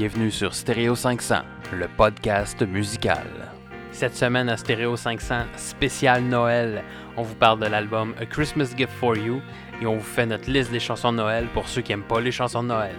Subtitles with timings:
[0.00, 1.42] bienvenue sur Stéréo 500,
[1.74, 3.26] le podcast musical.
[3.92, 6.82] Cette semaine à Stéréo 500, spécial Noël,
[7.18, 9.42] on vous parle de l'album A Christmas Gift for You
[9.82, 12.18] et on vous fait notre liste des chansons de Noël pour ceux qui n'aiment pas
[12.18, 12.96] les chansons de Noël.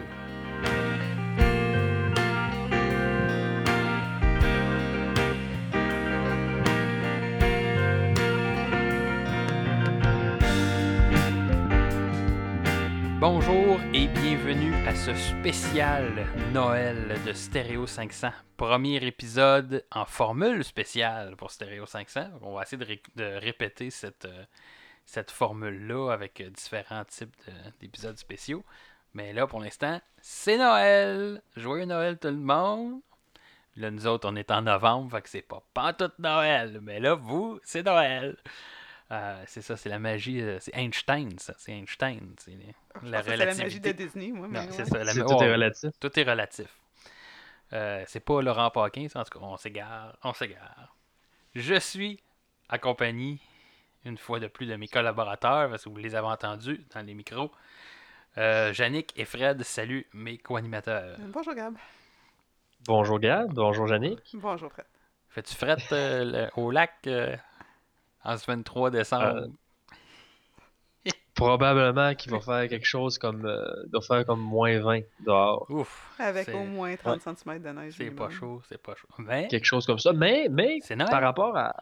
[15.06, 18.30] Ce spécial Noël de Stéréo 500.
[18.57, 22.25] Premier épisode en formule spéciale pour Stéréo 500.
[22.41, 24.44] On va essayer de, ré- de répéter cette, euh,
[25.05, 28.63] cette formule-là avec euh, différents types de- d'épisodes spéciaux.
[29.13, 31.41] Mais là, pour l'instant, c'est Noël!
[31.55, 33.02] Joyeux Noël tout le monde!
[33.77, 36.80] Là, nous autres, on est en novembre, fait que c'est pas pantoute Noël.
[36.81, 38.38] Mais là, vous, c'est Noël!
[39.11, 40.41] Euh, c'est ça, c'est la magie.
[40.41, 41.53] euh, c'est Einstein, ça.
[41.57, 42.33] C'est Einstein.
[42.39, 42.53] C'est
[43.03, 44.47] Je la la magie de Disney, moi.
[44.47, 44.85] Non, mais c'est ouais.
[44.89, 45.03] ça.
[45.03, 45.91] la- C'est- oh, tout est relatif.
[45.99, 46.67] tout est relatif.
[47.73, 50.95] Euh, c'est pas Laurent Paquin, ça, en tout cas, on s'égare, on s'égare.
[51.55, 52.19] Je suis
[52.69, 53.39] accompagné,
[54.05, 57.14] une fois de plus, de mes collaborateurs, parce que vous les avez entendus dans les
[57.14, 57.52] micros.
[58.38, 61.17] Euh, Yannick et Fred, salut mes co-animateurs.
[61.33, 61.75] Bonjour Gab.
[62.88, 64.19] Bonjour Gab, bonjour Yannick.
[64.36, 64.86] Bonjour Fred.
[65.30, 67.36] Fais-tu fret euh, le- au lac euh,
[68.23, 69.47] en ce 23 décembre?
[71.33, 75.66] Probablement qu'il va faire quelque chose comme euh, doit faire comme moins 20 dehors.
[75.69, 77.95] Ouf, Avec au moins 30 cm de neige.
[77.97, 79.08] c'est pas chaud, c'est pas chaud.
[79.17, 80.14] Mais Quelque chose comme ça.
[80.14, 81.73] Mais, mais par rapport à,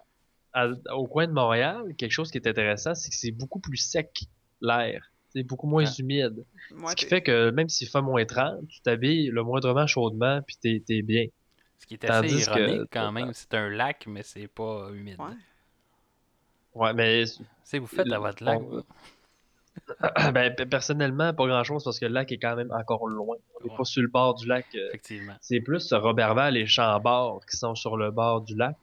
[0.53, 3.77] à- au coin de Montréal, quelque chose qui est intéressant, c'est que c'est beaucoup plus
[3.77, 4.21] sec
[4.61, 5.03] l'air.
[5.33, 5.93] C'est beaucoup moins Ah.
[5.99, 6.45] humide.
[6.71, 10.41] Ouais, Ce qui fait que même s'il fait moins 30, tu t'habilles le moindrement chaudement
[10.43, 11.25] puis t'es t'es bien.
[11.79, 14.89] Ce qui est assez Tandis que- ironique quand même, c'est un lac, mais c'est pas
[14.93, 15.19] humide.
[15.19, 15.35] Ouais.
[16.79, 17.23] Ouais, mais
[17.63, 18.59] C'est vous faites à votre lac.
[18.59, 18.83] On-
[20.31, 23.37] ben, pe- personnellement, pas grand chose parce que le lac est quand même encore loin.
[23.59, 23.77] On n'est Ouais.
[23.77, 24.65] pas sur le bord du lac.
[24.75, 25.33] euh, Effectivement.
[25.41, 28.77] C'est plus Robertval et Chambord qui sont sur le bord du lac.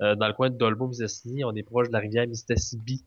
[0.00, 3.02] Euh, dans le coin de Dolbeau-Mistassini, on est proche de la rivière Mistassini.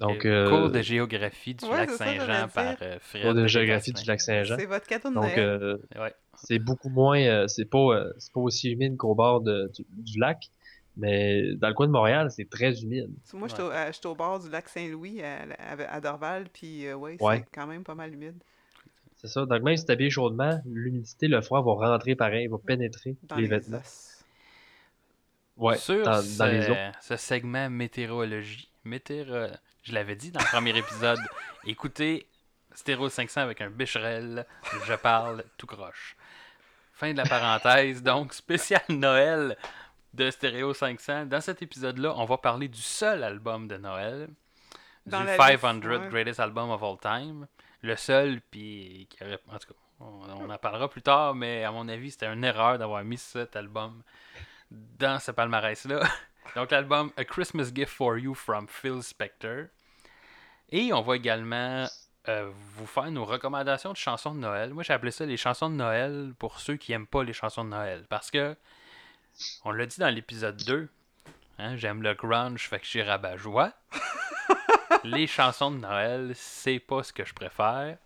[0.00, 3.22] Donc, euh, Cours de géographie du Ouais, lac Saint-Jean par euh, Fred.
[3.22, 4.56] Cours de géographie du lac Saint-Jean.
[4.58, 6.12] C'est votre cadeau de Donc, euh, Ouais.
[6.34, 9.84] c'est beaucoup moins, euh, c'est pas, euh, c'est pas aussi humide qu'au bord de- du,
[9.90, 10.48] du lac,
[10.96, 13.10] mais dans le coin de Montréal, c'est très humide.
[13.32, 16.94] Moi, j'étais au, euh, au bord du lac Saint-Louis à, à- à Dorval, puis euh,
[16.94, 17.38] ouais, Ouais.
[17.38, 18.36] c'est quand même pas mal humide
[19.16, 19.44] C'est ça.
[19.46, 23.42] Donc même si t'habilles chaudement, l'humidité, le froid va rentrer pareil, va pénétrer dans les,
[23.42, 23.78] les, vêtements.
[23.78, 24.10] os.
[25.56, 26.74] Ouais, Sur dans, ce, dans les eaux.
[27.00, 29.46] ce segment météorologie, météo,
[29.84, 31.20] je l'avais dit dans le premier épisode,
[31.66, 32.26] écoutez
[32.74, 34.46] Stéro 500 avec un bicherel,
[34.84, 36.16] je parle tout croche.
[36.92, 39.56] Fin de la parenthèse, donc spécial Noël
[40.14, 41.26] de Stéréo 500.
[41.26, 44.28] Dans cet épisode-là, on va parler du seul album de Noël,
[45.06, 46.08] Dans du la 500 liste, ouais.
[46.08, 47.46] Greatest Album of All Time.
[47.82, 49.08] Le seul, puis
[49.48, 52.44] en tout cas, on, on en parlera plus tard, mais à mon avis, c'était une
[52.44, 54.02] erreur d'avoir mis cet album
[54.70, 56.00] dans ce palmarès-là.
[56.56, 59.66] Donc, l'album A Christmas Gift for You from Phil Spector.
[60.70, 61.86] Et on va également
[62.28, 64.72] euh, vous faire nos recommandations de chansons de Noël.
[64.72, 67.64] Moi, j'ai appelé ça les chansons de Noël pour ceux qui aiment pas les chansons
[67.64, 68.06] de Noël.
[68.08, 68.56] Parce que,
[69.64, 70.88] on l'a dit dans l'épisode 2,
[71.58, 73.72] hein, j'aime le grunge, fait que je suis rabat-joie.
[75.04, 77.98] les chansons de Noël, c'est pas ce que je préfère.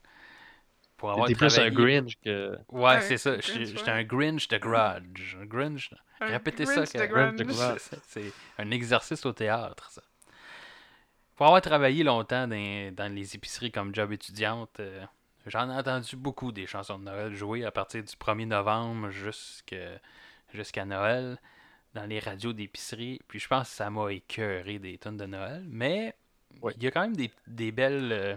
[0.96, 2.58] Pour avoir T'es plus un travaillé- Grinch que.
[2.70, 3.38] Ouais, Ouais, c'est ça.
[3.38, 5.36] J'étais un Grinch de grudge.
[5.40, 5.90] Un Grinch.
[6.20, 7.56] Un Répétez ça, Grinch que- de Grinch de grunge.
[7.56, 7.80] grunge.
[8.08, 10.02] C'est- un exercice au théâtre, ça.
[11.36, 15.04] Pour avoir travaillé longtemps dans, dans les épiceries comme job étudiante, euh,
[15.46, 19.76] j'en ai entendu beaucoup des chansons de Noël jouer à partir du 1er novembre jusque-
[20.52, 21.38] jusqu'à Noël
[21.94, 23.20] dans les radios d'épicerie.
[23.28, 25.64] Puis je pense que ça m'a écœuré des tonnes de Noël.
[25.68, 26.14] Mais
[26.76, 28.36] il y a quand même des, des belles, euh,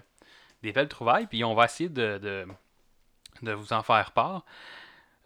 [0.64, 1.28] des belles trouvailles.
[1.28, 2.48] Puis on va essayer de, de,
[3.42, 4.46] de vous en faire part.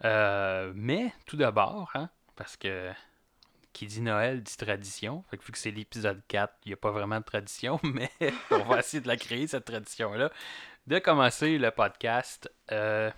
[0.04, 2.92] Euh, mais tout d'abord, hein, parce que
[3.76, 5.24] qui dit Noël dit tradition.
[5.30, 8.10] Fait que vu que c'est l'épisode 4, il n'y a pas vraiment de tradition, mais
[8.50, 10.32] on va essayer de la créer, cette tradition-là.
[10.88, 13.12] De commencer le podcast, euh,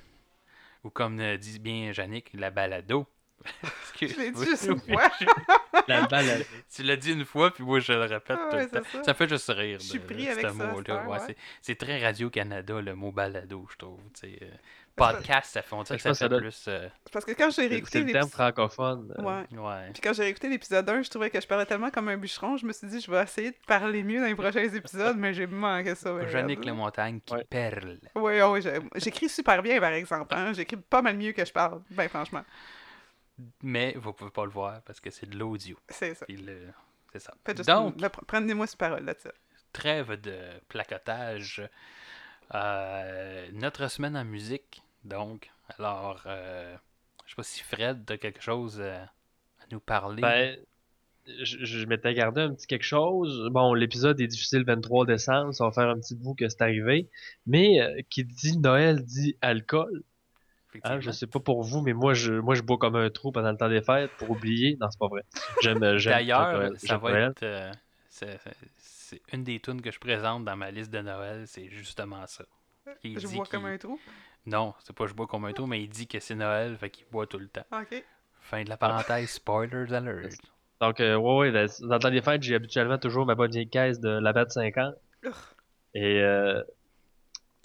[0.84, 3.06] ou comme euh, dit bien Yannick, la balado.
[3.64, 5.10] Excuse- Je l'ai dit oui, juste oui, une fois.
[5.88, 6.44] La balle.
[6.74, 8.80] Tu l'as dit une fois, puis moi je le répète Ah tout ouais, le temps.
[8.92, 9.14] c'est ça.
[9.14, 9.80] Fait juste rire.
[9.82, 11.04] Je suis pris avec ce mot-là.
[11.06, 11.20] Ouais, ouais.
[11.26, 14.00] c'est- C'est très Radio-Canada, le mot balado, je trouve.
[14.24, 14.28] euh,
[14.96, 16.66] podcast, ça fait, on dirait que ça fait ça doit- plus.
[16.68, 19.14] euh, Parce que quand j'ai C'est réécouté le terme francophone.
[19.20, 19.46] euh, Ouais.
[19.60, 19.90] ouais.
[19.94, 22.58] Puis quand j'ai réécouté l'épisode 1, je trouvais que je parlais tellement comme un bûcheron,
[22.58, 25.34] je me suis dit, je vais essayer de parler mieux dans les prochains épisodes, mais
[25.36, 26.12] j'ai manqué ça.
[26.14, 26.68] ben, Yannick raide.
[26.68, 27.44] Le Montagne qui Ouais.
[27.48, 28.00] perle.
[28.16, 30.34] Oui, oui, j'ai- j'écris super bien, par exemple.
[30.34, 30.54] Hein?
[30.54, 32.44] J'écris pas mal mieux que je parle, ben franchement.
[33.62, 35.78] Mais vous pouvez pas le voir parce que c'est de l'audio.
[35.90, 36.26] C'est ça.
[36.26, 36.70] Puis le-
[37.14, 37.34] C'est ça.
[37.46, 39.30] Faites juste Donc, le- prenez-moi sur parole là-dessus.
[39.74, 40.38] trêve de
[40.70, 41.62] placotage.
[42.56, 46.76] Euh, notre semaine en musique Donc, alors, euh,
[47.26, 50.22] je sais pas si Fred a quelque chose euh, à nous parler.
[50.22, 50.58] Ben,
[51.44, 53.50] je, je m'étais gardé un petit quelque chose.
[53.52, 56.62] Bon, l'épisode est difficile le 23 décembre, ça va faire un petit bout que c'est
[56.62, 57.10] arrivé.
[57.46, 60.04] Mais euh, qui dit Noël dit alcool.
[60.84, 63.32] Hein, je sais pas pour vous, mais moi je moi je bois comme un trou
[63.32, 64.78] pendant le temps des fêtes pour oublier.
[64.80, 65.24] Non, c'est pas vrai.
[65.62, 66.74] J'aime euh, j'aime D'ailleurs, Noël.
[66.80, 67.32] ça va Noël.
[67.32, 67.44] être.
[67.44, 67.72] euh,
[68.10, 72.44] c'est- une des tunes que je présente dans ma liste de Noël, c'est justement ça.
[73.04, 74.00] Il Je qu'il- comme un trou?
[74.46, 76.90] Non, c'est pas je bois comme un trou, mais il dit que c'est Noël, fait
[76.90, 77.66] qu'il boit tout le temps.
[77.72, 78.04] Ok.
[78.42, 80.30] Fin de la parenthèse, spoilers alert.
[80.82, 83.52] Donc euh, ouais ouais, ben, dans le temps des fêtes, j'ai habituellement toujours ma bonne
[83.52, 84.96] vieille caisse de la BAT 50.
[85.24, 85.34] Urgh.
[85.96, 86.62] Et euh,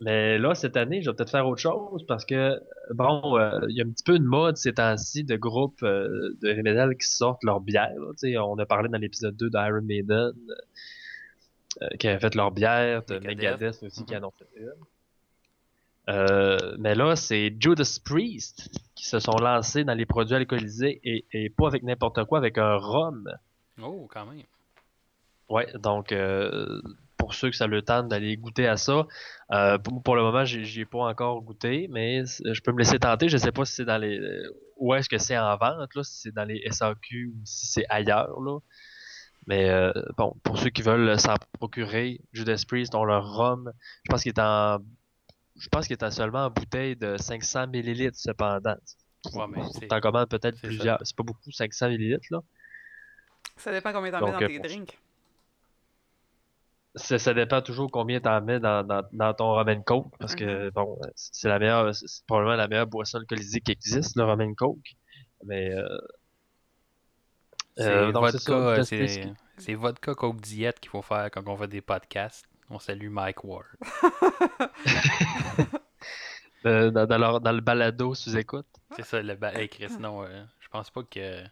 [0.00, 2.60] mais là cette année, je vais peut-être faire autre chose parce que
[2.92, 6.36] bon, euh, il y a un petit peu une mode ces temps-ci de groupes euh,
[6.42, 7.92] de heavy metal qui sortent leur bière.
[7.98, 8.46] là.
[8.46, 10.32] On a parlé dans l'épisode 2 d'Iron Maiden
[11.82, 13.82] euh, qui avaient fait leur bière, de Megadeth.
[13.82, 14.24] Aussi qui Mhm.
[14.24, 14.72] en ont fait une.
[16.78, 21.48] Mais là, c'est Judas Priest qui se sont lancés dans les produits alcoolisés et, et
[21.50, 23.28] pas avec n'importe quoi, avec un rhum.
[23.82, 24.42] Oh, quand même.
[25.48, 26.80] Ouais, donc euh,
[27.22, 29.06] pour ceux que ça le tente d'aller goûter à ça,
[29.52, 32.78] euh, pour, pour le moment, j'ai j'y ai pas encore goûté, mais je peux me
[32.78, 33.28] laisser tenter.
[33.28, 36.02] Je sais pas si c'est dans les euh, où est-ce que c'est en vente là,
[36.02, 38.58] si c'est dans les SAQ ou si c'est ailleurs là.
[39.46, 43.72] Mais euh, bon, pour ceux qui veulent s'en procurer, Judas Priest ont leur rhum.
[44.04, 44.78] Je pense qu'il est en
[45.56, 48.74] je pense qu'il est en seulement en bouteille de 500 millilitres cependant.
[49.32, 50.98] Ouais, mais c'est- T'en commandes peut-être plusieurs.
[51.04, 52.40] C'est pas beaucoup, 500 millilitres là.
[53.58, 54.98] Ça dépend combien t'en mets dans euh, tes pour- drinks.
[56.94, 60.34] Ça, ça dépend toujours combien t'en mets dans, dans, dans ton rum and coke, parce
[60.34, 64.40] que bon, c'est la meilleure, c'est probablement la meilleure boisson alcoolisée qui existe, le rum
[64.42, 64.94] and coke.
[65.44, 65.88] Mais euh,
[67.78, 71.46] C'est euh, donc c'est ça, vodka, Judas c'est vodka Coke Diète qu'il faut faire quand
[71.48, 72.46] on fait des podcasts.
[72.68, 73.64] On salue Mike Ward.
[76.64, 78.66] Euh, dans, dans, leur- dans le balado sous écoute.
[78.94, 79.52] C'est ça, le ba...
[79.52, 81.42] Hey Chris, non, euh, je pense pas que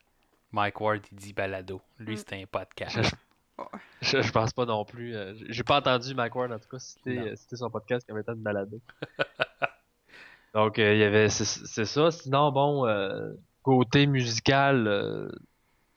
[0.53, 1.81] Mike Ward il dit balado.
[1.99, 2.19] Lui, Mm.
[2.19, 2.97] c'est un podcast.
[4.03, 5.15] Je, je pense pas non plus.
[5.15, 8.19] euh, j'ai pas entendu Mike Ward en tout cas citer, euh, citer son podcast comme
[8.19, 8.81] étant une balado.
[10.55, 12.11] Donc euh, il y avait c'est ça.
[12.11, 15.31] Sinon bon euh, côté musical euh,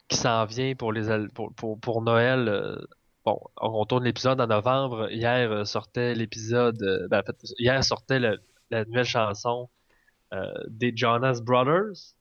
[0.08, 2.78] qui s'en vient pour les pour, pour, pour Noël.
[3.24, 5.10] bon, on tourne l'épisode en novembre.
[5.10, 6.78] Hier sortait l'épisode.
[7.10, 8.40] ben, en fait, hier sortait le-
[8.70, 9.70] la nouvelle chanson
[10.68, 12.14] des Jonas Brothers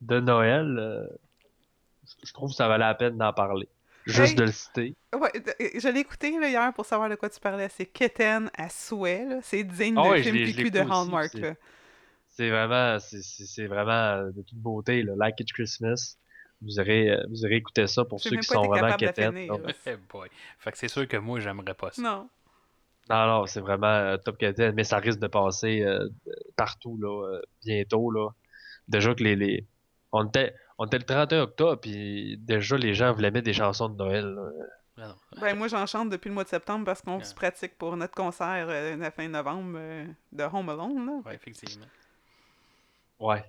[0.00, 1.08] de Noël.
[2.22, 3.68] Je- trouve que ça valait la peine d'en parler.
[4.04, 4.34] Juste Hey!
[4.36, 4.94] de le citer.
[5.14, 7.68] Ouais, euh, je l'ai écouté là, hier pour savoir de quoi tu parlais.
[7.68, 9.26] C'est Keten à souhait.
[9.42, 11.30] C'est digne Ah de ouais, je film PQ de Hallmark.
[12.28, 15.12] c'est- vraiment, c'est- vraiment euh, de toute beauté, là.
[15.16, 16.16] Like It Christmas.
[16.62, 18.96] Vous aurez, euh, vous aurez écouté ça pour ceux qui sont vraiment
[20.10, 20.28] boy.
[20.58, 22.02] Fait que c'est sûr que moi, j'aimerais pas ça.
[22.02, 22.28] Non.
[23.10, 26.08] Non, non, c'est vraiment euh, top quétaine, mais ça risque de passer euh,
[26.56, 28.28] partout, là, euh, bientôt, là.
[28.88, 29.66] Déjà que les, les...
[30.12, 33.88] On était, on était le 31 octobre, puis déjà les gens voulaient mettre des chansons
[33.88, 34.50] de Noël, là.
[34.98, 35.14] Non.
[35.40, 38.14] Ben, moi, j'en chante depuis le mois de septembre parce qu'on se pratique pour notre
[38.14, 41.06] concert euh, la fin novembre euh, de Home Alone.
[41.06, 41.12] Là.
[41.24, 41.86] Ouais, effectivement.
[43.18, 43.42] Ouais.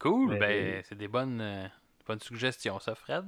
[0.00, 1.66] Cool, Mais- ben, c'est des bonnes, euh,
[2.06, 3.24] bonnes suggestions, ça, Fred?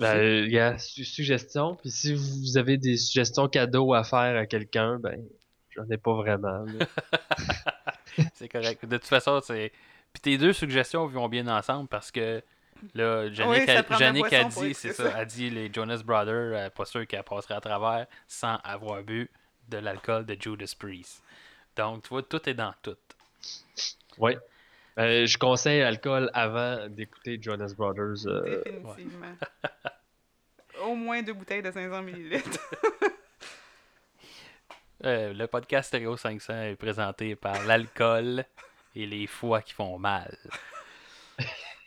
[0.00, 1.74] Ben, euh, gars, su- suggestion.
[1.76, 5.22] Puis si vous avez des suggestions cadeaux à faire à quelqu'un, ben,
[5.70, 6.64] j'en ai pas vraiment.
[8.34, 8.86] C'est correct.
[8.86, 9.72] De toute façon, c'est.
[10.12, 12.42] Puis tes deux suggestions vont bien ensemble parce que
[12.94, 15.10] là, Jannick, Oui, a, dit, c'est ça.
[15.10, 19.02] ça, a dit les Jonas Brothers, euh, pas sûr qu'elle passerait à travers sans avoir
[19.02, 19.30] bu
[19.68, 21.22] de l'alcool de Judas Priest.
[21.76, 22.96] Donc, tu vois, tout est dans tout.
[24.18, 24.36] Ouais.
[24.98, 28.26] Euh, je conseille l'alcool avant d'écouter Jonas Brothers.
[28.26, 29.34] euh, Définitivement.
[30.82, 32.42] Au moins deux bouteilles de 500 ml.
[35.04, 38.44] Euh, le podcast Stereo 500 est présenté par l'alcool
[38.94, 40.36] et les foies qui font mal.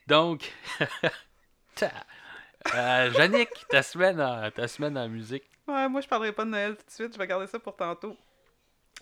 [0.07, 0.51] Donc,
[1.83, 5.43] euh, Jannick, ta semaine, en, ta semaine musique.
[5.67, 7.13] Ouais, moi, je parlerai pas de Noël tout de suite.
[7.13, 8.15] Je vais garder ça pour tantôt.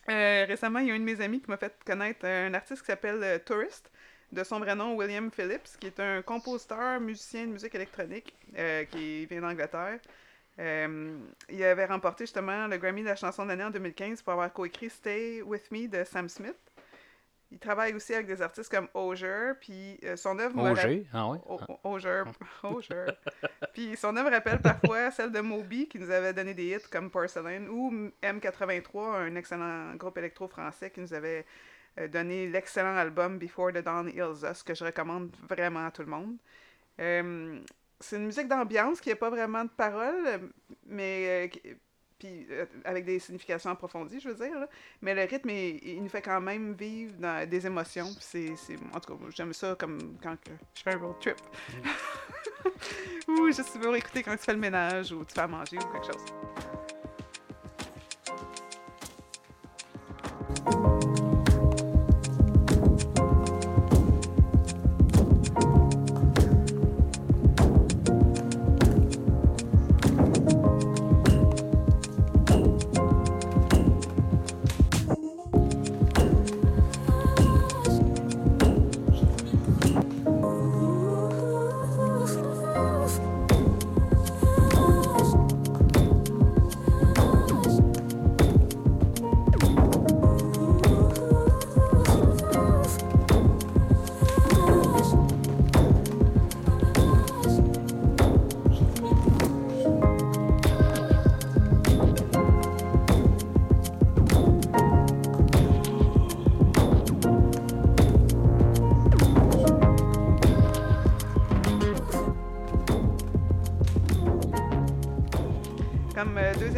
[0.10, 2.82] Euh, récemment, il y a un de mes amis qui m'a fait connaître un artiste
[2.82, 3.90] qui s'appelle euh, Tourist,
[4.32, 8.84] de son vrai nom William Phillips, qui est un compositeur, musicien de musique électronique euh,
[8.86, 10.00] qui vient d'Angleterre.
[10.58, 14.52] Il avait remporté justement le Grammy de la chanson de l'année en 2015 pour avoir
[14.54, 16.56] coécrit Stay With Me de Sam Smith.
[17.54, 21.06] Il travaille aussi avec des artistes comme Oger, puis euh, son œuvre me rappelle- OG,
[21.14, 21.38] ah ouais?
[21.84, 22.24] Oger,
[22.64, 23.06] Oger.
[23.74, 27.12] Puis son œuvre rappelle parfois celle de Moby, qui nous avait donné des hits comme
[27.12, 31.46] Porcelain, ou M83, un excellent groupe électro français qui nous avait
[32.00, 36.02] euh, donné l'excellent album Before the Dawn Heals Us, que je recommande vraiment à tout
[36.02, 36.36] le monde.
[37.00, 37.60] Euh,
[38.00, 40.50] c'est une musique d'ambiance qui n'a pas vraiment de paroles,
[40.88, 41.74] mais euh,
[42.24, 44.58] puis euh, avec des significations approfondies, je veux dire.
[44.58, 44.70] là.
[45.02, 48.10] Mais le rythme, il, il nous fait quand même vivre dans des émotions.
[48.20, 48.54] c'est,
[48.94, 51.36] en tout cas, j'aime ça comme quand que je fais un road trip.
[53.28, 55.92] ou juste pour écouter quand tu fais le ménage ou tu fais à manger ou
[55.92, 56.24] quelque chose.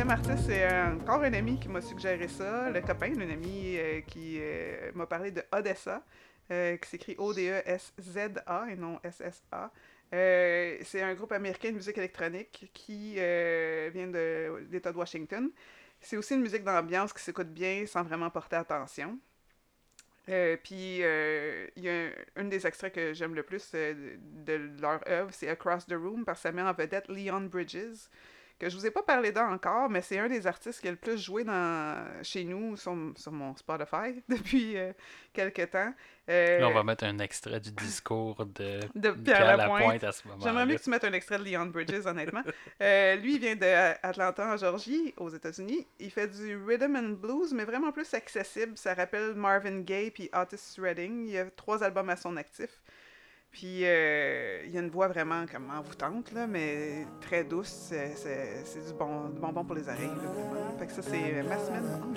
[0.08, 4.02] Deuxième c'est euh, encore un ami qui m'a suggéré ça, le copain, un ami euh,
[4.02, 6.04] qui euh, m'a parlé de Odessa,
[6.48, 9.72] qui s'écrit O-D-E-S-Z-A et non S-S-A.
[10.12, 15.50] C'est un groupe américain de musique électronique qui vient de l'État de Washington.
[16.00, 19.18] C'est aussi une musique d'ambiance qui s'écoute bien sans vraiment porter attention.
[20.28, 25.50] Puis, il y a un, des extraits que j'aime le plus de, leur œuvre, c'est
[25.50, 28.08] Across the Room, que ça met en vedette Leon Bridges,
[28.58, 30.92] que je vous ai pas parlé d'eux encore, mais c'est un des artistes qui a
[30.92, 34.94] le plus joué dans, chez nous sur, sur mon Spotify depuis euh,
[35.34, 35.94] quelques temps.
[36.30, 39.82] Euh, Là, on va mettre un extrait du discours de, de Pierre, Pierre Lapointe.
[39.82, 40.04] Lapointe.
[40.06, 42.44] à ce moment J'aimerais mieux que tu mettes un extrait de Leon Bridges, honnêtement.
[42.82, 45.88] Euh, lui, il vient d'Atlanta, en Georgie, aux États-Unis.
[46.00, 48.78] Il fait du rhythm and blues, mais vraiment plus accessible.
[48.78, 51.26] Ça rappelle Marvin Gaye puis Otis Redding.
[51.28, 52.82] Il y a trois albums à son actif.
[53.56, 57.94] Puis euh, il y a une voix vraiment comme envoûtante, là, mais très douce.
[57.94, 60.78] C'est du, bon, du bonbon pour les oreilles, là.
[60.78, 62.14] Fait que ça, c'est ma semaine en.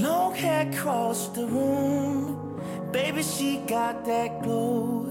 [0.00, 2.56] Long hair across the room.
[2.92, 5.08] Baby, she got that glow.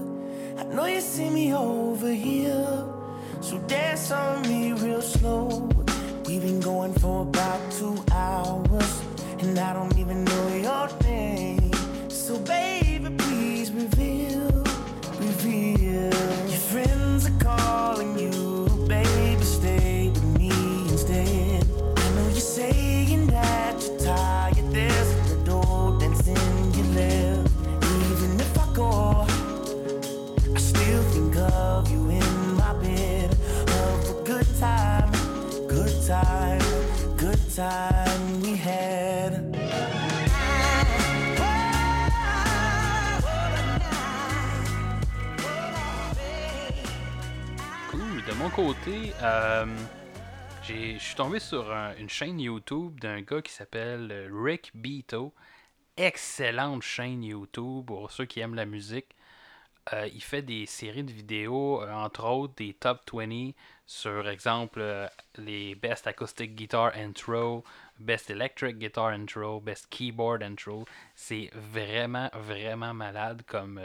[0.58, 2.86] I know you see me over here.
[3.42, 5.68] So dance on me real slow.
[6.26, 9.02] We've been going for about two hours.
[9.40, 11.61] And I don't even know your name.
[12.32, 14.21] So, baby, please reveal.
[48.54, 49.66] Côté, euh,
[50.64, 55.32] je suis tombé sur un- une chaîne YouTube d'un gars qui s'appelle euh, Rick Beato.
[55.96, 59.14] Excellente chaîne YouTube pour ceux qui aiment la musique.
[59.92, 63.52] Euh, il fait des séries de vidéos, entre autres des top 20
[63.86, 67.64] sur exemple les Best Acoustic Guitar Intro,
[67.98, 70.84] Best Electric Guitar Intro, Best Keyboard Intro.
[71.14, 73.80] C'est vraiment, vraiment malade comme,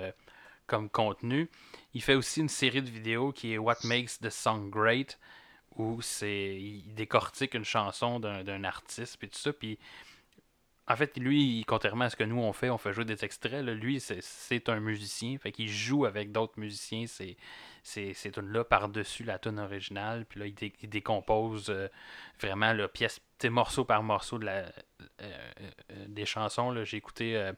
[0.67, 1.49] comme contenu.
[1.97, 5.17] Il fait aussi une série de vidéos qui est What Makes the Song Great,
[5.77, 9.79] où c'est il décortique une chanson d'un d'un artiste, puis tout ça, puis
[10.89, 13.61] en fait, lui, contrairement à ce que nous on fait, on fait jouer des extraits,
[13.65, 17.35] lui, c'est- c'est un musicien, fait qu'il joue avec d'autres musiciens, c'est
[17.83, 21.87] c'est ces tunes-là par-dessus la tune originale, puis là, il, dé- il décompose euh,
[22.39, 24.71] vraiment le pièce, morceau par morceau de la, euh,
[25.21, 26.71] euh, des chansons.
[26.71, 26.83] là.
[26.83, 27.51] J'ai écouté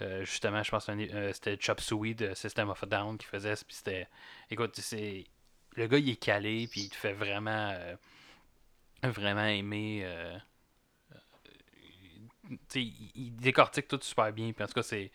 [0.00, 3.26] euh, justement, je pense que euh, c'était Chop Suey de System of a Down qui
[3.26, 4.08] faisait, puis c'était,
[4.50, 5.24] écoute, c'est
[5.76, 7.94] le gars il est calé, puis il te fait vraiment, euh,
[9.02, 10.06] vraiment aimer.
[12.48, 14.52] tu sais, il, il décortique tout super bien.
[14.52, 15.10] Puis en tout cas, c'est.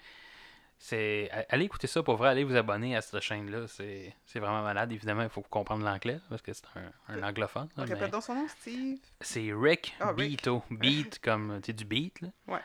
[0.77, 3.67] c'est allez écouter ça pour vrai, allez vous abonner à cette chaîne-là.
[3.67, 4.91] C'est c'est vraiment malade.
[4.91, 7.69] Évidemment, il faut comprendre l'anglais parce que c'est un, un anglophone.
[7.77, 8.97] là, mais son nom, Steve.
[9.21, 10.37] C'est Rick Ah, Rick.
[10.37, 10.63] Beato.
[10.71, 12.59] Beat comme tu sais, du beat, là, Ouais.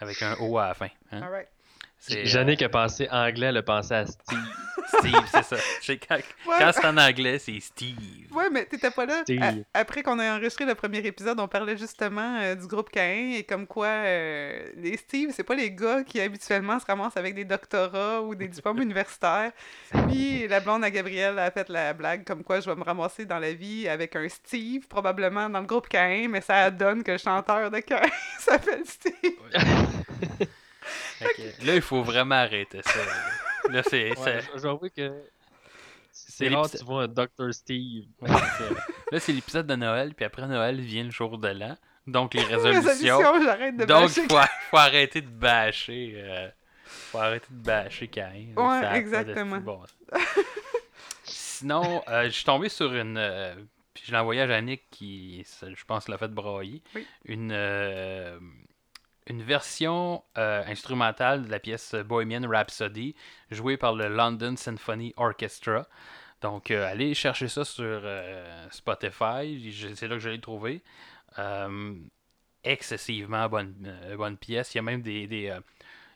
[0.00, 0.88] avec un O à la fin.
[1.12, 1.22] hein.
[1.22, 1.48] Alright.
[2.02, 4.38] C'est, Jannick a pensé anglais, elle a pensé à Steve.
[4.38, 5.56] euh, Steve, c'est ça.
[5.82, 6.56] C'est quand, Ouais.
[6.58, 7.96] quand c'est en anglais, c'est Steve.
[8.32, 9.22] Ouais, mais t'étais pas là.
[9.40, 13.34] A- après qu'on ait enregistré le premier épisode, on parlait justement euh, du groupe Caïn
[13.34, 17.34] et comme quoi euh, les Steve, c'est pas les gars qui habituellement se ramassent avec
[17.34, 19.52] des doctorats ou des diplômes universitaires.
[20.08, 23.26] Puis la blonde à Gabrielle a fait la blague comme quoi je vais me ramasser
[23.26, 27.12] dans la vie avec un Steve, probablement dans le groupe Caïn, mais ça donne que
[27.12, 29.12] le chanteur de Caïn s'appelle Steve.
[31.62, 32.98] Là, il faut vraiment arrêter ça.
[32.98, 33.12] Là,
[33.72, 35.12] Là, c'est, Ouais, avouer que
[36.10, 37.52] c'est c'est rare tu vois un Dr.
[37.52, 38.04] Steve.
[38.20, 38.30] Ouais,
[39.12, 41.76] là, c'est l'épisode de Noël, puis après Noël vient le jour de l'an.
[42.06, 42.82] Donc, les Résolution,
[43.18, 43.42] résolutions.
[43.44, 44.38] j'arrête de Donc, bâcher faut,
[44.70, 46.12] faut arrêter de bâcher.
[46.16, 46.48] euh,
[46.84, 48.54] faut arrêter de bâcher Caïn.
[48.56, 49.58] Ouais, Ça exactement.
[49.58, 49.82] bon.
[51.24, 53.16] Sinon, euh, je suis tombé sur une.
[53.18, 53.54] euh,
[53.94, 56.82] puis je l'ai envoyé à Yannick qui, je pense, l'a fait brailler.
[56.94, 57.06] Oui.
[57.26, 58.38] Une, euh,
[59.26, 63.14] une version euh, instrumentale de la pièce Bohemian Rhapsody,
[63.50, 65.86] jouée par le London Symphony Orchestra.
[66.40, 69.72] Donc, euh, allez chercher ça sur euh, Spotify.
[69.94, 70.82] C'est là que je l'ai trouvé.
[72.62, 73.74] Excessivement bonne,
[74.18, 74.74] bonne pièce.
[74.74, 75.26] Il y a même des.
[75.26, 75.44] des,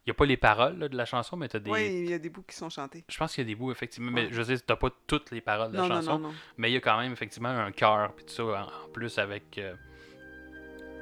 [0.07, 1.71] il n'y a pas les paroles là, de la chanson, mais tu as des.
[1.71, 3.03] Oui, il y a des bouts qui sont chantés.
[3.09, 4.11] Je pense qu'il y a des bouts, effectivement.
[4.11, 6.19] Mais je veux dire, t'as pas toutes les paroles de la Non, chanson.
[6.19, 6.35] non, non.
[6.59, 8.13] Mais il y a quand même, effectivement, un cœur.
[8.15, 9.59] Puis tout ça, en, en plus, avec.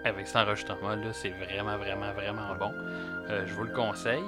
[0.05, 2.75] Avec cet enregistrement-là, c'est vraiment, vraiment, vraiment bon.
[3.31, 4.25] Euh, je vous le conseille.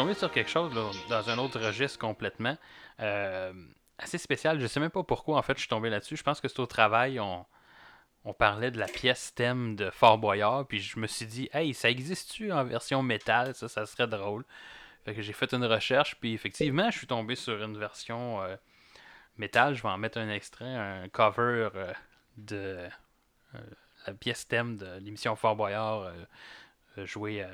[0.00, 0.72] Tombé sur quelque chose
[1.10, 2.56] dans un autre registre complètement.
[3.00, 3.52] euh,
[3.98, 4.58] assez spécial.
[4.58, 6.16] Je sais même pas pourquoi en fait je suis tombé là-dessus.
[6.16, 7.44] Je pense que c'est au travail, on,
[8.38, 10.66] parlait de la pièce thème de Fort Boyard.
[10.66, 13.54] Puis je me suis dit, hey, ça existe-tu en version métal?
[13.54, 14.46] Ça, ça serait drôle.
[15.04, 16.16] Fait que j'ai fait une recherche.
[16.18, 18.56] Puis effectivement, je suis tombé sur une version euh,
[19.36, 19.74] métal.
[19.74, 21.92] Je vais en mettre un extrait, un cover euh,
[22.38, 22.88] de
[24.06, 26.10] la pièce thème de l'émission Fort Boyard
[27.04, 27.44] jouée.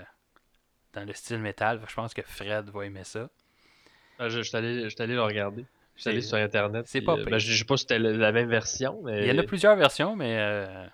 [0.97, 1.81] Dans le style métal.
[1.87, 3.29] Je pense que Fred va aimer ça.
[4.19, 5.65] Ah, Je je suis allé, je suis allé le regarder.
[5.95, 6.87] Je suis allé sur Internet.
[6.89, 9.27] c'est pas euh, ben, je sais pas si c'était la, même version, mais.
[9.27, 10.87] Il y en a plusieurs versions, mais euh,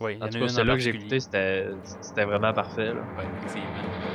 [0.00, 1.68] oui, il y en, a tout cas, celle-là que j'ai écoutée, c'était
[2.00, 2.94] c'était vraiment parfait.
[2.94, 3.00] Là.
[3.16, 4.11] Ouais, effectivement.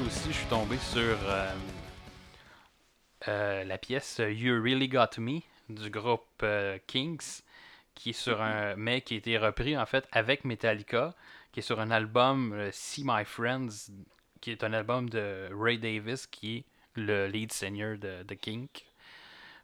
[0.00, 1.54] Aussi, je suis tombé sur euh,
[3.28, 7.42] euh, la pièce You Really Got Me du groupe euh, Kings,
[7.94, 11.14] qui est sur un mais qui a été repris en fait avec Metallica,
[11.52, 13.90] qui est sur un album See My Friends,
[14.40, 18.86] qui est un album de Ray Davis, qui est le lead singer de, de Kink.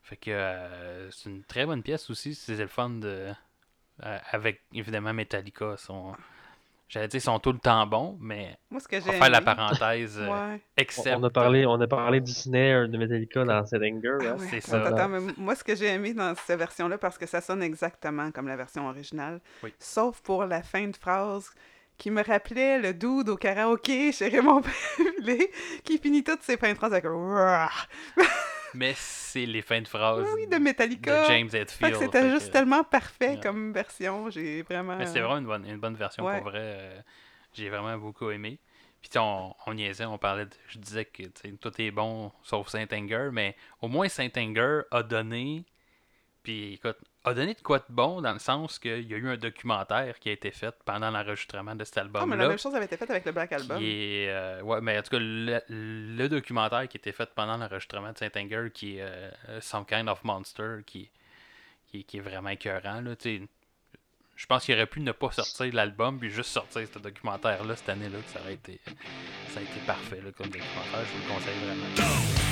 [0.02, 3.32] Fait que c'est une très bonne pièce aussi, c'est le fun de,
[4.00, 6.14] avec évidemment Metallica, sont.
[6.88, 9.28] J'allais dire, ils sont tout le temps bons, mais Moi, ce que on va faire
[9.30, 10.18] la parenthèse.
[10.18, 10.54] euh, Ouais.
[10.54, 14.16] On- except- On a parlé, on a parlé du snare de Metallica dans Set Anger.
[14.20, 14.36] Ah hein.
[14.38, 14.46] ouais.
[14.50, 14.82] c'est ça.
[14.86, 18.30] attends, mais moi, ce que j'ai aimé dans cette version-là, parce que ça sonne exactement
[18.30, 19.74] comme la version originale, Oui.
[19.78, 21.50] sauf pour la fin de phrase
[21.98, 24.62] qui me rappelait le dude au karaoké chez Raymond
[25.18, 25.50] Pavillé,
[25.84, 27.04] qui finit toutes ses fins de phrase avec
[28.74, 31.22] Mais c'est les fins de phrase Oui, de Metallica.
[31.22, 31.96] de James Hetfield.
[31.96, 34.30] c'était juste que- tellement parfait comme version.
[34.30, 34.96] J'ai vraiment.
[34.96, 36.40] Mais c'est vraiment une bonne, une bonne version Ouais.
[36.40, 36.60] pour vrai.
[36.62, 37.00] euh,
[37.54, 38.58] J'ai vraiment beaucoup aimé.
[39.00, 41.22] Puis on, on niaisait, on parlait de- Je disais que
[41.60, 45.64] tout est bon sauf Saint-Anger, mais au moins Saint-Anger a donné.
[46.42, 49.28] Puis écoute, a donné de quoi de bon dans le sens qu'il y a eu
[49.28, 52.36] un documentaire qui a été fait pendant l'enregistrement de cet Ah, mais album-là.
[52.44, 53.78] la même chose avait été faite avec le Black Album.
[53.78, 53.90] qui
[54.24, 57.56] est, euh, ouais, mais en tout cas, le, le documentaire qui a été fait pendant
[57.56, 61.10] l'enregistrement de Saint-Anger, qui est euh, Some Kind of Monster, qui,
[61.88, 63.00] qui, qui est vraiment écœurant.
[63.00, 63.14] Là,
[64.36, 67.88] je pense qu'il aurait pu ne pas sortir l'album, puis juste sortir ce documentaire-là cette
[67.88, 68.80] année-là, que ça aurait été,
[69.48, 71.04] ça a été parfait là, comme documentaire.
[71.04, 72.47] Je vous le conseille vraiment.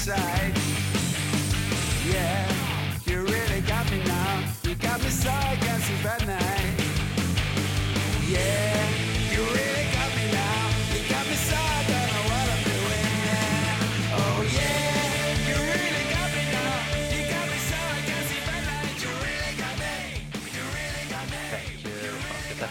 [0.00, 0.56] Side.
[2.08, 2.48] Yeah,
[3.06, 3.30] you.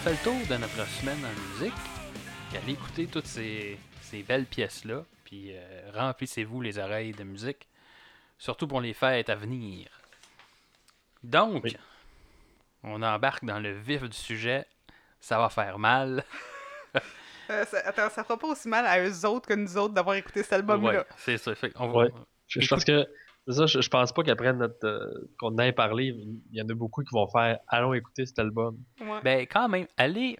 [0.02, 1.74] Fait le tour de notre semaine en musique.
[2.66, 5.04] Écouter toutes ces, ces belles pièces-là.
[5.30, 7.68] Puis euh, remplissez-vous les oreilles de musique.
[8.36, 9.86] Surtout pour les fêtes à venir.
[11.22, 11.76] Donc, Oui.
[12.82, 14.66] on embarque dans le vif du sujet.
[15.20, 16.24] Ça va faire mal.
[17.50, 20.14] Euh, ça- attends, ça fera pas aussi mal à eux autres que nous autres d'avoir
[20.14, 21.00] écouté cet album-là.
[21.00, 21.52] Ouais, c'est ça.
[21.56, 22.08] Fait va- Ouais.
[22.46, 23.04] Je, je pense que
[23.44, 26.62] c'est ça, je, je pense pas qu'après notre euh, qu'on en ait parlé, il y
[26.62, 28.78] en a beaucoup qui vont faire allons écouter cet album.
[29.00, 29.20] Ouais.
[29.24, 30.38] Ben, quand même, allez.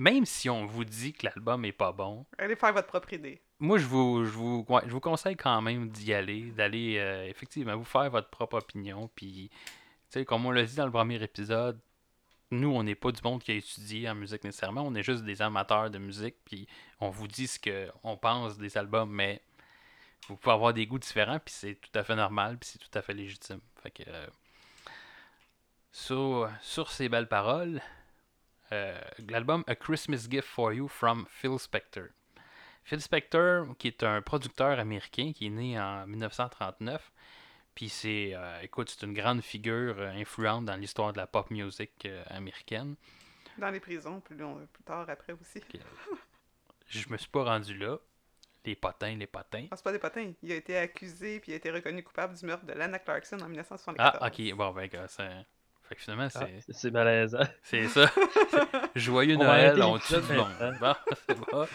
[0.00, 3.42] Même si on vous dit que l'album est pas bon, Allez faire votre propre idée.
[3.58, 7.26] moi, je vous, je vous, ouais, je vous conseille quand même d'y aller, d'aller euh,
[7.26, 9.10] effectivement vous faire votre propre opinion.
[9.14, 9.58] Puis, tu
[10.08, 11.78] sais, comme on l'a dit dans le premier épisode,
[12.50, 15.22] nous, on n'est pas du monde qui a étudié en musique nécessairement, on est juste
[15.22, 16.36] des amateurs de musique.
[16.46, 16.66] Puis,
[16.98, 19.42] on vous dit ce qu'on pense des albums, mais
[20.28, 22.98] vous pouvez avoir des goûts différents, puis c'est tout à fait normal, puis c'est tout
[22.98, 23.60] à fait légitime.
[23.82, 24.26] Fait que, euh,
[25.92, 27.82] sur, sur ces belles paroles,
[29.28, 32.08] l'album A Christmas Gift for You from Phil Spector.
[32.84, 37.12] Phil Spector, qui est un producteur américain qui est né en 1939,
[37.74, 41.50] puis c'est, euh, écoute, c'est une grande figure euh, influente dans l'histoire de la pop
[41.50, 42.96] music euh, américaine.
[43.58, 45.60] Dans les prisons, plus, long- plus tard après aussi.
[46.86, 47.98] Je me suis pas rendu là.
[48.64, 49.66] Les potins, les potins.
[49.70, 50.32] Ah, c'est pas des potins.
[50.42, 53.38] Il a été accusé puis il a été reconnu coupable du meurtre de Lana Clarkson
[53.40, 54.18] en 1974.
[54.20, 55.46] Ah, ok, bon, ben, c'est...
[55.90, 57.40] Fait que finalement, c'est, Ah, c'est- malaisant.
[57.64, 58.06] c'est ça.
[58.94, 60.48] Joyeux On Noël, on tue l'épisode du monde.
[60.60, 60.94] maintenant.
[61.06, 61.66] Bon, c'est bon.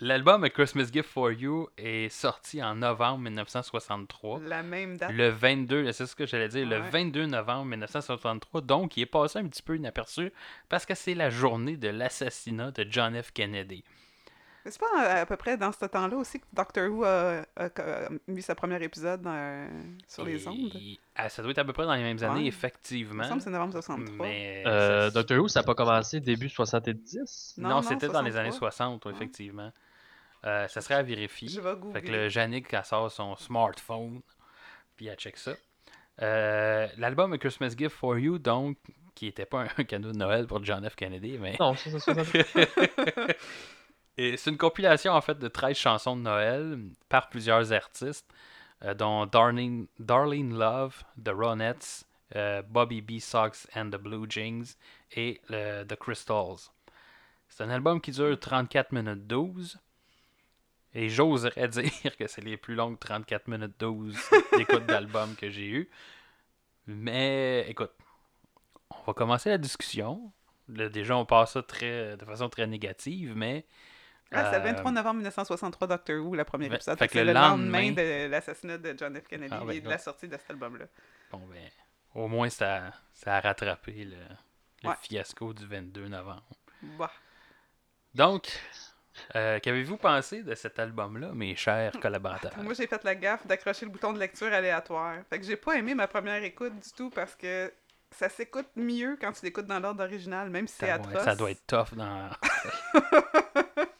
[0.00, 4.40] L'album A Christmas Gift for You est sorti en novembre 1963.
[4.44, 5.12] La même date.
[5.12, 6.90] Le 22, c'est ce que j'allais dire, le Ouais.
[6.90, 10.32] 22 novembre 1963, donc il est passé un petit peu inaperçu
[10.68, 13.30] parce que c'est la journée de l'assassinat de John F.
[13.32, 13.84] Kennedy.
[14.66, 17.64] C'est pas à, à peu près dans ce temps-là aussi que Doctor Who a, a-
[17.66, 19.68] a mis sa première épisode euh,
[20.08, 20.72] sur les Et- ondes?
[21.16, 22.46] ah, ça doit être à peu près dans les mêmes années, Ouais.
[22.46, 23.22] Effectivement.
[23.24, 24.26] me semble que c'est novembre 63.
[24.26, 27.54] Mais Euh, ça- Doctor Who, ça n'a pas commencé début 70?
[27.58, 28.70] non, Non, non, c'était dans les années 63.
[28.70, 29.12] 60, Ouais.
[29.12, 29.70] effectivement.
[30.46, 31.48] Euh, ça serait à vérifier.
[31.48, 32.00] Je vais googler.
[32.00, 34.20] Fait que le Yannick, elle sort son smartphone,
[34.96, 35.52] puis elle check ça.
[36.22, 38.76] Euh, L'album A Christmas Gift for You, donc,
[39.14, 40.94] qui était pas un cadeau de Noël pour John F.
[40.96, 42.44] Kennedy, mais Non, ça, c'est 70.
[44.16, 48.26] Et c'est une compilation en fait de 13 chansons de Noël par plusieurs artistes,
[48.82, 52.04] euh, dont Darlene, Darlene Love, The Ronettes,
[52.36, 53.18] euh, Bobby B.
[53.18, 54.64] Sox and the Blue Jeans
[55.12, 56.70] et The Crystals.
[57.48, 59.78] C'est un album qui dure 34 minutes 12.
[60.94, 64.16] Et j'oserais dire que c'est les plus longues 34 minutes 12
[64.56, 65.90] d'écoute d'album que j'ai eu.
[66.86, 67.92] Mais écoute,
[68.90, 70.32] on va commencer la discussion.
[70.68, 73.66] Déjà, on passe ça très, de façon très négative, mais.
[74.34, 76.98] Ah, c'est le euh, 23 novembre 1963, Doctor Who, le premier fait- épisode.
[76.98, 77.92] fait que le le lendemain lendemain-
[78.26, 79.26] de l'assassinat de John F.
[79.28, 80.86] Kennedy Ah, et de la sortie de cet album-là.
[81.30, 81.68] Bon, ben,
[82.14, 84.16] au moins, ça, ça a rattrapé le,
[84.82, 84.94] le Ouais.
[85.00, 86.44] fiasco du 22 novembre.
[86.98, 87.10] Bah.
[88.14, 88.48] Donc,
[89.34, 92.52] euh, qu'avez-vous pensé de cet album-là, mes chers collaborateurs?
[92.58, 95.16] Moi, j'ai fait la gaffe d'accrocher le bouton de lecture aléatoire.
[95.30, 97.72] Fait que j'ai pas aimé ma première écoute du tout parce que
[98.10, 101.24] ça s'écoute mieux quand tu l'écoutes dans l'ordre original, même si c'est atroce.
[101.24, 102.30] ça doit être tough dans.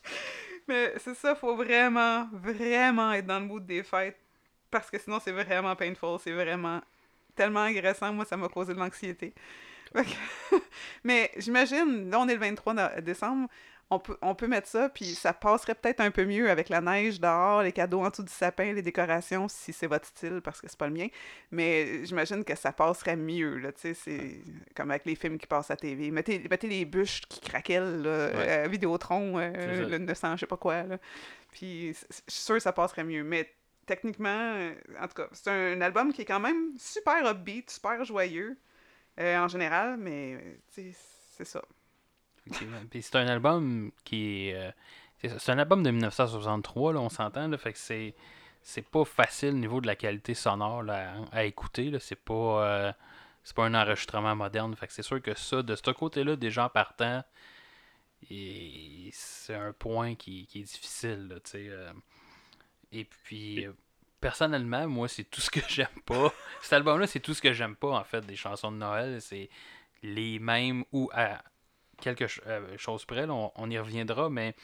[0.69, 4.19] Mais c'est ça, faut vraiment, vraiment être dans le mood des fêtes.
[4.71, 6.19] Parce que sinon, c'est vraiment painful.
[6.23, 6.81] C'est vraiment
[7.37, 8.13] tellement agressant.
[8.13, 9.35] Moi, ça m'a causé de l'anxiété.
[11.05, 13.49] Mais j'imagine, là, on est le 23 no- décembre.
[13.91, 16.81] On peut, on peut mettre ça, puis ça passerait peut-être un peu mieux avec la
[16.81, 20.61] neige dehors, les cadeaux en dessous du sapin, les décorations, si c'est votre style, parce
[20.61, 21.09] que c'est pas le mien.
[21.51, 24.41] Mais j'imagine que ça passerait mieux, là, tu sais, c'est
[24.75, 26.11] comme avec les films qui passent à TV.
[26.11, 28.65] Mettez, mettez les bûches qui craquellent, là, Ouais.
[28.65, 30.99] euh, Vidéotron, euh, le 900, je sais pas quoi, là.
[31.53, 33.23] Puis je suis sûre que ça passerait mieux.
[33.23, 33.49] Mais
[33.87, 38.05] techniquement, euh, en tout cas, c'est un, album qui est quand même super upbeat, super
[38.05, 38.57] joyeux
[39.21, 40.39] euh, en général, mais
[40.75, 40.99] tu sais,
[41.37, 41.63] c'est ça.
[42.47, 42.81] Effectivement.
[42.91, 44.55] Puis c'est un album qui est.
[44.55, 44.71] euh,
[45.39, 48.15] c'est un album de 1963, là, on s'entend, là, fait que c'est.
[48.67, 51.91] C'est pas facile au niveau de la qualité sonore là, à, écouter.
[51.91, 52.01] Là.
[52.01, 52.35] C'est pas.
[52.35, 52.93] euh,
[53.43, 54.75] c'est pas un enregistrement moderne.
[54.75, 57.23] Fait que c'est sûr que ça, de ce côté-là, déjà en partant,
[58.31, 61.29] et c'est un point qui, qui est difficile.
[61.29, 61.93] Là, euh.
[62.93, 63.73] et puis, euh,
[64.21, 66.33] personnellement, moi, c'est tout ce que j'aime pas.
[66.63, 69.21] Cet album-là, c'est tout ce que j'aime pas, en fait, des chansons de Noël.
[69.21, 69.51] C'est
[70.03, 71.43] les mêmes ou à
[72.05, 74.55] quelque euh, chose près, là, on, on y reviendra, mais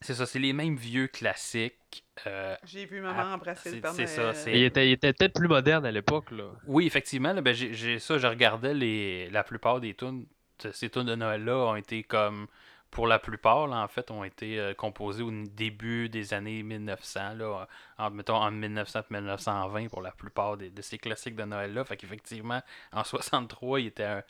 [0.00, 2.04] c'est ça, c'est les mêmes vieux classiques.
[2.26, 4.34] euh, J'ai vu maman Ah, embrasser c'est- le Père c'est ça, Noël.
[4.36, 6.50] c'est- Il était, il était peut-être plus moderne à l'époque, là.
[6.66, 10.26] Oui, effectivement, là, ben, j'ai, j'ai ça, je regardais les, la plupart des tunes,
[10.62, 12.46] de- ces tunes de Noël-là ont été comme,
[12.90, 17.34] pour la plupart, là, en fait, ont été euh, composées au début des années 1900,
[17.34, 17.66] là,
[17.98, 21.82] en, mettons en 1900 et 1920 pour la plupart des- de ces classiques de Noël-là.
[21.84, 22.60] Fait qu'effectivement,
[22.92, 24.22] en 63, il était un,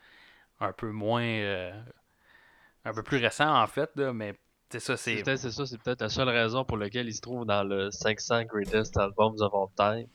[0.61, 1.73] un peu moins, euh,
[2.85, 4.35] un peu plus récent, en fait, là, mais
[4.71, 5.23] c'est ça, C'est c'est...
[5.23, 7.91] peut-être c'est ça, c'est peut-être la seule raison pour laquelle il se trouve dans le
[7.91, 10.09] 500 Greatest Albums of All Time.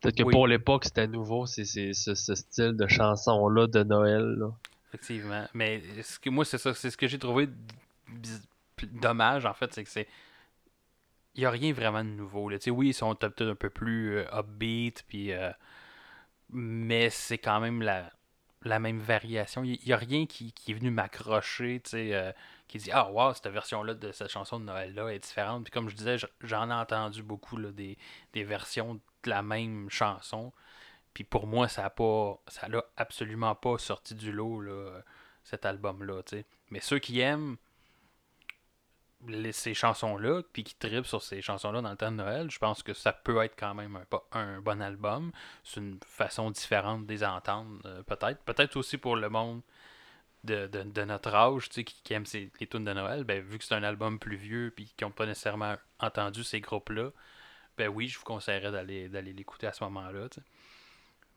[0.00, 0.32] Peut-être que Oui.
[0.32, 4.22] pour l'époque, c'était nouveau, c'est ce, style de chanson-là de Noël.
[4.38, 4.50] Là.
[4.88, 5.46] Effectivement.
[5.54, 6.72] Mais ce que, moi, c'est ça.
[6.74, 7.48] C'est ce que j'ai trouvé
[8.92, 10.06] dommage, en fait, c'est que c'est.
[11.34, 12.48] Il n'y a rien vraiment de nouveau.
[12.48, 12.58] Là.
[12.68, 15.32] Oui, ils sont peut-être un peu plus euh, upbeat, puis.
[15.32, 15.50] euh,
[16.50, 18.10] mais c'est quand même la,
[18.62, 19.62] la même variation.
[19.64, 22.32] Il n'y a rien qui, est venu m'accrocher, tu sais, euh,
[22.66, 25.64] qui dit Ah, wow, cette version-là de cette chanson de Noël-là est différente.
[25.64, 27.96] Puis comme je disais, j'en ai entendu beaucoup, là, des,
[28.34, 30.52] versions de la même chanson.
[31.14, 32.40] Puis pour moi, ça a pas.
[32.48, 35.02] Ça l'a absolument pas sorti du lot, là,
[35.44, 36.46] cet album-là, tu sais.
[36.70, 37.56] Mais ceux qui aiment
[39.26, 42.58] les- ces chansons-là, puis qui tripent sur ces chansons-là dans le temps de Noël, je
[42.58, 45.32] pense que ça peut être quand même un, un bon album.
[45.64, 48.40] C'est une façon différente de les entendre, euh, peut-être.
[48.44, 49.62] Peut-être aussi pour le monde
[50.44, 53.64] de, de- de notre âge, qui, aime ces, les tunes de Noël, ben, vu que
[53.64, 57.10] c'est un album plus vieux, puis qui n'ont pas nécessairement entendu ces groupes-là,
[57.78, 60.28] ben oui, je vous conseillerais d'aller l'écouter à ce moment-là.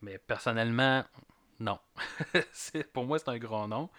[0.01, 1.03] Mais personnellement,
[1.59, 1.79] non.
[2.93, 3.89] Pour moi, c'est un gros nom.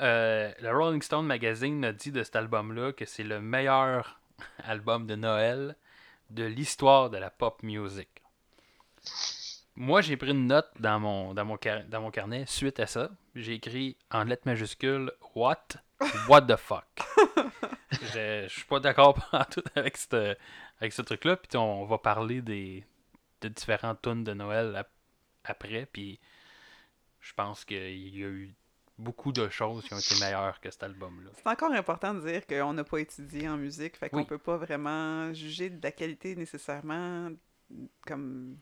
[0.00, 4.20] Euh, le Rolling Stone Magazine a dit de cet album-là que c'est le meilleur
[4.64, 5.76] album de Noël
[6.30, 8.08] de l'histoire de la pop music.
[9.76, 12.86] Moi, j'ai pris une note dans mon, dans mon, car- dans mon carnet suite à
[12.86, 13.10] ça.
[13.34, 15.66] J'ai écrit en lettres majuscules What?
[16.28, 16.84] What the fuck?
[17.90, 19.14] je, je suis pas d'accord
[19.50, 20.38] tout avec, cette-
[20.80, 21.36] avec ce truc-là.
[21.36, 22.84] Puis on va parler des,
[23.42, 24.90] de différentes tunes de Noël ap-
[25.44, 25.86] après.
[25.92, 26.18] Puis
[27.20, 27.76] je pense qu'il
[28.16, 28.54] y a eu
[29.00, 31.30] beaucoup de choses qui ont été meilleures que cet album-là.
[31.34, 34.26] C'est encore important de dire qu'on n'a pas étudié en musique, fait qu'on Oui.
[34.26, 37.30] peut pas vraiment juger de la qualité nécessairement
[38.06, 38.56] comme...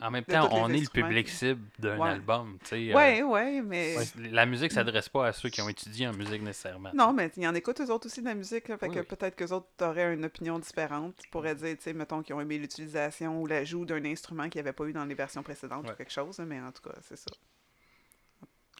[0.00, 2.08] En même temps, on est le public cible d'un Ouais.
[2.10, 2.56] album.
[2.62, 3.96] tu sais, euh, Ouais, ouais, mais...
[4.30, 6.90] la musique s'adresse pas à ceux qui ont étudié en musique nécessairement.
[6.94, 8.94] Non, mais il y en écoute eux autres aussi de la musique, là, fait Oui,
[8.94, 9.06] que oui.
[9.06, 11.16] peut-être qu'eux autres auraient une opinion différente.
[11.18, 14.62] Tu pourrais dire, tu sais, mettons qu'ils ont aimé l'utilisation ou l'ajout d'un instrument qu'il
[14.62, 15.92] n'y avait pas eu dans les versions précédentes Ouais.
[15.92, 17.26] ou quelque chose, mais en tout cas, c'est ça.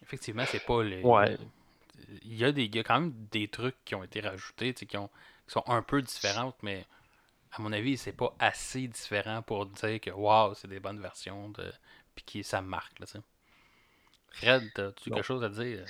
[0.02, 1.02] Effectivement, c'est pas les.
[1.02, 1.36] Ouais.
[2.24, 4.74] Il y, a des, il y a quand même des trucs qui ont été rajoutés,
[4.74, 5.08] qui, ont,
[5.46, 6.84] qui sont un peu différentes, mais
[7.52, 11.48] à mon avis, c'est pas assez différent pour dire que waouh, c'est des bonnes versions,
[11.50, 11.72] de...
[12.14, 12.98] puis qui ça marque.
[12.98, 13.20] Là, tu sais.
[14.32, 15.84] Fred, as-tu quelque chose à dire?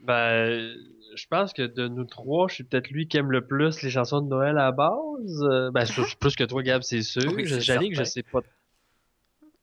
[0.00, 0.74] Ben,
[1.14, 3.90] je pense que de nous trois, je suis peut-être lui qui aime le plus les
[3.90, 5.42] chansons de Noël à la base.
[5.42, 5.84] Euh, Ben,
[6.20, 7.30] plus que toi, Gab, c'est sûr.
[7.34, 8.40] Oui, Jannick, je sais pas.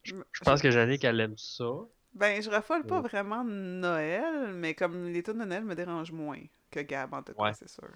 [0.04, 1.66] Je pense que Jannick, elle aime ça.
[2.18, 6.42] Ben, je raffole pas vraiment Noël, mais comme les tunes de Noël me dérangent moins
[6.72, 7.52] que Gab, en tout cas, Ouais.
[7.54, 7.90] c'est sûr.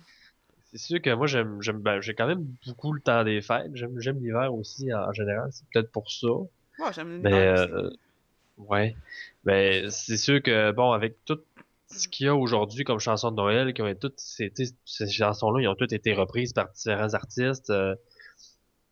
[0.71, 3.71] C'est sûr que moi, j'aime, j'aime, ben, j'ai quand même beaucoup le temps des fêtes.
[3.75, 5.49] J'aime, j'aime l'hiver aussi en, en général.
[5.51, 6.27] C'est peut-être pour ça.
[6.77, 7.99] Ouais, j'aime Mais, l'hiver euh, aussi.
[8.57, 8.95] ouais.
[9.45, 11.39] Mais c'est sûr que, bon, avec tout
[11.89, 14.53] ce qu'il y a aujourd'hui comme chansons de Noël, qui ont toutes, ces,
[14.85, 17.69] ces chansons-là, ils ont toutes été reprises par différents artistes.
[17.71, 17.95] euh,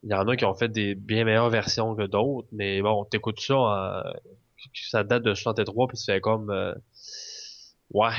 [0.04, 3.06] Il y en a qui ont fait des bien meilleures versions que d'autres, mais bon,
[3.06, 4.04] t'écoutes ça, en-
[4.74, 6.74] ça date de 63, puis tu fais comme, euh,
[7.92, 8.14] ouais,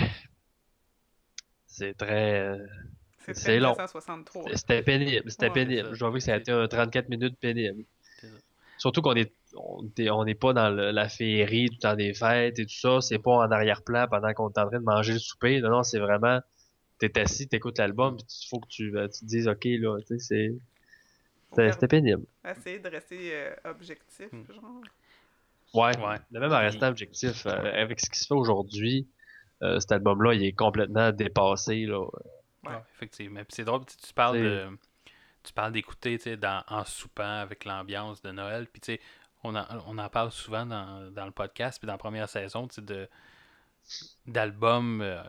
[1.67, 2.67] c'est très, euh,
[3.33, 3.71] C'est long.
[3.71, 4.57] 1963.
[4.57, 5.95] c'était pénible, c'était Ouais, pénible.
[5.95, 7.85] Je dois avouer que ça a été un 34 minutes pénible.
[8.79, 12.15] Surtout qu'on est, on est, on n'est pas dans le- la féerie du temps des
[12.15, 13.01] fêtes et tout ça.
[13.03, 15.61] C'est pas en arrière-plan pendant qu'on est en train de manger le souper.
[15.61, 16.41] Non, non, c'est vraiment,
[16.99, 19.99] t'es assis, t'écoutes l'album, puis il faut que tu, euh, tu te dises, ok, là,
[20.01, 20.55] tu sais, c'est,
[21.51, 22.25] c'était c'était pénible.
[22.43, 24.53] Essayer de rester euh, objectif, Hmm.
[24.53, 24.83] genre.
[25.75, 25.97] Ouais.
[25.99, 26.17] Ouais.
[26.31, 29.09] De même en restant objectif, euh, avec ce qui se fait aujourd'hui,
[29.63, 32.01] euh, cet album-là, il est complètement dépassé, là.
[32.65, 32.73] Ouais.
[32.95, 33.41] Effectivement.
[33.41, 34.69] Puis c'est drôle, tu, parles de.
[35.43, 36.19] Tu parles d'écouter,
[36.69, 38.67] en soupant avec l'ambiance de Noël.
[38.67, 39.01] Puis tu sais,
[39.43, 42.69] on en, on en parle souvent dans, dans le podcast, puis dans la première saison,
[42.69, 43.09] tu sais, de
[44.27, 45.23] d'albums, euh,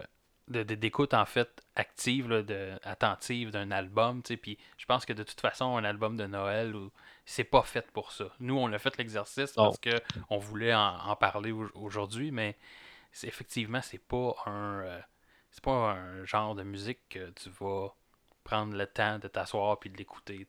[0.50, 4.38] de, de- d'écoute en fait active, là, de, attentive d'un album, tu sais.
[4.38, 6.92] Puis je pense que de toute façon, un album de Noël, ou-
[7.32, 8.26] c'est pas fait pour ça.
[8.39, 12.58] Nous, on a fait l'exercice parce que on voulait en, en parler au- aujourd'hui, mais
[13.12, 14.82] c'est, effectivement, c'est pas un.
[14.84, 15.02] euh,
[15.52, 17.94] c'est pas un genre de musique que tu vas
[18.44, 20.48] prendre le temps de t'asseoir puis de l'écouter.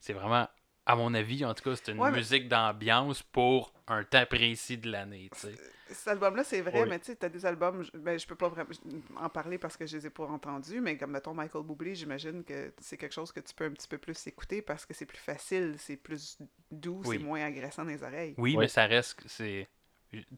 [0.00, 0.48] C'est vraiment,
[0.86, 4.26] à mon avis, en tout cas, c'est une Ouais, mais- musique d'ambiance pour un temps
[4.26, 5.28] précis de l'année.
[5.32, 5.54] tu sais.
[5.90, 6.88] Cet album-là, c'est vrai, Oui.
[6.88, 8.70] mais tu sais, t'as des albums, je- ben, je peux pas vraiment
[9.20, 12.42] en parler parce que je les ai pas entendus, mais comme, mettons, Michael Bublé, j'imagine
[12.42, 15.04] que c'est quelque chose que tu peux un petit peu plus écouter parce que c'est
[15.06, 16.38] plus facile, c'est plus
[16.70, 17.18] doux, Oui.
[17.18, 18.34] c'est moins agressant dans les oreilles.
[18.38, 18.62] Oui, Ouais.
[18.62, 19.20] mais ça reste.
[19.26, 19.68] c'est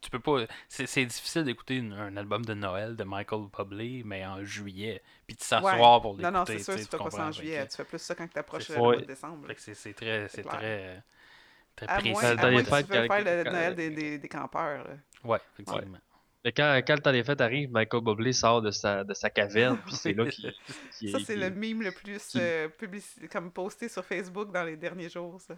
[0.01, 0.45] Tu peux pas.
[0.69, 5.01] C'est c'est difficile d'écouter une- un album de Noël de Michael Bublé, mais en juillet,
[5.27, 6.31] puis de s'asseoir pour l'écouter.
[6.31, 7.27] Non, non, c'est sûr, tu tu fais pas ça comprends?
[7.27, 8.97] en juillet, que- tu fais plus ça quand t'approches C'est le mois Ouais.
[9.01, 9.47] de décembre.
[9.47, 11.03] fait que c'est c'est très, c'est très,
[11.75, 12.09] très À précis.
[12.11, 14.83] moins, Ça, à moins que tu veux faire le quand- Noël des, des, des campeurs.
[14.87, 14.93] là.
[15.23, 15.97] Ouais, effectivement.
[16.45, 19.29] Mais quand, quand le temps des fêtes arrive, Michael Bublé sort de sa, de sa
[19.29, 20.53] caverne, puis c'est là qu'il
[20.97, 24.63] qu'il- Ça, c'est qu'il- le meme le plus euh, publici- comme posté sur Facebook dans
[24.63, 25.41] les derniers jours.
[25.41, 25.55] Ça.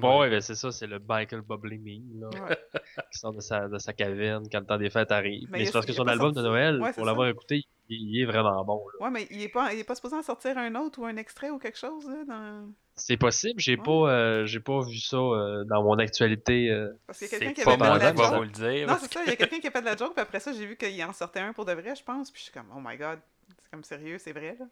[0.00, 2.58] Ouais, ouais, ben c'est ça, c'est le Michael Bublé meme, là, Ouais.
[3.12, 5.48] qui sort de sa, de sa caverne quand le temps des fêtes arrive.
[5.50, 6.42] Mais Mais, il y a- c'est parce que il y a son pas album de
[6.42, 8.82] Noël, Ouais, pour l'avoir écouté, il, il est vraiment bon.
[8.98, 9.04] là.
[9.06, 11.16] Ouais, mais il est pas, il est pas supposé en sortir un autre ou un
[11.16, 12.68] extrait ou quelque chose là, dans...
[12.98, 13.82] C'est possible, j'ai Ouais.
[13.84, 16.70] pas, euh, j'ai pas vu ça euh, dans mon actualité.
[16.70, 16.88] euh.
[17.06, 18.36] Parce qu'il y a quelqu'un C'est qui pas avait fait de la joke.
[18.36, 18.80] vous le dire.
[18.80, 20.22] Non, parce c'est ça, il y a quelqu'un qui a fait de la joke, puis
[20.22, 22.44] après ça, j'ai vu qu'il en sortait un pour de vrai, je pense, puis je
[22.44, 23.18] suis comme, oh my god,
[23.60, 24.64] c'est comme sérieux, c'est vrai, là.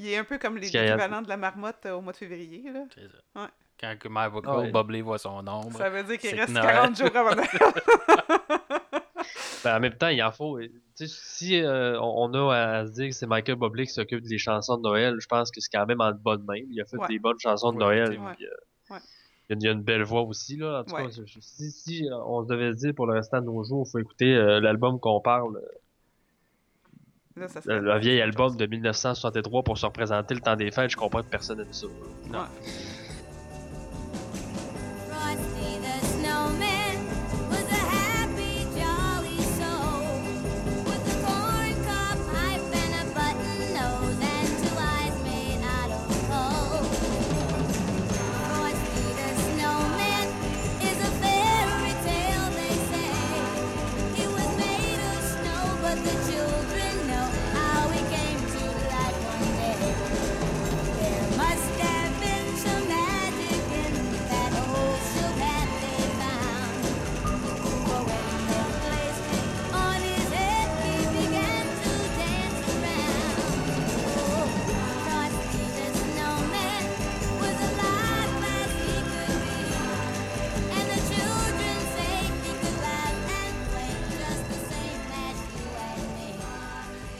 [0.00, 2.84] Il est un peu comme l'équivalent de la marmotte euh, au mois de février, là.
[2.94, 3.42] C'est ça.
[3.42, 3.48] Ouais.
[3.80, 4.72] Quand que Michael ouais.
[4.72, 5.72] Bublé voit son ombre.
[5.76, 6.74] Ça veut dire qu'il reste que Noël.
[6.74, 7.48] 40 jours avant Noël.
[9.64, 10.58] Ben, en même temps, il en faut.
[10.60, 14.22] Tu sais, si euh, on a à se dire que c'est Michael Bublé qui s'occupe
[14.22, 16.60] des chansons de Noël, je pense que c'est quand même en bonne main.
[16.70, 17.08] Il a fait Ouais.
[17.08, 18.08] des bonnes chansons de Ouais, Noël.
[18.36, 19.00] puis, euh, Ouais.
[19.50, 20.80] il, y a, une belle voix aussi, là.
[20.80, 21.06] En tout Ouais.
[21.06, 21.10] cas,
[21.40, 23.90] si, si euh, on se devait se dire pour le restant de nos jours, il
[23.90, 25.60] faut écouter euh, l'album qu'on parle,
[27.36, 30.90] Là, ça le, vieil album de 1963 pour se représenter le temps des fêtes.
[30.90, 31.86] Je comprends que personne n'aime ça.
[32.30, 32.46] Non.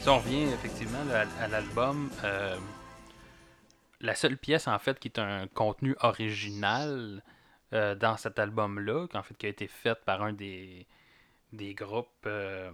[0.09, 2.57] Si on revient effectivement à, à l'album, euh,
[4.01, 7.21] la seule pièce en fait qui est un contenu original
[7.73, 10.87] euh, dans cet album-là, qu'en fait qui a été faite par un des,
[11.53, 12.71] des groupes euh,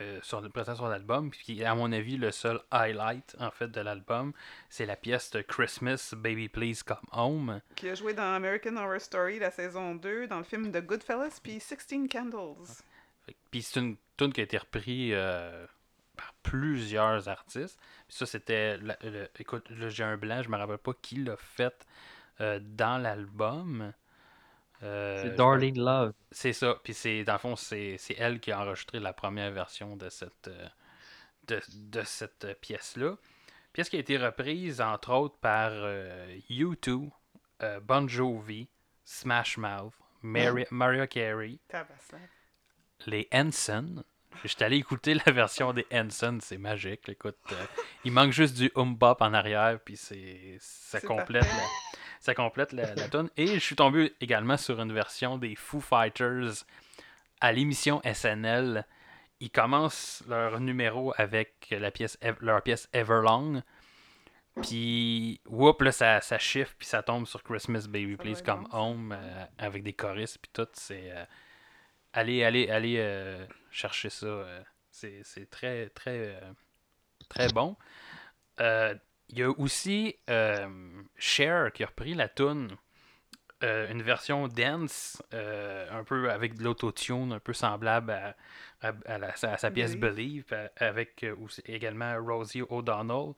[0.00, 3.36] euh, sur le présent sur l'album, puis qui est à mon avis le seul highlight
[3.38, 4.32] en fait de l'album,
[4.68, 7.60] c'est la pièce de Christmas Baby Please Come Home.
[7.76, 11.38] Qui a joué dans American Horror Story, la saison 2, dans le film de Goodfellas,
[11.40, 12.82] puis 16 Candles.
[13.52, 15.66] Puis c'est une tune qui a été reprise euh,
[16.50, 17.78] plusieurs artistes.
[18.08, 18.78] Puis ça, c'était.
[19.38, 21.86] écoute, là, j'ai un blanc, je me rappelle pas qui l'a fait
[22.40, 23.92] euh, dans l'album.
[24.82, 26.12] Euh, C'est Darling Love.
[26.30, 26.76] C'est ça.
[26.84, 30.08] Puis c'est dans le fond, c'est c'est elle qui a enregistré la première version de
[30.10, 30.68] cette euh,
[31.48, 33.16] de, de cette pièce-là.
[33.72, 37.10] Pièce qui a été reprise entre autres par euh, U2,
[37.62, 38.68] euh, Bon Jovi,
[39.04, 39.92] Smash Mouth,
[40.70, 41.58] Mariah Carey,
[43.06, 44.02] les Henson.
[44.44, 47.08] J'étais allé écouter la version des Henson, c'est magique.
[47.08, 47.64] Écoute, euh,
[48.04, 51.56] il manque juste du hum bop en arrière, puis c'est ça complète parfait.
[51.56, 53.28] la, ça complète la, la tune.
[53.36, 56.64] Et je suis tombé également sur une version des Foo Fighters
[57.40, 58.86] à l'émission SNL.
[59.40, 63.62] Ils commencent leur numéro avec la pièce, leur pièce Everlong.
[64.62, 68.66] Puis, whoop, là, ça, ça chiffre, puis ça tombe sur Christmas Baby Please Come.
[68.72, 70.66] Home euh, avec des choristes, puis tout.
[70.72, 71.10] C'est.
[71.10, 71.24] euh,
[72.16, 74.26] allez, allez, allez euh, chercher ça.
[74.26, 76.52] euh, c'est c'est très, très, euh,
[77.28, 77.76] très bon.
[78.58, 80.16] Il y a aussi
[81.16, 82.68] Cher qui a repris la tune,
[83.62, 88.36] une version dance, un peu avec de l'autotune, un peu semblable à,
[88.82, 90.44] à- à la- à sa pièce Believe.
[90.50, 93.34] Believe, avec aussi également Rosie O'Donnell.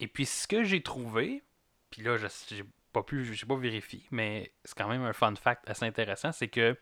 [0.00, 1.42] Et puis ce que j'ai trouvé,
[1.90, 5.34] puis là, je j'ai pas pu, j'ai pas vérifié, mais c'est quand même un fun
[5.36, 6.76] fact assez intéressant, c'est que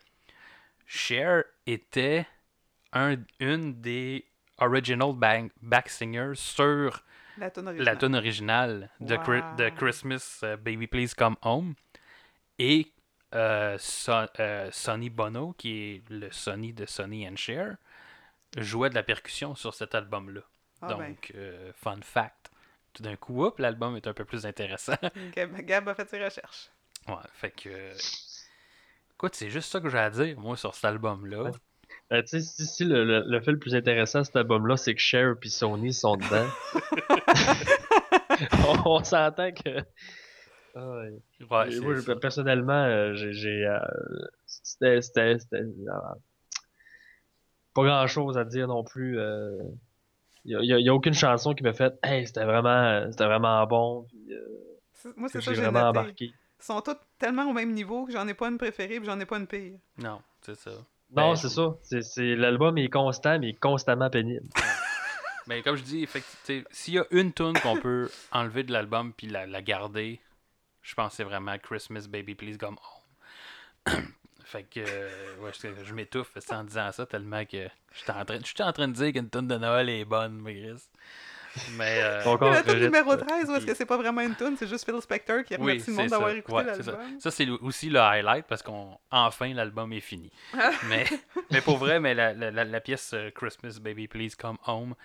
[0.91, 2.25] Cher était
[2.93, 4.25] un, une des
[4.57, 7.03] original back, back singers sur
[7.37, 8.89] La tune originale.
[8.99, 9.69] de.
[9.69, 11.75] Christmas euh, Baby Please Come Home.
[12.57, 12.91] Et
[13.35, 17.77] euh, Son- euh, Sonny Bono, qui est le Sonny de Sonny and Cher,
[18.57, 20.41] jouait de la percussion sur cet album-là.
[20.81, 22.49] Ah ben, Donc, euh, fun fact.
[22.93, 24.95] Tout d'un coup, l'album est un peu plus intéressant.
[25.35, 26.69] Gab, Gab a fait ses recherches.
[27.07, 27.93] ouais, fait que.
[29.19, 31.43] Écoute, c'est juste ça que j'ai à dire, moi, sur cet album-là.
[31.43, 31.51] Ouais.
[32.13, 34.77] Euh, tu sais, si, si le, le, le fait le plus intéressant de cet album-là,
[34.77, 36.47] c'est que Cher et Sony sont dedans.
[38.65, 39.79] on on s'entend que.
[40.75, 41.19] Ouais.
[41.51, 42.15] Ouais, Et c'est moi, je- ça.
[42.15, 43.65] personnellement, euh, j'ai.
[43.65, 43.77] euh,
[44.45, 45.01] C'était.
[45.01, 45.37] C'était.
[45.39, 45.63] c'était,
[47.73, 49.19] Pas grand chose à dire non plus.
[50.45, 53.65] Il n'y a, y a aucune chanson qui m'a fait Hey, c'était vraiment, c'était vraiment
[53.67, 54.05] bon.
[54.07, 55.99] Puis, euh, Moi, c'est ça j'ai que j'ai vraiment noté.
[55.99, 56.31] embarqué.
[56.59, 59.25] Sont tous tellement au même niveau que j'en ai pas une préférée et j'en ai
[59.25, 59.77] pas une pire.
[59.97, 60.71] Non, c'est ça.
[60.71, 61.75] Non, Ben, c'est ça.
[61.81, 64.45] C'est, c'est, l'album est constant, mais il est constamment pénible.
[65.47, 69.13] Mais comme je dis, effectivement, s'il y a une tune qu'on peut enlever de l'album
[69.13, 70.19] puis la, la garder,
[70.83, 72.77] je pense que c'est vraiment Christmas Baby Please Come
[73.87, 73.95] Home.
[74.43, 77.67] fait que euh, ouais, je, je m'étouffe en disant ça tellement que
[78.09, 80.83] en train, j'étais en train de dire qu'une tune de Noël est bonne, mais Chris.
[81.77, 83.17] Mais euh, Donc, on tune rejette numéro ça.
[83.17, 85.59] 13, où est-ce que c'est pas vraiment une tune, c'est juste Phil Spector qui oui,
[85.59, 86.91] remercie le c'est monde d'avoir écouté Ouais, ça.
[86.91, 87.19] l'album.
[87.19, 90.31] Ça, c'est le- aussi le highlight parce qu'on enfin l'album est fini.
[90.87, 91.05] mais,
[91.51, 94.95] mais pour vrai, mais la, la, la- la pièce euh, Christmas Baby Please Come Home,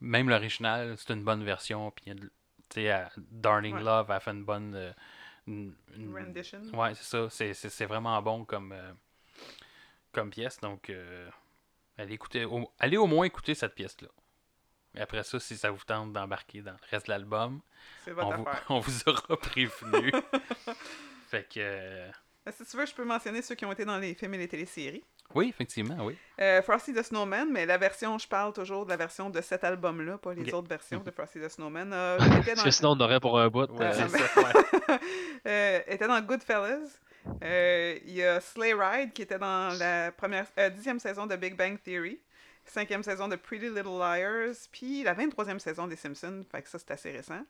[0.00, 1.90] même l'original, c'est une bonne version.
[1.90, 2.22] Puis, a tu
[2.82, 3.82] sais, Darling Ouais.
[3.82, 4.74] Love a fait une bonne.
[4.74, 4.92] euh,
[5.46, 6.60] une- une- Rendition.
[6.74, 7.28] Ouais, c'est ça.
[7.30, 8.92] C'est, c'est, c'est vraiment bon comme, euh,
[10.12, 10.60] comme pièce.
[10.60, 11.28] Donc, euh,
[11.98, 14.08] allez, écouter, au, allez au moins écouter cette pièce-là.
[14.98, 17.60] Après ça, si ça vous tente d'embarquer dans le reste de l'album,
[18.16, 20.12] on vous, on vous aura prévenu.
[21.28, 21.58] fait que.
[21.60, 22.10] euh,
[22.50, 24.48] Si tu veux, je peux mentionner ceux qui ont été dans les films et les
[24.48, 25.04] téléséries.
[25.34, 26.16] oui, effectivement, oui.
[26.40, 29.64] Euh, Frosty the Snowman, mais la version, je parle toujours de la version de cet
[29.64, 31.92] album-là, pas les autres versions de Frosty the Snowman.
[31.92, 33.70] Euh, était Parce dans- que sinon, on aurait pour un bout.
[33.72, 34.98] Ouais, euh, c'est ben- ça, ouais.
[35.46, 37.00] euh, était dans Goodfellas.
[37.42, 41.34] Euh, Il y a Sleigh Ride qui était dans la première, euh, dixième saison de
[41.34, 42.20] Big Bang Theory,
[42.70, 46.78] cinquième saison de Pretty Little Liars, puis la 23e saison des Simpsons, fait que ça
[46.78, 47.44] c'est assez récent.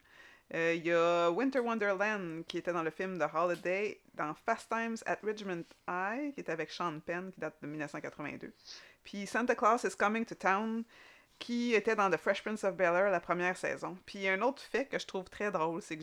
[0.54, 4.68] Euh, Il y a Winter Wonderland qui était dans le film The Holiday, dans Fast
[4.70, 8.52] Times at Ridgemont High, qui était avec Sean Penn, qui date de 1982.
[9.02, 10.84] Puis Santa Claus is Coming to Town,
[11.38, 13.96] qui était dans The Fresh Prince of Bel-Air la première saison.
[14.06, 16.02] Puis un autre fait que je trouve très drôle, c'est que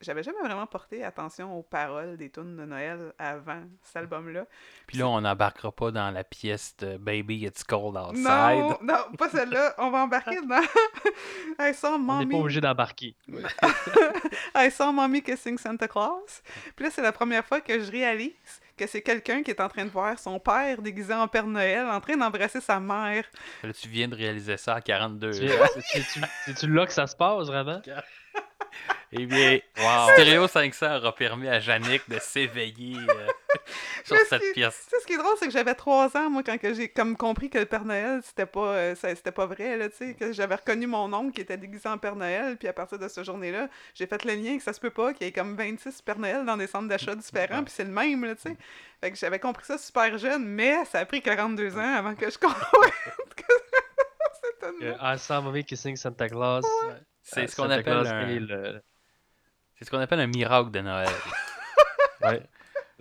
[0.00, 4.46] j'avais jamais vraiment porté attention aux paroles des tunes de Noël avant cet album-là.
[4.86, 8.24] Puis là, on n'embarquera pas dans la pièce de Baby It's Cold Outside.
[8.24, 9.74] Non, non, pas celle-là.
[9.78, 10.60] On va embarquer dans
[11.60, 13.14] I saw on n'est pas mommy, obligé d'embarquer.
[14.54, 16.42] I saw mommy kissing Santa Claus.
[16.74, 19.68] Puis là, c'est la première fois que je réalise que c'est quelqu'un qui est en
[19.68, 23.24] train de voir son père déguisé en Père Noël, en train d'embrasser sa mère.
[23.62, 25.64] Là, tu viens de réaliser ça à 42 C'est- ans.
[25.92, 27.80] c'est- C'est-tu là que ça se passe, vraiment?
[29.12, 29.58] Eh bien,
[30.14, 33.26] Stereo 500 aura permis à Yannick de s'éveiller euh,
[34.04, 34.80] sur Mais cette c'est- pièce.
[34.84, 36.88] Tu sais, ce qui est drôle, c'est que j'avais trois ans, moi, quand que j'ai
[36.88, 39.96] comme compris que le Père Noël, c'était pas, euh, ça- c'était pas vrai, là, tu
[39.96, 42.98] sais, que j'avais reconnu mon oncle qui était déguisé en Père Noël, puis à partir
[42.98, 45.32] de ce journée-là, j'ai fait le lien que ça se peut pas qu'il y ait
[45.32, 48.42] comme 26 Père Noël dans des centres d'achat différents, puis c'est le même, là, tu
[48.42, 48.56] sais.
[49.00, 52.30] Fait que j'avais compris ça super jeune, mais ça a pris 42 ans avant que
[52.30, 52.60] je comprenne
[53.36, 53.42] que
[54.40, 54.96] c'était.
[55.00, 56.64] I saw kissing Santa Claus.
[57.22, 58.82] C'est Euh, ce qu'on Santa appelle Claus un, le-
[59.76, 61.08] c'est ce qu'on appelle un miracle de Noël.
[62.22, 62.42] ouais.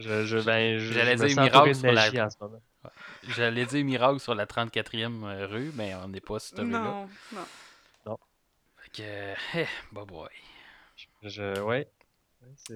[0.01, 2.61] Je, je, ben, je, J'allais je dire miracle sur la- magie en ce moment.
[3.29, 6.79] J'allais dire miracle sur la 34e rue, mais on n'est pas sur cette rue-là.
[6.79, 7.09] Non,
[8.05, 8.17] non.
[8.77, 10.27] Fait que, eh, bah boy.
[11.23, 11.87] Je, ouais.
[12.41, 12.73] Ouais, c'est.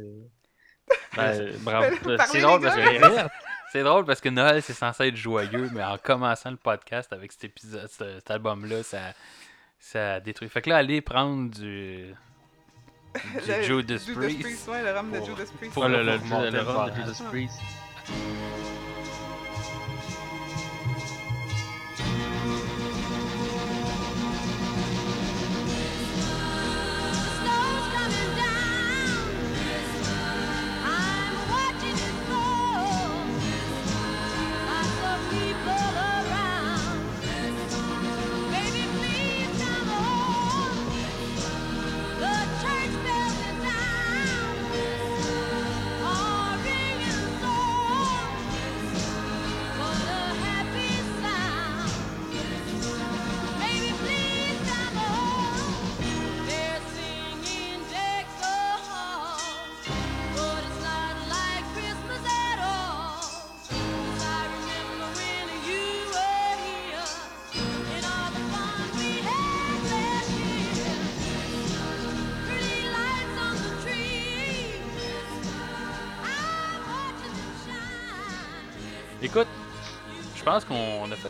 [1.17, 1.95] Ben, bravo.
[2.27, 3.29] C'est drôle parce que
[3.71, 7.31] c'est drôle parce que Noël c'est censé être joyeux, mais en commençant le podcast avec
[7.31, 8.99] cet épisode, ce- cet album-là, ça,
[9.79, 10.47] ça détruit.
[10.49, 12.13] Fait que là, allez prendre du,
[13.63, 14.67] Judas Priest.
[14.67, 15.73] Ouais, le rhum de Judas Priest.
[15.73, 16.95] pour- Oh, le, de.
[16.95, 17.59] Judas Priest.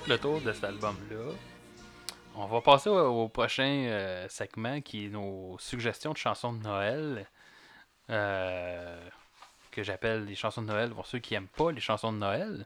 [0.07, 1.33] Le tour de cet album-là.
[2.35, 6.61] On va passer au, au prochain euh, segment qui est nos suggestions de chansons de
[6.63, 7.25] Noël.
[8.09, 8.99] euh,
[9.71, 12.65] que j'appelle les chansons de Noël pour ceux qui aiment pas les chansons de Noël.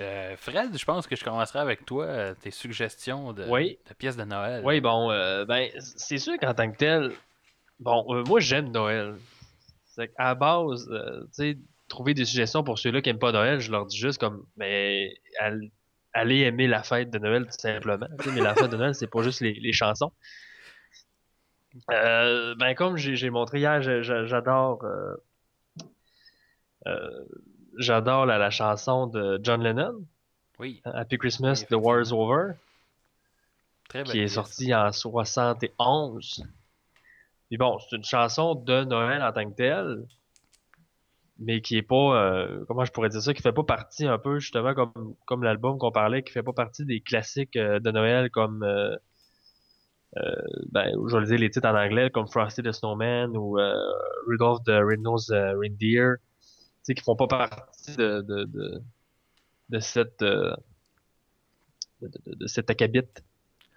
[0.00, 3.78] Euh, Fred, je pense que je commencerai avec toi, tes suggestions de, Oui.
[3.88, 4.62] de pièces de Noël.
[4.64, 5.08] Oui, bon,
[5.46, 7.12] ben, c'est sûr qu'en tant que tel,
[7.80, 9.16] bon, moi j'aime Noël.
[9.88, 11.58] C'est qu'à la base, tu sais,
[11.88, 15.12] trouver des suggestions pour ceux-là qui aiment pas Noël, je leur dis juste comme, mais
[16.12, 18.06] allez aimer la fête de Noël tout simplement.
[18.34, 20.12] Mais la fête de Noël, c'est pas juste les, les chansons.
[21.92, 25.14] Euh, ben, comme j'ai montré hier, j'adore, euh,
[26.88, 27.24] euh,
[27.78, 30.04] j'adore la, la chanson de John Lennon,
[30.58, 32.54] Oui, Happy Christmas, Oui, The War's Over
[33.88, 34.34] très belle qui est pièce.
[34.34, 36.44] sorti en 71.
[37.48, 40.04] Puis bon, c'est une chanson de Noël en tant que telle,
[41.40, 44.18] mais qui est pas, euh, comment je pourrais dire ça, qui fait pas partie un
[44.18, 47.90] peu justement comme comme l'album qu'on parlait, qui fait pas partie des classiques euh, de
[47.90, 48.94] Noël comme, euh,
[50.18, 50.34] euh,
[50.70, 53.74] ben, je vais le dire les titres en anglais comme Frosty the Snowman ou euh,
[54.26, 56.48] Rudolph the Red-Nosed euh, Reindeer, tu
[56.82, 58.82] sais, qui font pas partie de de de,
[59.70, 60.54] de cette de,
[62.02, 63.02] de, de cet acabit.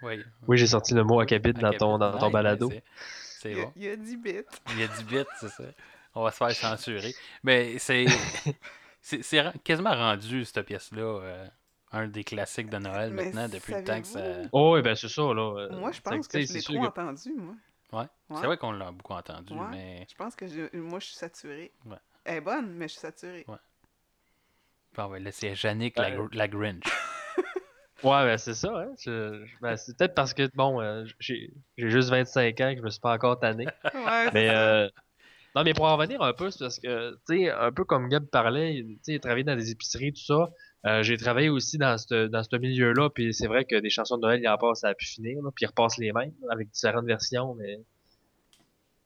[0.01, 2.70] Oui, Oui, j'ai sorti le mot acabit dans ton, dans ton Nice, balado.
[2.70, 2.84] c'est-
[3.39, 3.72] C'est Il y a- bon.
[3.76, 4.32] il y a 10 bits.
[4.70, 5.64] Il y a 10 bits, c'est ça.
[6.16, 7.14] On va se faire censurer.
[7.43, 8.05] Mais c'est.
[9.05, 11.47] C'est quasiment rendu, cette pièce-là, euh,
[11.91, 14.22] un des classiques de Noël Mais maintenant, depuis le temps que ça.
[14.53, 15.55] Oh, oui, ben c'est ça, là.
[15.59, 17.53] euh, Moi, je pense sais, que je c'est l'ai trop que- entendu, moi.
[17.91, 17.99] Ouais.
[18.30, 18.38] Ouais.
[18.39, 19.68] C'est vrai qu'on l'a beaucoup entendu, Ouais.
[19.72, 20.07] mais.
[20.09, 21.74] Je pense que je- moi, je suis saturée.
[21.86, 21.97] Ouais.
[22.24, 23.45] Elle est bonne, mais je suis saturée.
[24.95, 26.18] Bon, ouais, là, c'est Yannick la, Ouais.
[26.18, 26.84] Gr- la Grinch.
[28.03, 28.93] Ouais, ben c'est ça, hein.
[28.99, 32.84] je- ben, c'est peut-être parce que, bon, euh, j'ai j'ai juste 25 ans que je
[32.84, 33.66] me suis pas encore tanné.
[33.93, 34.53] Ouais, Mais, c'est ça.
[34.61, 34.89] euh,
[35.56, 38.10] non, mais pour en revenir un peu, c'est parce que, tu sais, un peu comme
[38.10, 40.49] Gab parlait, tu sais, il travaillait dans des épiceries, tout ça.
[40.86, 44.18] Euh, j'ai travaillé aussi dans ce dans ce milieu-là, puis c'est vrai que des chansons
[44.18, 46.72] de Noël, il en passe à pu finir, là, puis ils repassent les mêmes, avec
[46.72, 47.80] différentes versions, mais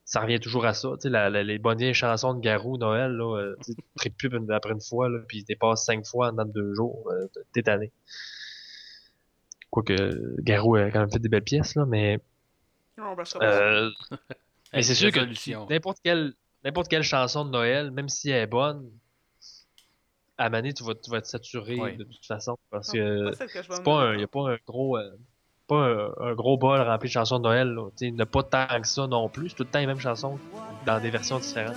[0.06, 0.90] ça revient toujours à ça.
[1.02, 4.72] Tu sais, les bonnes vieilles chansons de Garou, Noël, là, euh, tu sais, pub après
[4.72, 7.92] une fois, là, puis ils dépassent cinq fois en dans deux jours, euh, t'es tanné.
[9.70, 12.20] Quoique, Garou a quand même fait des belles pièces, là, mais...
[12.96, 13.52] Va se reposer.
[13.52, 13.90] Euh,
[14.74, 15.20] mais c'est sûr que
[15.70, 18.90] n'importe quelle, n'importe quelle chanson de Noël, même si elle est bonne,
[20.38, 21.98] à Mané, tu vas, tu vas être saturé Oui.
[21.98, 22.58] de toute façon.
[22.70, 24.22] Parce que me pas un, mettre.
[24.22, 25.18] y a pas un gros, euh,
[25.68, 27.76] pas un, un gros bol rempli de chansons de Noël.
[28.02, 29.50] Il n'y a pas tant que ça non plus.
[29.50, 30.38] C'est tout le temps les mêmes chansons
[30.86, 31.76] dans des versions différentes.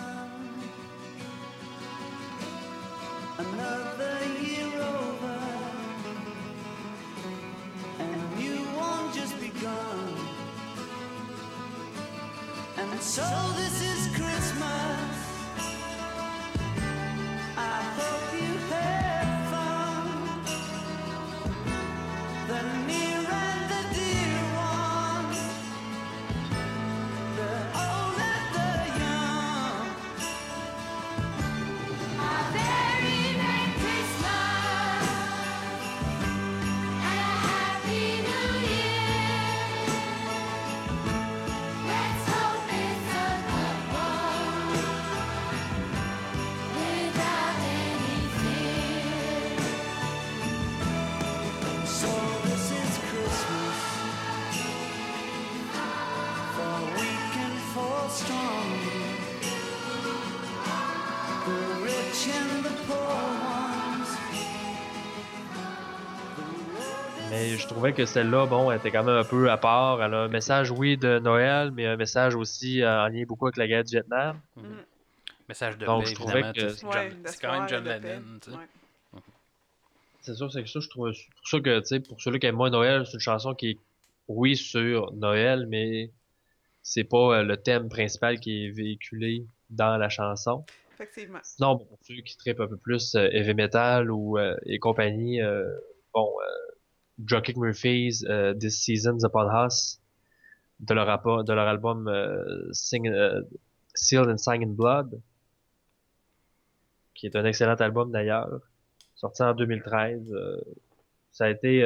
[68.01, 70.03] Que celle-là, bon, elle était quand même un peu à part.
[70.03, 73.46] Elle a un message, oui, de Noël, mais un message aussi euh, en lien beaucoup
[73.46, 74.40] avec la guerre du Vietnam.
[74.57, 74.64] Mhm.
[74.64, 74.76] Mhm.
[75.48, 77.84] Message de Donc, paix, je trouvais que- C'est Ouais, quand même John.
[77.84, 78.22] Lennon.
[78.48, 79.20] Ouais.
[80.22, 81.12] C'est sûr, c'est que ça, je trouve.
[81.12, 83.55] C'est pour ça que, tu sais, pour ceux qui aiment moins Noël, c'est une chanson
[83.55, 83.78] qui est,
[84.28, 86.11] oui, sur Noël, mais
[86.82, 90.64] c'est pas euh, le thème principal qui est véhiculé dans la chanson.
[90.94, 91.38] Effectivement.
[91.42, 94.78] Sinon, bon, pour ceux qui trippent un peu plus euh, heavy metal ou euh, et
[94.78, 95.64] compagnie, euh,
[96.14, 96.69] bon, euh,
[97.24, 100.00] Dropkick Murphys, euh, This Season's Upon Us,
[100.80, 105.20] de leur, de leur album euh, Sealed and Sang in Blood,
[107.14, 108.60] qui est un excellent album d'ailleurs,
[109.14, 110.32] sorti en 2013.
[110.32, 110.56] euh,
[111.32, 111.82] ça a été,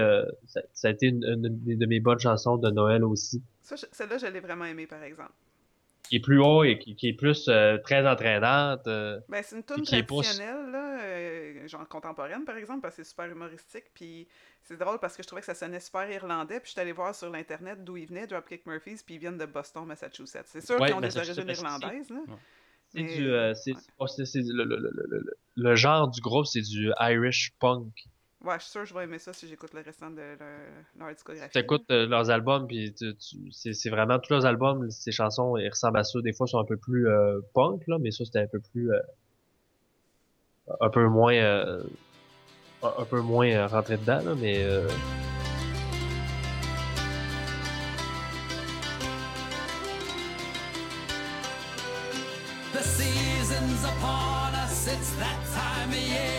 [0.47, 1.23] ça, a été une,
[1.67, 5.33] une de mes bonnes chansons de Noël aussi, celle-là, je l'ai vraiment aimée, par exemple.
[6.15, 8.87] Qui est plus haut et qui, qui est plus euh, très entraînante.
[8.87, 13.09] euh, Ben, c'est une tune traditionnelle, là, euh, genre contemporaine, par exemple, parce que c'est
[13.11, 13.85] super humoristique.
[13.95, 14.29] Puis
[14.63, 16.61] c'est drôle parce que je trouvais que ça sonnait super irlandais.
[16.61, 19.39] Puis je suis allé voir sur l'Internet d'où ils venaient, Dropkick Murphys, puis ils viennent
[19.39, 20.45] de Boston, Massachusetts.
[20.47, 22.21] C'est sûr Ouais, qu'ils ont des origines irlandaises, là.
[22.91, 23.81] C'est Mais- du, euh, c'est, ouais.
[23.99, 27.53] oh, c'est- c'est le, le- le- le- le- le genre du groupe, c'est du Irish
[27.59, 27.93] punk.
[28.45, 30.37] Ouais, je suis sûr que je vais aimer ça si j'écoute le restant de leur,
[30.99, 31.51] leur discographie.
[31.53, 35.13] Tu écoutes euh, leurs albums, puis tu- tu- c'est, c'est vraiment tous leurs albums, ces
[35.13, 36.21] chansons, ils ressemblent à ça.
[36.21, 38.61] Des fois, ils sont un peu plus euh, punk, là, mais ça, c'était un peu
[38.61, 38.93] plus.
[38.93, 38.99] euh,
[40.81, 41.35] un peu moins.
[41.35, 41.83] euh,
[42.83, 44.63] un peu moins euh, rentré dedans, là, mais.
[44.63, 44.87] euh,
[52.73, 56.34] The season's upon us, it's that time of year.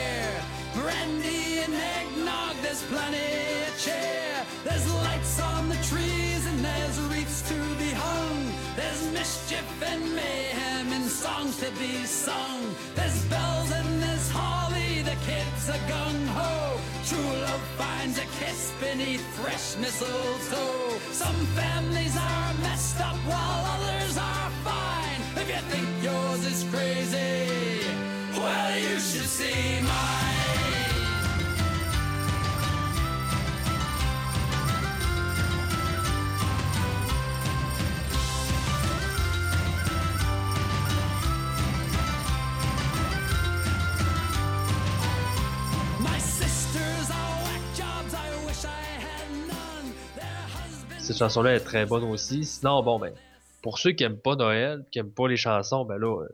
[2.85, 4.45] Of cheer.
[4.63, 8.53] There's lights on the trees and there's wreaths to be hung.
[8.75, 12.61] There's mischief and mayhem and songs to be sung.
[12.93, 16.79] There's bells and there's holly, the kids are gung ho.
[17.07, 20.99] True love finds a kiss beneath fresh mistletoe.
[21.11, 25.21] Some families are messed up while others are fine.
[25.41, 27.89] If you think yours is crazy,
[28.37, 30.24] well, you should see mine.
[51.05, 52.43] Cette chanson-là est très bonne aussi.
[52.45, 53.13] Sinon, bon, ben,
[53.61, 56.29] pour ceux qui aiment pas Noël, qui aiment pas les chansons, ben là, euh,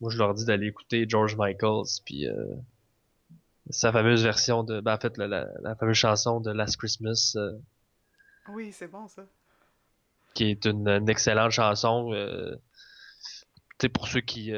[0.00, 2.34] moi, je leur dis d'aller écouter George Michaels, puis euh,
[3.68, 7.34] sa fameuse version de, ben, en fait, la, la, la fameuse chanson de Last Christmas,
[7.36, 7.52] euh,
[8.48, 9.22] Oui, c'est bon, ça.
[10.34, 12.10] qui est une, une excellente chanson.
[13.78, 14.52] Tu sais, pour ceux qui,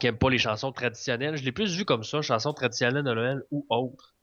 [0.00, 3.12] qui aiment pas les chansons traditionnelles, je l'ai plus vu comme ça, chansons traditionnelles de
[3.12, 4.14] Noël ou autres.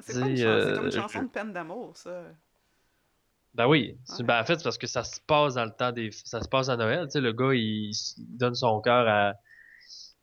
[0.00, 2.22] C'est euh, comme une je- chanson de peine d'amour, ça.
[3.54, 4.24] Ben oui, c'est- Ouais.
[4.24, 6.48] ben en fait c'est parce que ça se passe dans le temps des ça se
[6.48, 7.92] passe à Noël, tu sais le gars il,
[8.30, 9.34] donne son cœur à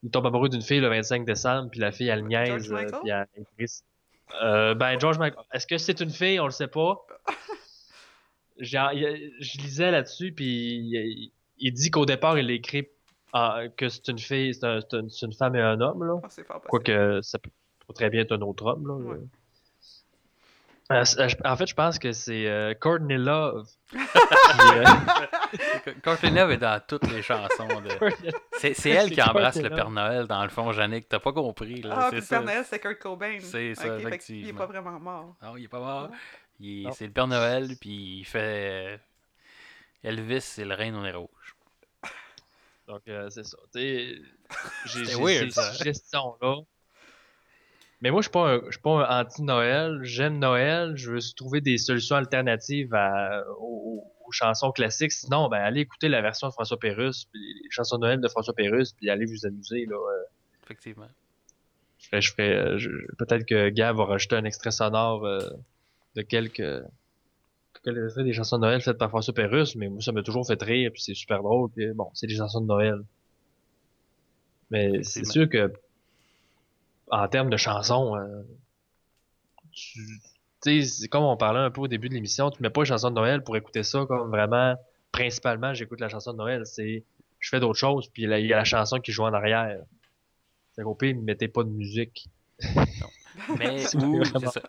[0.01, 2.99] il tombe amoureux d'une fille le 25 décembre puis la fille elle niaise George euh,
[2.99, 3.67] puis elle.
[4.41, 7.05] Euh, ben George Michael, est-ce que c'est une fille, on le sait pas.
[8.59, 10.45] Je lisais là-dessus puis
[10.77, 12.87] il, il dit qu'au départ il écrit
[13.33, 16.13] en- que c'est une fille, c'est un- c'est une, femme et un homme là.
[16.15, 16.47] Oh, possible.
[16.67, 17.51] Quoique ça peut
[17.93, 18.93] très bien être un autre homme là.
[18.95, 19.17] Ouais.
[20.91, 23.67] Euh, c'est- en fait, je pense que c'est euh, Courtney Love.
[23.93, 23.99] euh,
[26.03, 27.67] Courtney Love est dans toutes les chansons.
[27.67, 27.89] De...
[28.57, 29.77] C'est c'est elle qui embrasse Courtney le Love.
[29.77, 31.07] Père Noël, dans le fond, Jannick.
[31.07, 31.95] T'as pas compris, là.
[31.95, 32.21] Ah, le.
[32.21, 33.37] Père Noël, c'est Kurt Cobain.
[33.39, 34.57] C'est ça, fait qu'il est effectivement.
[34.57, 35.35] pas vraiment mort.
[35.43, 36.09] Non, il est pas mort.
[36.59, 36.89] Il-.
[36.93, 38.99] C'est le Père Noël, puis il fait.
[40.03, 41.55] Elvis, c'est le reine au nez rouge.
[42.87, 43.57] Donc, euh, c'est ça.
[43.75, 44.19] J'ai
[44.85, 45.71] C'était j'ai weird, ces ça.
[45.73, 46.55] suggestions-là.
[48.01, 49.99] Mais moi, je suis pas un, je suis pas un anti-Noël.
[50.03, 50.95] J'aime Noël.
[50.95, 55.11] Je veux trouver des solutions alternatives à- aux, aux chansons classiques.
[55.11, 58.27] Sinon, ben, allez écouter la version de François Pérusse, puis les chansons de Noël de
[58.29, 59.85] François Pérusse, puis allez vous amuser.
[59.85, 59.95] Là.
[59.95, 60.23] Euh,
[60.63, 61.07] Effectivement.
[61.97, 65.39] Je ferais, je ferais, euh, je- peut-être que Gab va rajouter un extrait sonore euh,
[66.15, 66.63] de quelques,
[67.83, 70.47] quelques extraits des chansons de Noël faites par François Pérusse, mais moi, ça m'a toujours
[70.47, 73.01] fait rire, puis c'est super drôle, puis bon, c'est des chansons de Noël.
[74.71, 75.73] Mais c'est sûr que,
[77.11, 78.41] en termes de chansons, euh,
[79.71, 79.99] tu
[80.61, 82.81] tu sais, c'est comme on parlait un peu au début de l'émission, tu mets pas
[82.81, 84.75] une chanson de Noël pour écouter ça comme vraiment,
[85.11, 87.05] principalement, j'écoute la chanson de Noël, c'est,
[87.39, 89.79] je fais d'autres choses, puis là, il y a la chanson qui joue en arrière.
[90.73, 92.27] C'est qu'au pire, ne mettez pas de musique.
[93.57, 94.61] Mais, ou, ça.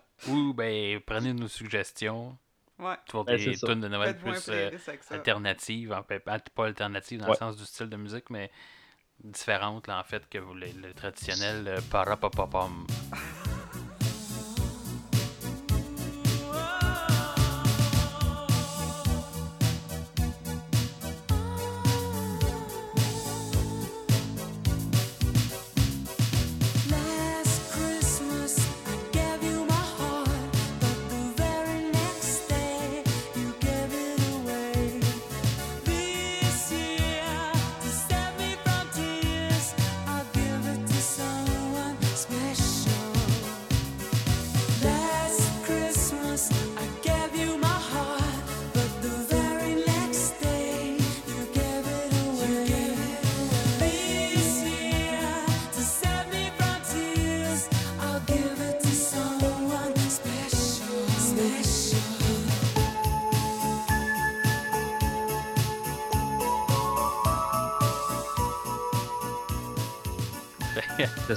[0.54, 2.36] Ben, prenez nos suggestions
[2.78, 2.94] Ouais.
[3.08, 4.70] pour Ben, des tunes de Noël plus euh,
[5.10, 5.92] alternatives.
[5.92, 7.32] En fait, pas pas alternatives dans Ouais.
[7.32, 8.50] le sens du style de musique, mais
[9.24, 12.86] différentes, là, en fait, que le, le traditionnel euh, parapapapam.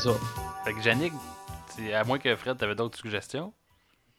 [0.03, 0.11] ça.
[0.65, 1.13] Fait que Yannick,
[1.69, 3.53] c'est- à moins que Fred, t'avais d'autres suggestions?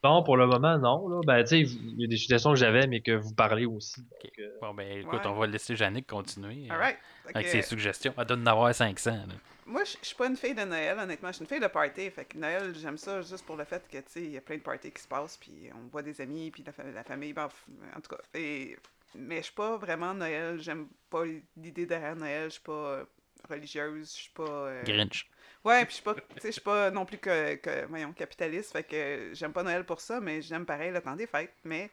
[0.03, 1.09] Non, pour le moment, non.
[1.09, 1.21] Là.
[1.27, 4.01] Ben, tu sais, il y a des suggestions que j'avais, mais que vous parlez aussi.
[4.03, 5.27] Donc, euh, Bon, ben écoute, Ouais.
[5.27, 6.93] on va laisser Yannick continuer euh,
[7.35, 8.13] avec ses suggestions.
[8.19, 9.11] Elle doit en avoir 500.
[9.13, 9.35] là.
[9.67, 11.29] Moi, je suis pas une fille de Noël, honnêtement.
[11.29, 12.11] Je suis une fille de party.
[12.11, 14.43] Fait que Noël, j'aime ça juste pour le fait que, tu sais, il y a
[14.43, 17.03] plein de parties qui se passent, puis on voit des amis, puis la, fa- la
[17.03, 17.33] famille.
[17.33, 17.49] ben,
[17.97, 18.23] en tout cas.
[18.35, 18.77] Et,
[19.15, 20.61] mais je suis pas vraiment Noël.
[20.61, 21.23] J'aime pas
[21.57, 22.45] l'idée derrière Noël.
[22.47, 23.05] Je suis pas euh,
[23.49, 24.11] religieuse.
[24.15, 24.43] Je suis pas.
[24.45, 25.31] euh, Grinch.
[25.65, 28.85] Ouais, puis je suis pas, je suis pas non plus que, que, voyons, capitaliste, fait
[28.85, 31.55] que j'aime pas Noël pour ça, mais j'aime pareil le temps des fêtes.
[31.65, 31.91] Mais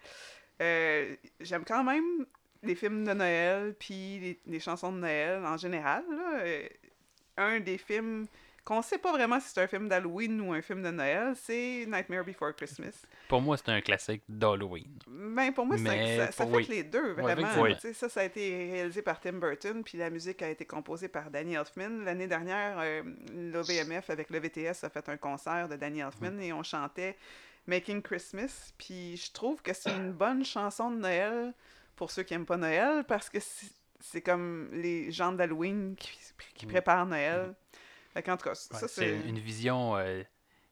[0.62, 2.26] euh, j'aime quand même
[2.64, 6.04] les films de Noël, puis les, les chansons de Noël en général.
[6.10, 6.40] là.
[6.42, 6.68] Euh,
[7.38, 8.28] Un des films
[8.64, 11.86] qu'on sait pas vraiment si c'est un film d'Halloween ou un film de Noël, c'est
[11.88, 13.06] Nightmare Before Christmas.
[13.28, 15.00] Pour moi, c'est un classique d'Halloween.
[15.08, 17.48] Ben, pour moi, c'est un- Mais ça, ça fait les deux, vraiment.
[17.94, 21.32] ça, ça a été réalisé par Tim Burton, puis la musique a été composée par
[21.32, 22.04] Danny Elfman.
[22.06, 23.02] L'année dernière, euh,
[23.34, 27.18] l'OVMF avec le VTS a fait un concert de Danny Elfman et on chantait
[27.68, 28.74] Making Christmas.
[28.78, 31.54] Puis je trouve que c'est une bonne chanson de Noël
[31.96, 33.38] pour ceux qui aiment pas Noël, parce que
[34.00, 36.12] c'est comme les gens d'Halloween qui,
[36.56, 36.70] qui Mm.
[36.70, 37.54] préparent Noël.
[38.14, 39.30] Fait qu'en tout cas, Ouais, ça c'est c'est...
[39.30, 40.24] une vision euh,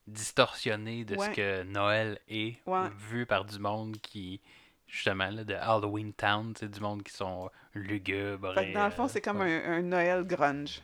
[0.07, 2.89] distorsionnée de ce que Noël est, Ouais.
[3.09, 4.41] vu par du monde qui,
[4.87, 8.53] justement, là, de Halloween Town, sais, du monde qui sont lugubres.
[8.53, 9.63] Fait que dans le fond, euh, c'est comme ouais.
[9.65, 10.81] un, un Noël grunge.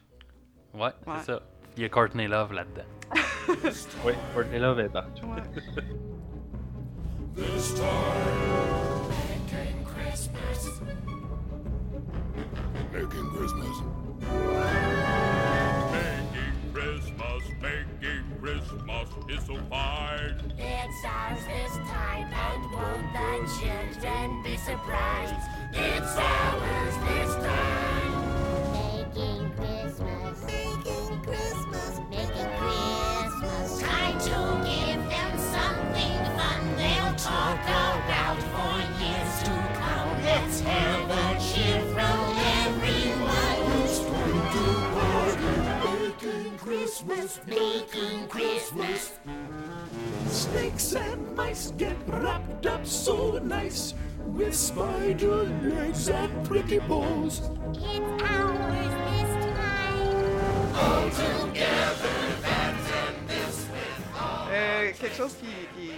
[0.74, 1.16] Ouais, Ouais.
[1.20, 1.42] c'est ça.
[1.78, 2.86] Il y a Courtney Love là-dedans.
[4.04, 5.28] Oui, Courtney Love est partout.
[5.28, 5.42] Ouais.
[7.36, 7.84] This time.
[9.30, 10.82] Making Christmas.
[12.92, 14.85] Making Christmas.
[18.84, 20.54] Christmas is so fine.
[20.58, 25.34] It's ours this time, and won't the children be surprised?
[25.74, 28.16] It's ours this time.
[28.74, 30.44] Making Christmas.
[30.46, 32.02] Making Christmas.
[32.10, 33.82] Making Christmas.
[33.82, 38.25] Time to give them something fun they'll talk about
[47.00, 49.20] Christmas, making Christmas.
[50.30, 53.94] Snakes and mice get wrapped up so nice
[54.26, 57.42] with spider legs and pretty paws.
[57.76, 60.46] It's ours this time.
[64.54, 65.92] Euh, quelque chose qui, qui-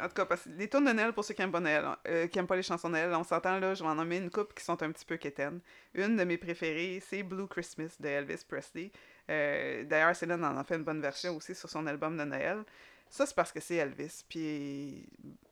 [0.00, 1.84] En tout cas, parce que les tunes de Noël, pour ceux qui aiment pas Noël,
[2.08, 4.16] euh, qui aiment pas les chansons de Noël, on s'entend là, je vais en nommer
[4.16, 5.60] une couple qui sont un petit peu quétaines.
[5.94, 8.90] Une de mes préférées, c'est Blue Christmas de Elvis Presley.
[9.32, 12.62] Euh, D'ailleurs, Céline en a fait une bonne version aussi sur son album de Noël.
[13.08, 14.24] Ça, c'est parce que c'est Elvis.
[14.28, 15.06] Puis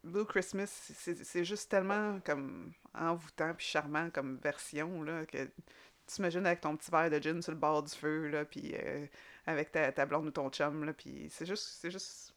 [0.05, 5.51] Blue Christmas, c'est juste tellement comme envoûtant puis charmant comme version, là, que tu
[6.07, 9.07] t'imagines avec ton petit verre de gin sur le bord du feu, là, puis euh,
[9.47, 11.79] avec ta, ta blonde ou ton chum, là, puis c'est juste...
[11.81, 12.35] C'est juste...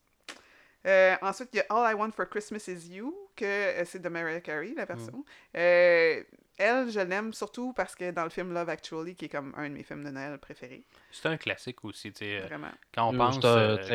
[0.85, 4.09] Euh, ensuite, il y a All I Want for Christmas Is You, que c'est de
[4.09, 5.23] Mariah Carey, la version.
[5.55, 6.21] Euh,
[6.57, 9.69] elle, je l'aime surtout parce que dans le film Love Actually, qui est comme un
[9.69, 12.41] de mes films de Noël préférés, C'est un classique aussi, tu sais.
[12.41, 12.71] euh, vraiment.
[12.93, 13.91] Quand on Euh, pense, euh,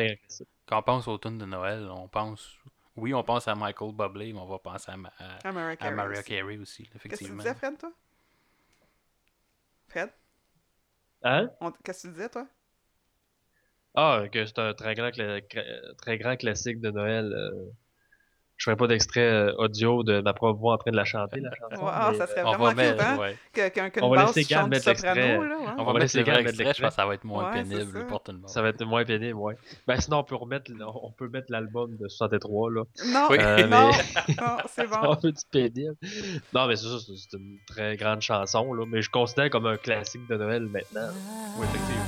[0.65, 2.57] quand on pense aux tunes de Noël, on pense...
[2.95, 5.75] Oui, on pense à Michael Bublé, mais on va penser à, Ma- à- À Mariah
[5.79, 6.07] à Carey.
[6.07, 6.39] Aussi.
[6.57, 7.43] Aussi, Qu'est-ce que tu effectivement.
[7.43, 7.93] disais, Fred, toi?
[9.89, 10.13] Fred?
[11.23, 11.51] Hein?
[11.61, 12.47] On- Qu'est-ce que tu disais, toi?
[13.95, 15.41] Ah, que c'est un très grand, cla-
[15.97, 17.31] très grand classique de Noël.
[17.33, 17.71] euh.
[18.59, 21.39] Je ferai pas d'extrait euh, audio de ma propre voix en train de la chanter,
[21.39, 21.81] la chanson.
[21.87, 23.17] Ah, mais, ça serait On vraiment va cute, mettre, hein?
[23.17, 23.37] ouais.
[23.71, 24.95] Qu'un qu'une On va basse chante du mettre l'extrait.
[25.15, 25.65] soprano, là, ouais.
[25.77, 27.91] On va laisser vrai mettre extrait, je pense que ça va être moins Ouais, pénible
[27.99, 28.03] ça.
[28.03, 28.49] pour tout le monde.
[28.49, 29.55] Ça va être moins pénible, ouais.
[29.87, 30.69] Ben sinon, on peut remettre,
[31.01, 32.83] on peut mettre l'album de 63, là.
[33.07, 33.37] Non, Oui.
[33.39, 35.09] Euh, non, mais- non, c'est C'est bon.
[35.09, 35.95] un peu du pénible.
[36.53, 38.83] Non, mais c'est ça, c'est c'est une très grande chanson, là.
[38.89, 41.07] Mais je considère comme un classique de Noël maintenant.
[41.57, 42.03] Oui, effectivement.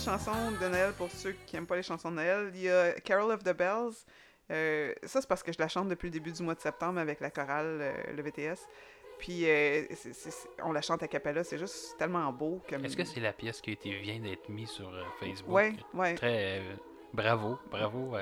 [0.00, 2.50] Chansons de Noël pour ceux qui n'aiment pas les chansons de Noël.
[2.54, 3.92] Il y a Carol of the Bells.
[4.50, 6.98] Euh, ça, c'est parce que je la chante depuis le début du mois de septembre
[6.98, 8.66] avec la chorale, euh, le VTS.
[9.18, 9.84] Puis euh,
[10.64, 12.62] on la chante à cappella, c'est juste tellement beau.
[12.68, 12.84] Comme...
[12.84, 14.90] Est-ce que c'est la pièce qui a été, vient d'être mise sur
[15.20, 15.54] Facebook?
[15.54, 16.14] Ouais, ouais.
[16.14, 16.62] Très.
[17.12, 18.16] bravo, bravo.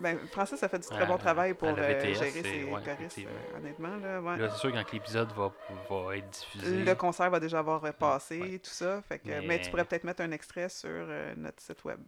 [0.00, 3.18] Ben, Francis a fait du très bon travail pour euh, VTS, gérer ses ouais, choristes,
[3.18, 3.96] euh, honnêtement.
[3.96, 4.36] Là, ouais.
[4.38, 5.52] Là, c'est sûr que quand l'épisode va,
[5.90, 6.84] va être diffusé.
[6.84, 8.58] Le concert va déjà avoir euh, passé, Ouais.
[8.58, 9.02] tout ça.
[9.02, 9.40] Fait que, mais...
[9.42, 12.00] Mais- tu pourrais peut-être mettre un extrait sur euh, notre site web.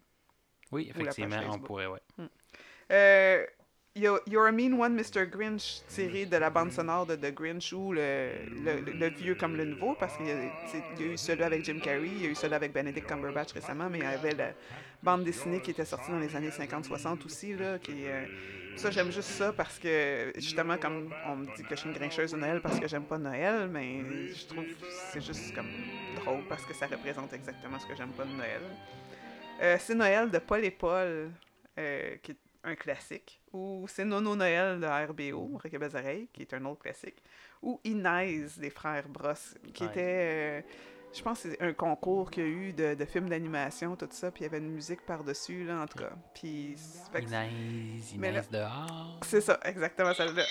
[0.73, 2.01] Oui, effectivement, on pourrait, ouais.
[2.93, 3.47] Euh,
[3.97, 5.25] You're a Mean One, Mr.
[5.27, 9.65] Grinch, tiré de la bande sonore de The Grinch, ou le, le, vieux comme le
[9.65, 12.35] nouveau, parce qu'il y, y a eu celui avec Jim Carrey, il y a eu
[12.35, 14.51] celui avec Benedict Cumberbatch récemment, mais il y avait la
[15.03, 18.27] bande dessinée qui était sortie dans les années 50-60 aussi, là, euh,
[18.77, 21.97] Ça, j'aime juste ça parce que, justement, comme on me dit que je suis une
[21.97, 25.71] grincheuse de Noël parce que j'aime pas Noël, mais je trouve que c'est juste comme
[26.17, 28.61] drôle parce que ça représente exactement ce que j'aime pas de Noël.
[29.63, 31.31] Euh, c'est Noël de Paul et Paul,
[31.79, 32.37] euh, qui est
[32.67, 36.65] un classique, ou c'est Nono Noël de RBO, Rock et Belles Oreilles, qui est un
[36.67, 37.23] autre classique,
[37.63, 39.91] ou Inez des frères Bross, qui Ouais.
[39.91, 40.61] était, euh,
[41.15, 44.31] je pense, c'est un concours qu'il y a eu de, de films d'animation, tout ça,
[44.31, 46.11] puis il y avait une musique par-dessus, là, en tout cas.
[46.35, 46.77] Puis,
[47.15, 47.45] là-
[48.29, 49.21] Inès dehors.
[49.23, 50.43] c'est ça, exactement celle-là.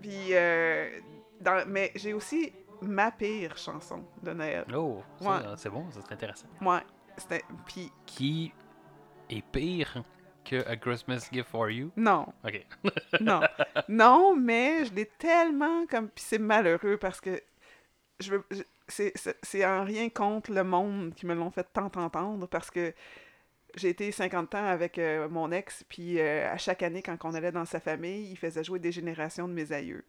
[0.00, 1.00] Puis, euh,
[1.40, 4.64] dans- mais j'ai aussi ma pire chanson de Noël.
[4.74, 5.38] Oh, Ouais.
[5.56, 6.46] c'est bon, ça c'est intéressant.
[7.18, 7.42] C'était.
[7.66, 8.52] Puis, Qui
[9.30, 10.02] est pire?
[10.48, 11.90] Que A Christmas Gift for You?
[11.96, 12.64] non, Ok.
[13.20, 13.40] non.
[13.88, 16.08] non, mais je l'ai tellement comme.
[16.08, 17.40] Puis c'est malheureux parce que.
[18.20, 18.44] Je veux.
[18.50, 22.46] je- C'est c'est- c'est en rien contre le monde qui me l'ont fait tant entendre
[22.46, 22.94] parce que
[23.74, 27.34] j'ai été 50 ans avec euh, mon ex, puis euh, à chaque année, quand on
[27.34, 30.04] allait dans sa famille, il faisait jouer des générations de mes aïeux.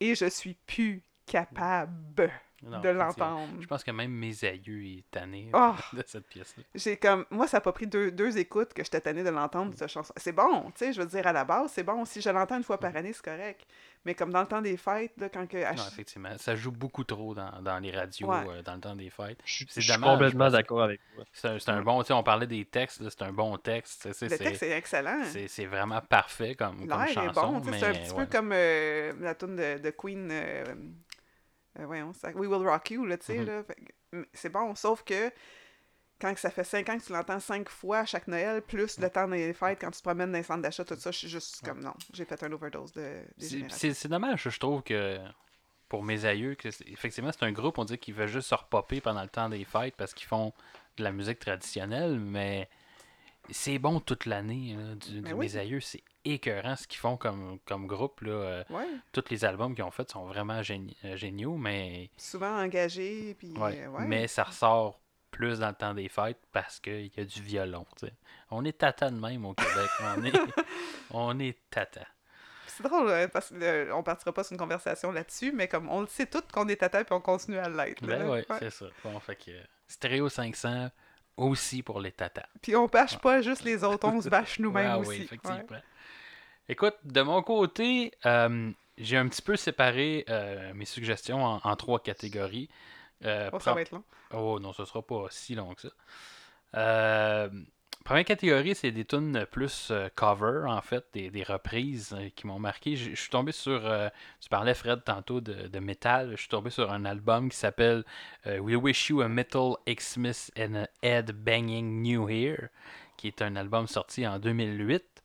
[0.00, 2.30] Et je suis plus capable
[2.62, 3.48] Non, de l'entendre.
[3.60, 5.74] Je pense que même mes aïeux est tanné Oh!
[5.92, 6.64] de cette pièce-là.
[6.74, 7.24] J'ai comme.
[7.30, 10.12] Moi, ça n'a pas pris deux, deux écoutes que j'étais tannée de l'entendre, cette chanson.
[10.16, 12.04] C'est bon, tu sais, je veux dire, à la base, c'est bon.
[12.04, 13.64] Si je l'entends une fois par année, c'est correct.
[14.04, 15.56] Mais comme dans le temps des fêtes, là, quand que.
[15.58, 16.30] Non, effectivement.
[16.38, 18.44] Ça joue beaucoup trop dans, dans les radios Ouais.
[18.48, 19.38] euh, dans le temps des fêtes.
[19.44, 19.66] Je suis
[20.00, 21.24] complètement d'accord avec toi.
[21.32, 24.06] C'est un, un bon, tu sais, on parlait des textes, là, c'est un bon texte.
[24.06, 25.20] le c'est- texte est excellent.
[25.26, 27.58] C'est c'est vraiment parfait comme, comme L'air est chanson.
[27.60, 28.26] bon, c'est un petit ouais.
[28.26, 30.28] peu comme euh, la tune de, de Queen.
[30.30, 30.64] euh,
[31.78, 33.38] euh, voyons, ça- We Will Rock You, là, tu sais,
[34.12, 35.30] mm, C'est bon, sauf que
[36.20, 39.08] quand ça fait cinq ans que tu l'entends cinq fois à chaque Noël, plus le
[39.10, 41.28] temps des fêtes, quand tu te promènes dans les centres d'achat, tout ça, je suis
[41.28, 45.18] juste comme non, j'ai fait un overdose de, C'est- dommage, je trouve que
[45.88, 49.00] pour mes aïeux, que effectivement, c'est un groupe, on dit qu'ils veulent juste se repopper
[49.00, 50.52] pendant le temps des fêtes parce qu'ils font
[50.96, 52.68] de la musique traditionnelle, mais
[53.50, 54.76] c'est bon toute l'année.
[54.96, 55.46] Du, du oui.
[55.46, 56.02] Mes aïeux, c'est
[56.34, 58.20] écœurant ce qu'ils font comme, comme groupe.
[58.22, 58.30] Là.
[58.32, 60.60] euh, Ouais, tous les albums qu'ils ont faits sont vraiment
[61.04, 64.04] euh, géniaux, mais, souvent engagé, puis ouais, euh, ouais.
[64.06, 65.00] mais ça ressort
[65.30, 67.86] plus dans le temps des fêtes parce qu'il y a du violon.
[68.50, 69.90] On est tata de même au Québec.
[70.16, 70.32] on, est,
[71.10, 72.06] on est tata.
[72.66, 76.06] C'est drôle, euh, parce qu'on partira pas sur une conversation là-dessus, mais comme on le
[76.06, 78.04] sait tous qu'on est tata, puis on continue à l'être.
[78.04, 78.46] Ben Ouais.
[78.60, 78.86] c'est ça.
[79.04, 79.50] Bon, fait que
[79.88, 80.88] Stéréo 500
[81.36, 82.46] aussi pour les tatas.
[82.62, 85.28] Puis on bâche pas juste les autres, on se bâche nous-mêmes Ah aussi.
[85.30, 85.82] oui, Ouais.
[86.68, 91.76] Écoute, de mon côté, euh, j'ai un petit peu séparé euh, mes suggestions en, en
[91.76, 92.68] trois catégories.
[93.24, 94.04] Euh, Oh, ça va être long.
[94.32, 97.48] Oh non, ce sera pas si long que ça.
[98.04, 102.96] Première catégorie, c'est des tunes plus cover, en fait, des, des reprises qui m'ont marqué.
[102.96, 103.82] Je suis tombé sur,
[104.40, 108.04] tu parlais Fred tantôt de, de métal, je suis tombé sur un album qui s'appelle
[108.46, 112.68] We Wish You a Metal Xmas and a Head Banging New Year,
[113.18, 115.17] qui est un album sorti en 2008.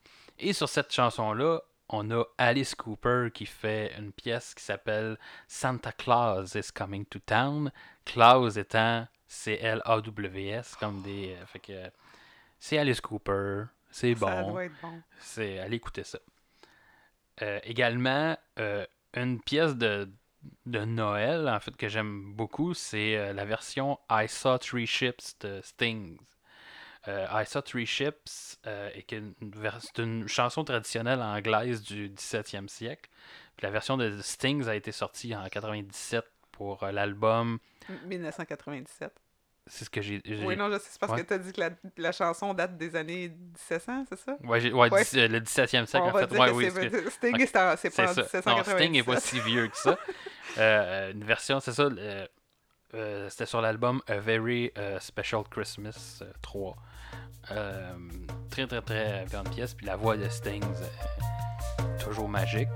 [0.44, 5.18] Et sur cette chanson-là, on a Alice Cooper qui fait une pièce qui s'appelle
[5.48, 7.72] Santa Claus is Coming to Town.
[8.06, 11.36] Claus étant C-L-A-W-S, comme des.
[11.40, 11.92] euh, fait que
[12.60, 14.52] c'est Alice Cooper, c'est Ça bon.
[14.52, 15.02] doit être bon.
[15.20, 16.20] C'est allez écouter ça.
[17.42, 20.10] Euh, également, euh, une pièce de,
[20.66, 25.62] de Noël, en fait, que j'aime beaucoup, c'est la version I Saw Three Ships de
[25.62, 26.18] Stings.
[27.08, 32.10] Euh, I Saw Three Ships euh, est une, vers- c'est une chanson traditionnelle anglaise du
[32.10, 33.10] 17e siècle.
[33.58, 36.24] Puis la version de Stings a été sortie en 97
[36.54, 37.60] pour euh, l'album.
[38.06, 39.12] 1997.
[39.68, 40.22] C'est ce que j'ai.
[40.26, 41.22] j'ai- Oui, non, je sais, c'est parce Ouais.
[41.24, 44.36] que tu as dit que la, la chanson date des années 1700, c'est ça?
[44.44, 46.28] Ouais, j'ai- ouais, le 17e siècle, On en va fait.
[46.28, 48.02] dire Ouais, que oui, c'est- excuse- Sting, c'est pas en C'est ça.
[48.04, 48.46] 1797.
[48.46, 49.98] Non, Sting n'est pas si vieux que ça.
[50.58, 51.84] Euh, une version, c'est ça.
[51.84, 52.28] euh,
[52.94, 56.76] euh, C'était sur l'album A Very Special Christmas euh, 3.
[57.52, 57.94] Euh,
[58.50, 59.74] très, très, très bonne pièce.
[59.74, 62.70] Puis la voix de Sting, euh, toujours magique.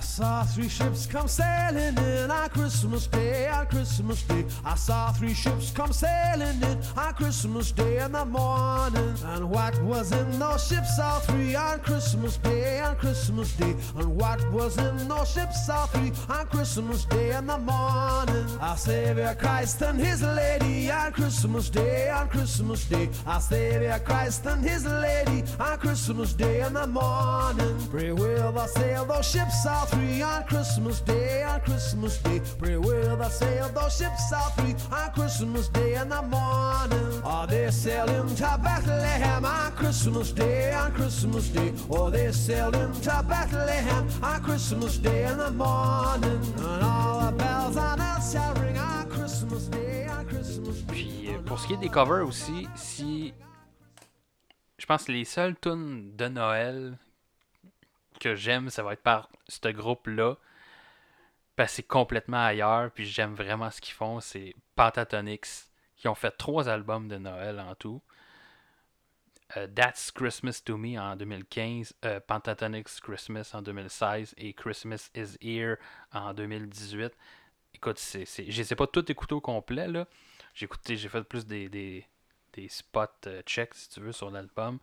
[0.00, 4.46] I saw three ships come sailing in on Christmas Day, on Christmas Day.
[4.64, 9.14] I saw three ships come sailing in on Christmas Day in the morning.
[9.24, 13.76] And what was in those ships, all three on Christmas Day, on Christmas Day.
[13.96, 18.46] And what was in those ships, all three on Christmas Day in the morning.
[18.58, 23.10] Our Savior Christ and His Lady on Christmas Day, on Christmas Day.
[23.26, 27.76] Our Savior Christ and His Lady on Christmas Day in the morning.
[27.90, 29.89] Pray will thou sail those ships all
[30.50, 32.40] Christmas Day, on Christmas Day.
[32.60, 37.22] Will sail those ships three on Christmas Day the morning.
[37.24, 37.70] Are they
[39.44, 41.72] on Christmas Day, on Christmas Day?
[42.10, 42.30] They
[44.20, 45.24] on Christmas Day.
[50.88, 53.34] Puis euh, pour ce qui est des covers aussi, si.
[54.78, 56.96] Je pense les seules tunes de Noël
[58.20, 60.36] que j'aime, ça va être par ce groupe-là.
[61.56, 64.20] Parce c'est complètement ailleurs, puis j'aime vraiment ce qu'ils font.
[64.20, 68.00] C'est Pentatonix, qui ont fait trois albums de Noël en tout.
[69.56, 75.36] Euh, That's Christmas to Me en 2015, euh, Pentatonix Christmas en 2016 et Christmas is
[75.40, 75.76] Here
[76.12, 77.12] en 2018.
[77.74, 80.06] Écoute, c'est, je pas tout écouté au complet, là.
[80.54, 82.06] J'ai écouté, j'ai fait plus des, des,
[82.52, 84.78] des spots euh, checks, si tu veux, sur l'album.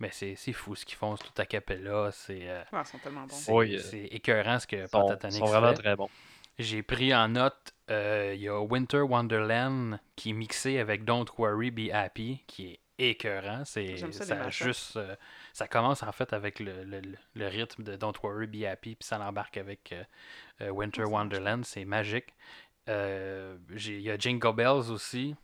[0.00, 2.10] Mais c'est, c'est fou ce qu'ils font, c'est tout à capella.
[2.12, 3.28] C'est, euh, Ah, ils sont tellement bons.
[3.30, 5.82] c'est, Oui, euh, c'est écœurant ce que sont, Pentatonix sont vraiment fait.
[5.82, 6.10] très bons.
[6.58, 11.26] J'ai pris en note, euh, il y a Winter Wonderland qui est mixé avec Don't
[11.38, 12.80] Worry, Be Happy, qui est
[13.10, 13.64] écœurant.
[13.64, 15.14] C'est, ça, ça, juste, euh,
[15.52, 17.00] ça commence en fait avec le, le-
[17.34, 19.94] le- rythme de Don't Worry, Be Happy, puis ça l'embarque avec
[20.60, 21.64] Winter Wonderland.
[21.64, 22.34] C'est magique.
[22.88, 25.36] Euh, Il y a Jingle Bells aussi,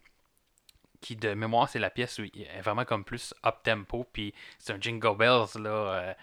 [1.04, 4.72] qui de mémoire, c'est la pièce où il est vraiment comme plus up-tempo, puis c'est
[4.72, 6.14] un Jingle Bells, là, euh,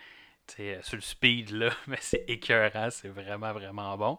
[0.48, 4.18] tu sais, euh, sur le speed, là, mais c'est écœurant, c'est vraiment, vraiment bon.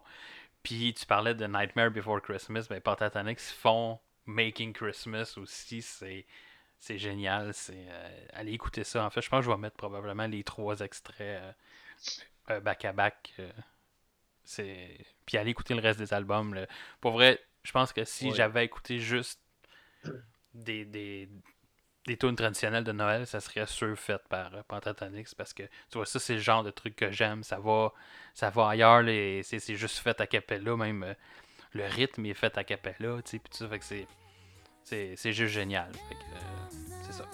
[0.63, 6.25] Puis tu parlais de Nightmare Before Christmas, ben Pentatonix font Making Christmas aussi, c'est
[6.79, 9.03] c'est génial, c'est euh, allez écouter ça.
[9.05, 11.41] En fait, je pense que je vais mettre probablement les trois extraits
[12.49, 13.33] euh, back à back.
[14.45, 16.53] c'est puis allez écouter le reste des albums.
[16.53, 16.67] là.
[17.01, 18.35] Pour vrai, je pense que si Ouais.
[18.35, 19.41] j'avais écouté juste
[20.53, 21.29] des des
[22.05, 25.97] des tunes traditionnelles de Noël, ça serait sûr fait par euh, Pentatonix parce que tu
[25.97, 27.93] vois ça c'est le genre de truc que j'aime, ça va
[28.33, 29.03] ça va ailleurs
[29.43, 31.13] c'est juste fait à cappella même euh,
[31.71, 34.07] le rythme est fait à cappella, tu sais puis tout ça fait que c'est
[35.15, 35.91] c'est juste génial.
[36.11, 36.15] Euh,
[37.03, 37.25] c'est ça.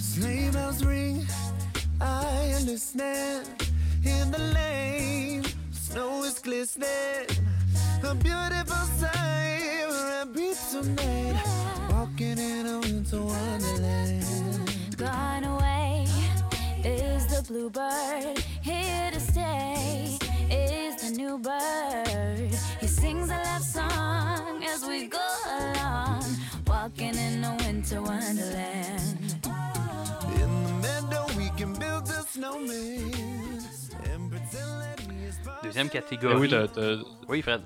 [0.00, 1.24] Sleigh bells ring,
[2.00, 3.46] I understand.
[4.04, 7.28] In the lane, snow is glistening.
[8.02, 11.40] A beautiful sight, we're happy tonight.
[11.92, 14.96] Walking in a winter wonderland.
[14.96, 16.08] Gone away
[16.82, 18.42] is the bluebird.
[18.62, 20.18] Here to stay
[20.50, 22.50] is the new bird.
[22.80, 25.83] He sings a love song as we go a
[27.84, 29.44] winter wonderland.
[30.36, 33.12] In the meadow, we can build a snowman
[34.06, 36.36] and pretend that he is part Deuxième catégorie.
[36.36, 37.62] oui, t'as- Oui, Fred.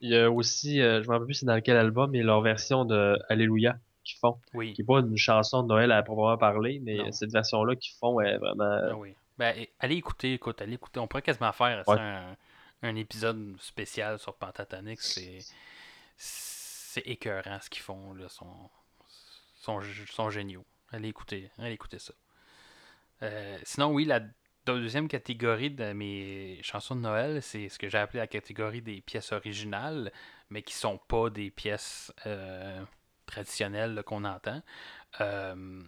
[0.00, 2.42] il y a aussi, euh, je me rappelle plus c'est dans quel album, mais leur
[2.42, 4.38] version de Alléluia qu'ils font.
[4.52, 4.74] Oui.
[4.74, 7.12] Qui est pas une chanson de Noël à proprement parler, mais Non.
[7.12, 8.78] cette version-là qu'ils font est vraiment.
[8.90, 9.14] Ah oui.
[9.38, 11.00] Ben, et- allez écouter, écoute, allez écouter.
[11.00, 11.98] On pourrait quasiment faire ça, Ouais.
[12.00, 12.36] un,
[12.82, 15.00] un épisode spécial sur Pentatonix.
[15.14, 15.38] C'est,
[16.94, 18.14] c'est écœurant ce qu'ils font.
[18.14, 18.28] Là.
[18.28, 18.70] Sont,
[19.56, 19.80] sont,
[20.10, 20.64] sont géniaux.
[20.92, 22.14] Allez écouter, allez écouter ça.
[23.22, 24.20] Euh, sinon, oui, la
[24.64, 29.00] deuxième catégorie de mes chansons de Noël, c'est ce que j'ai appelé la catégorie des
[29.00, 30.12] pièces originales,
[30.50, 32.84] mais qui sont pas des pièces euh,
[33.26, 34.62] traditionnelles qu'on entend.
[35.20, 35.82] Euh,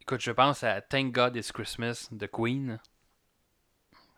[0.00, 2.80] Écoute, je pense à Thank God It's Christmas de Queen.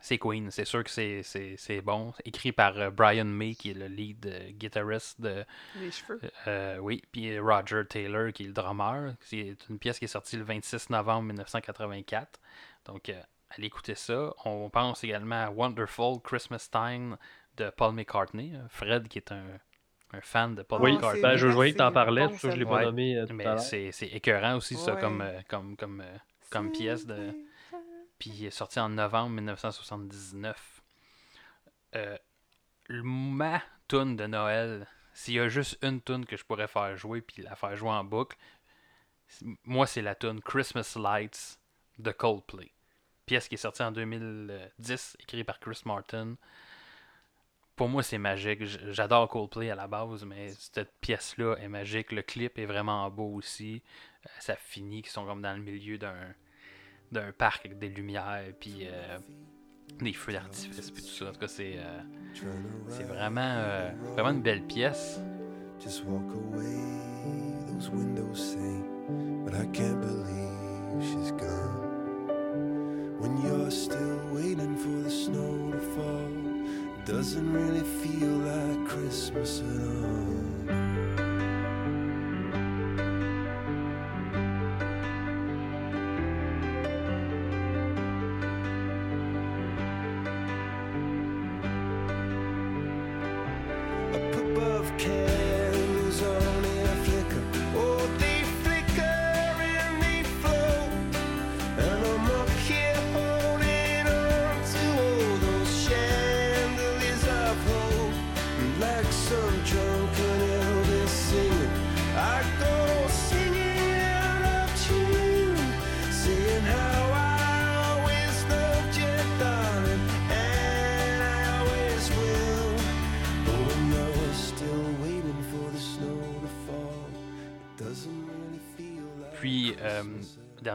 [0.02, 2.12] C'est Queen, c'est sûr que c'est, c'est, c'est bon.
[2.24, 5.44] Écrit par euh, Brian May, qui est le lead euh, guitariste de.
[5.78, 6.20] Les cheveux.
[6.46, 9.14] euh, oui, puis Roger Taylor, qui est le drummer.
[9.20, 12.40] C'est une pièce qui est sortie le 26 novembre 1984.
[12.86, 13.20] Donc, euh,
[13.50, 14.32] allez écouter ça.
[14.46, 17.16] On pense également à Wonderful Christmas Time
[17.58, 18.52] de Paul McCartney.
[18.70, 19.44] Fred, qui est un,
[20.14, 21.20] un fan de Paul Oui, McCartney.
[21.22, 22.84] ben, je voyais que t'en parlais, bon, ça je l'ai pas Ouais.
[22.86, 23.60] nommé euh, tout à Mais l'heure.
[23.60, 26.02] c'est, c'est écœurant aussi, ça, comme, comme, comme,
[26.48, 27.32] comme pièce de.
[28.20, 30.82] Puis il est sorti en novembre 1979.
[31.96, 32.18] Euh,
[32.90, 37.22] ma tune de Noël, s'il y a juste une tune que je pourrais faire jouer
[37.22, 38.36] puis la faire jouer en boucle,
[39.64, 41.58] moi c'est la tune Christmas Lights
[41.98, 42.70] de Coldplay.
[43.24, 46.36] pièce qui est sortie en 2010, écrite par Chris Martin.
[47.76, 48.62] Pour moi, c'est magique.
[48.64, 52.12] J'adore Coldplay à la base, mais cette pièce-là est magique.
[52.12, 53.82] Le clip est vraiment beau aussi.
[54.26, 56.34] Euh, ça finit qu'ils sont comme dans le milieu d'un
[57.12, 59.18] d'un parc avec des lumières, puis euh,
[60.00, 61.28] des feux d'artifice, puis tout ça.
[61.28, 62.00] En tout cas, c'est euh,
[62.88, 65.20] c'est vraiment, euh, vraiment une belle pièce.
[65.80, 66.76] Just walk away,
[67.68, 68.82] those windows say,
[69.44, 71.88] but I can't believe she's gone.
[73.18, 76.28] When you're still waiting for the snow to fall,
[76.98, 80.89] it doesn't really feel like Christmas at all.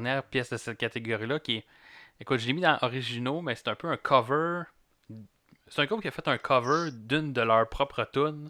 [0.02, 1.66] Dernière pièce de cette catégorie-là qui est.
[2.20, 4.64] Écoute, je l'ai mis dans originaux, mais c'est un peu un cover.
[5.68, 8.50] C'est un groupe qui a fait un cover d'une de leurs propres tunes,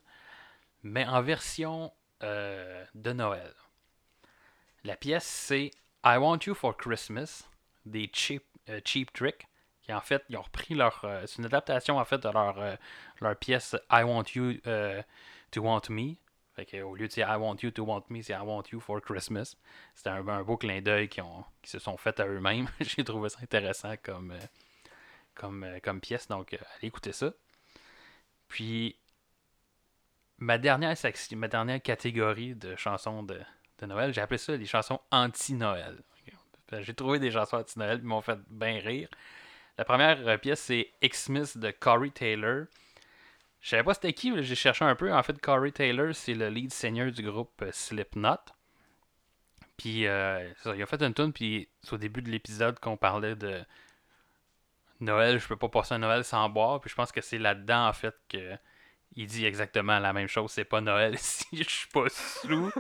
[0.84, 1.92] mais en version
[2.24, 3.54] euh, de Noël.
[4.84, 5.72] La pièce, c'est
[6.04, 7.48] I Want You for Christmas
[7.86, 9.48] des Cheap, euh, Cheap Trick,
[9.82, 11.02] qui en fait, ils ont repris leur.
[11.06, 12.76] euh, c'est une adaptation en fait de leur, euh,
[13.22, 14.54] leur pièce I Want You
[15.52, 16.16] to Want Me.
[16.56, 18.64] Fait que, au lieu de dire I want you to want me, c'est I want
[18.72, 19.58] you for Christmas.
[19.94, 21.24] C'était un, beau clin d'œil qu'ils
[21.62, 22.68] qu'ils se sont fait à eux-mêmes.
[22.80, 26.30] J'ai trouvé ça intéressant comme, euh, euh, pièce.
[26.30, 27.34] Donc, euh, allez écouter ça.
[28.48, 28.96] Puis,
[30.38, 30.96] ma dernière,
[31.84, 33.42] catégorie de chansons de,
[33.82, 36.02] Noël, j'ai appelé ça les chansons anti-Noël.
[36.68, 39.10] Que J'ai trouvé des chansons anti-Noël qui m'ont fait bien rire.
[39.78, 42.68] La première pièce, c'est Xmas de Corey Taylor.
[43.66, 45.12] Je savais pas c'était qui, j'ai cherché un peu.
[45.12, 48.38] En fait, Corey Taylor, c'est le lead seigneur du groupe euh, Slipknot.
[49.76, 53.36] Puis, euh, il a fait une tune, puis c'est au début de l'épisode qu'on parlait
[53.36, 53.64] de
[55.00, 56.80] Noël, je peux pas passer un Noël sans boire.
[56.80, 58.56] Puis je pense que c'est là-dedans, en fait, que
[59.16, 60.52] il dit exactement la même chose.
[60.52, 62.72] C'est pas Noël si je suis pas sous.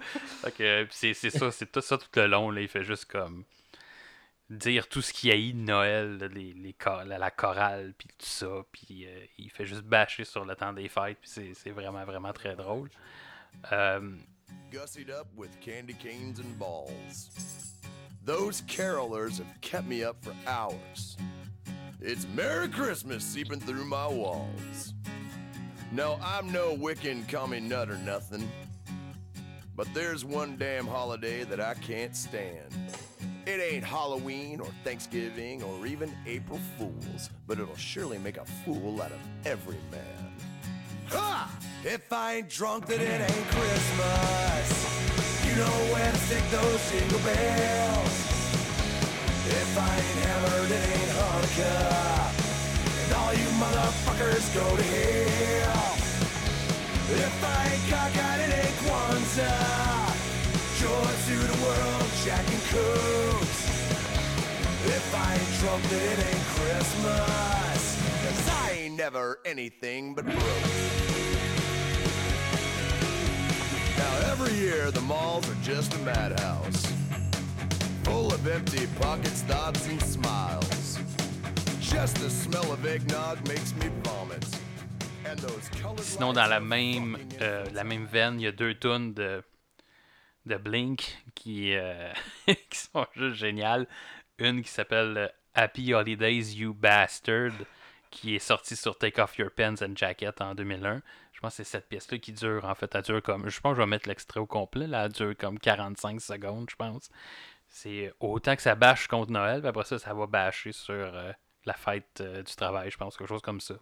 [0.91, 2.51] C'est ça, c'est tout ça tout le long.
[2.51, 3.43] Là, il fait juste comme
[4.49, 8.47] dire tout ce qu'il haït de Noël, les, les la, la chorale, puis tout ça.
[8.71, 11.17] Puis euh, il fait juste bâcher sur le temps des fêtes.
[11.19, 12.89] Puis c'est, c'est vraiment, vraiment très drôle.
[13.71, 14.11] Euh,
[14.71, 17.29] gussied up with candy canes and balls.
[18.25, 21.15] Those carolers have kept me up for hours.
[22.01, 24.93] It's Merry Christmas seeping through my walls.
[25.91, 28.49] No, I'm no Wiccan commie nut or nothing.
[29.75, 32.73] But there's one damn holiday that I can't stand.
[33.45, 38.99] It ain't Halloween or Thanksgiving or even April Fools, but it'll surely make a fool
[39.03, 40.33] out of every man.
[41.09, 41.55] Ha!
[41.83, 44.67] If I ain't drunk, then it ain't Christmas.
[45.45, 48.15] You know where to stick those jingle bells.
[49.45, 52.33] If I ain't hammered, it ain't Hanukkah.
[53.03, 55.93] And all you motherfuckers go to hell.
[57.13, 60.04] If I ain't cockeyed, it ain't Kwanzaa.
[60.85, 63.59] Joy to the world, Jack and Cooks.
[64.85, 67.81] If I ain't drunk, it ain't Christmas.
[68.23, 70.37] Cause I ain't never anything but broke.
[73.97, 76.85] Now every year the malls are just a madhouse.
[78.03, 80.99] Full of empty pockets, thoughts, and smiles.
[81.81, 84.45] Just the smell of eggnog makes me vomit.
[85.25, 88.75] And those colored Sinon, dans la même, euh, la même veine, il y a deux
[88.75, 89.41] tunes de,
[90.45, 92.11] de Blink qui, euh,
[92.45, 93.87] qui sont juste géniales.
[94.37, 97.53] Une qui s'appelle euh, Happy Holidays, You Bastard,
[98.11, 101.01] qui est sortie sur Take Off Your Pens and Jacket en 2001.
[101.33, 103.49] Je pense que c'est cette pièce-là qui dure, en fait, elle dure comme.
[103.49, 106.69] Je pense que je vais mettre l'extrait au complet, là, elle dure comme 45 secondes,
[106.69, 107.09] je pense.
[107.67, 111.31] C'est autant que ça bâche contre Noël, puis après ça, ça va bâcher sur euh,
[111.65, 113.75] la fête du travail, je pense, quelque chose comme ça.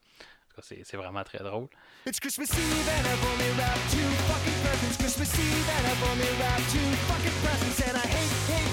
[0.61, 1.67] C'est vraiment très drôle.
[2.05, 4.97] It's Christmas Eve and I've only wrapped two fucking presents.
[4.97, 7.79] Christmas Eve and I've only wrapped two fucking presents.
[7.87, 8.72] And I hate, hate,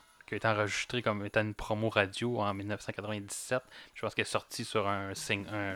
[0.31, 3.61] qui a été enregistré comme étant une promo radio en 1997.
[3.93, 5.75] Je pense qu'elle est sortie sur un, sing- un,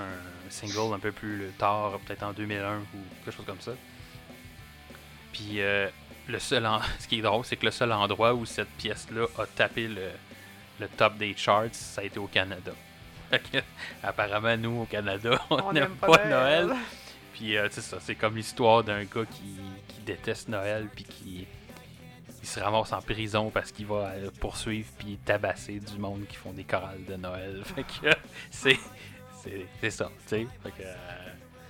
[0.00, 2.82] un single un peu plus tard, peut-être en 2001 ou
[3.24, 3.72] quelque chose comme ça.
[5.32, 5.88] Puis euh,
[6.28, 9.26] le seul en- ce qui est drôle, c'est que le seul endroit où cette pièce-là
[9.38, 10.10] a tapé le,
[10.78, 12.72] le top des charts, ça a été au Canada.
[14.04, 16.74] Apparemment, nous, au Canada, on n'aime pas, Noël.
[17.32, 19.56] Puis euh, c'est ça, c'est comme l'histoire d'un gars qui,
[19.88, 21.46] qui déteste Noël puis qui
[22.44, 26.36] il se ramasse en prison parce qu'il va euh, poursuivre puis tabasser du monde qui
[26.36, 27.62] font des chorales de Noël.
[27.74, 28.12] Fait que euh,
[28.50, 28.78] c'est
[29.80, 30.46] c'est ça, tu sais.
[30.62, 30.94] Fait que euh,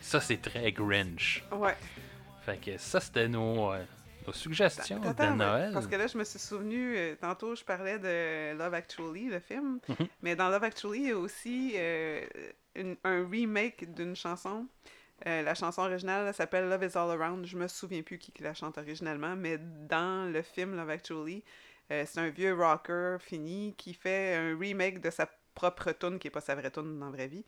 [0.01, 1.45] ça c'est très Grinch.
[1.53, 1.77] Ouais.
[2.45, 3.73] Fait que ça c'était nos,
[4.27, 5.71] nos suggestions Attends, de Noël.
[5.73, 9.39] Parce que là, je me suis souvenu, euh, tantôt, je parlais de Love Actually, le
[9.41, 9.79] film.
[9.89, 10.09] Mhm.
[10.23, 12.21] Mais dans Love Actually, il y a aussi euh,
[12.75, 14.67] une- un remake d'une chanson.
[15.27, 17.47] Euh, la chanson originale elle s'appelle Love is All Around.
[17.47, 21.43] Je me souviens plus qui, qui la chante originalement, mais dans le film Love Actually,
[21.91, 26.29] euh, c'est un vieux rocker fini qui fait un remake de sa propre tune, qui
[26.29, 27.45] est pas sa vraie tune dans la vraie vie.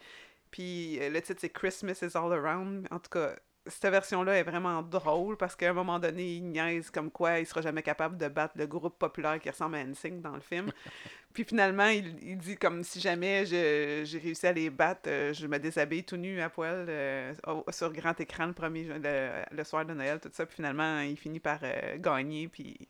[0.51, 2.89] Puis euh, le titre c'est Christmas is All Around.
[2.90, 3.36] En tout cas,
[3.68, 7.47] cette version-là est vraiment drôle parce qu'à un moment donné, il niaise comme quoi il
[7.47, 10.70] sera jamais capable de battre le groupe populaire qui ressemble à NSYNC dans le film.
[11.32, 15.32] Puis finalement, il, il dit comme si jamais je- j'ai réussi à les battre, euh,
[15.34, 17.34] je me déshabille tout nu à poil euh,
[17.70, 20.47] sur grand écran le premier le, le soir de Noël, tout ça.
[20.47, 22.88] Puis finalement, il finit par euh, gagner, puis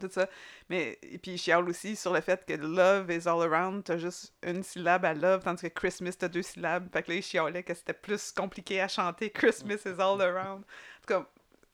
[0.00, 0.28] tout ça.
[0.68, 4.34] Mais et puis il aussi sur le fait que love is all around, t'as juste
[4.42, 6.88] une syllabe à love, tandis que Christmas t'as deux syllabes.
[6.92, 10.62] Fait que là, il chialait que c'était plus compliqué à chanter Christmas is all around.
[10.62, 11.26] En tout cas,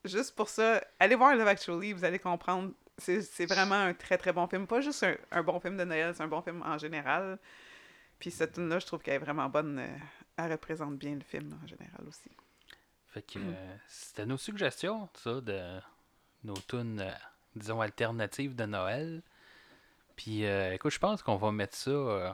[0.05, 2.73] juste pour ça, allez voir Love Actually, vous allez comprendre.
[2.99, 4.67] C'est vraiment un très très bon film.
[4.67, 7.39] Pas juste un, bon film de Noël, c'est un bon film en général.
[8.19, 9.79] Puis cette tune-là, je trouve qu'elle est vraiment bonne.
[9.79, 9.97] euh,
[10.39, 12.31] elle représente bien le film en général aussi.
[13.09, 15.81] Fait que euh, c'était nos suggestions, ça, de
[16.45, 17.13] nos tunes, euh,
[17.57, 19.23] disons, alternatives de Noël.
[20.15, 22.33] Puis, euh, écoute, je pense qu'on va mettre ça euh,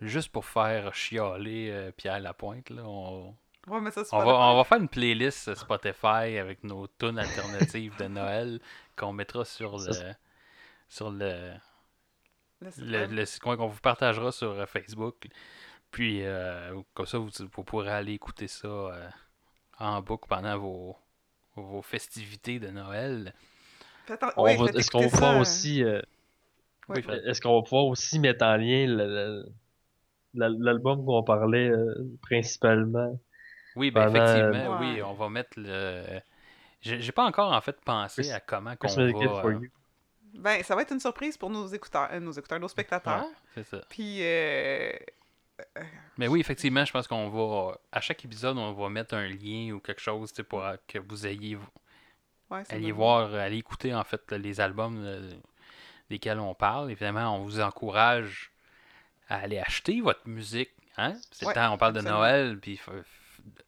[0.00, 2.70] juste pour faire chialer euh, Pierre Lapointe.
[2.70, 2.82] Là.
[2.84, 3.34] On,
[3.66, 4.42] On va mettre ça sur on, va, Spotify.
[4.42, 8.60] on va faire une playlist Spotify avec nos tunes alternatives de Noël
[8.96, 10.16] qu'on mettra sur le, Ça,
[10.88, 11.54] sur le,
[12.60, 15.26] Le le, qu'on vous partagera sur euh, Facebook.
[15.90, 19.12] Puis, euh, comme ça, vous, vous pourrez aller écouter ça
[19.78, 20.96] en boucle pendant vos,
[21.54, 23.32] vos festivités de Noël.
[24.36, 25.82] On oui, va- Est-ce qu'on va pouvoir ça, aussi.
[25.82, 25.96] euh,
[26.88, 26.96] ouais.
[26.96, 27.22] Oui, Fred.
[27.26, 28.86] Est-ce qu'on va pouvoir aussi mettre en lien
[30.34, 33.18] l'album qu'on parlait euh, principalement?
[33.76, 34.86] Oui, ben Pendant- effectivement, Ouais.
[34.94, 36.04] oui, on va mettre le.
[36.80, 39.02] J'ai pas encore en fait pensé à comment qu'on va.
[39.02, 39.58] Euh.
[40.34, 43.22] Ben, ça va être une surprise pour nos écouteurs, euh, nos écouteurs, nos spectateurs.
[43.24, 43.80] ouais, c'est ça.
[43.88, 44.92] Puis, euh,
[46.18, 47.78] Mais oui, effectivement, je pense qu'on va.
[47.92, 50.76] À chaque épisode, on va mettre un lien ou quelque chose tu sais, pour euh,
[50.88, 51.56] que vous ayez.
[52.50, 55.30] Ouais, Allez voir, allez écouter en fait les albums euh,
[56.10, 56.90] desquels on parle.
[56.90, 58.52] Évidemment, on vous encourage
[59.28, 60.70] à aller acheter votre musique.
[60.96, 61.14] Hein?
[61.30, 62.18] C'est le Ouais, temps, on parle absolument.
[62.20, 62.80] de Noël, puis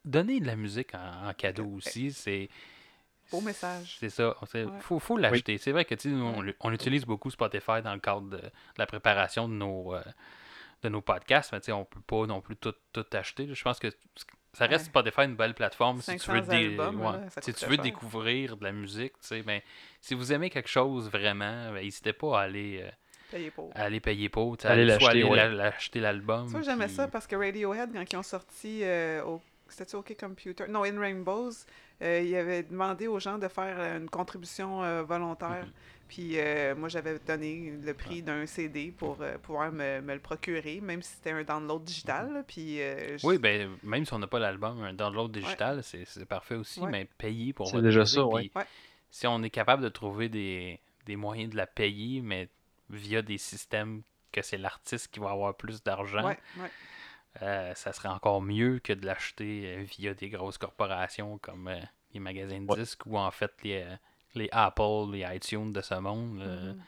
[0.05, 2.13] donner de la musique en, en cadeau aussi.
[2.13, 2.49] C'est.
[3.31, 3.97] Beau message.
[3.99, 4.37] C'est ça.
[4.55, 4.81] Il Ouais.
[4.81, 5.59] faut, faut l'acheter.
[5.59, 9.49] C'est vrai que on, on utilise beaucoup Spotify dans le cadre de, de la préparation
[9.49, 10.03] de nos, euh,
[10.83, 13.53] de nos podcasts, mais tu sais, on peut pas non plus tout, tout acheter.
[13.53, 13.89] Je pense que
[14.57, 14.91] ça reste Ouais.
[14.91, 17.67] Spotify une belle plateforme si tu veux, 500 dé- albums, ouais, là, ça si tu
[17.67, 19.13] veux découvrir de la musique.
[19.21, 19.61] tu sais, Ben,
[20.01, 22.91] si vous aimez quelque chose vraiment, ben, n'hésitez pas à aller, euh,
[23.31, 23.71] Payé pour.
[23.75, 24.57] à aller payer pour.
[24.57, 25.37] tu aller- soit l'acheter, aller ouais.
[25.37, 26.49] la- l'acheter l'album.
[26.49, 29.41] Ça, j'aimais puis- ça parce que Radiohead, quand ils ont sorti euh, au.
[29.69, 30.65] C'était-tu OK Computer?
[30.69, 31.51] Non, In Rainbows,
[32.01, 35.65] euh, ils avaient demandé aux gens de faire euh, une contribution euh, volontaire.
[35.67, 35.73] Mhm.
[36.09, 40.21] Puis euh, moi, j'avais donné le prix d'un CD pour euh, pouvoir me, me le
[40.21, 42.33] procurer, même si c'était un download digital.
[42.33, 42.43] là.
[42.47, 46.05] Puis, euh, je- Oui, ben, même si on n'a pas l'album, un download digital, c'est
[46.05, 46.91] c'est parfait aussi, Ouais.
[46.91, 48.43] mais payer pour C'est déjà ça, ouais.
[48.43, 48.67] puis Ouais.
[49.11, 52.49] Si on est capable de trouver des, des moyens de la payer, mais
[52.91, 54.03] via des systèmes
[54.33, 56.71] que c'est l'artiste qui va avoir plus d'argent, ouais, ouais.
[57.43, 61.81] euh, ça serait encore mieux que de l'acheter euh, via des grosses corporations comme euh,
[62.15, 62.79] les magasins de Ouais.
[62.79, 63.97] disques ou en fait les, euh,
[64.39, 66.35] les Apple, les iTunes de ce monde.
[66.39, 66.81] Mhm.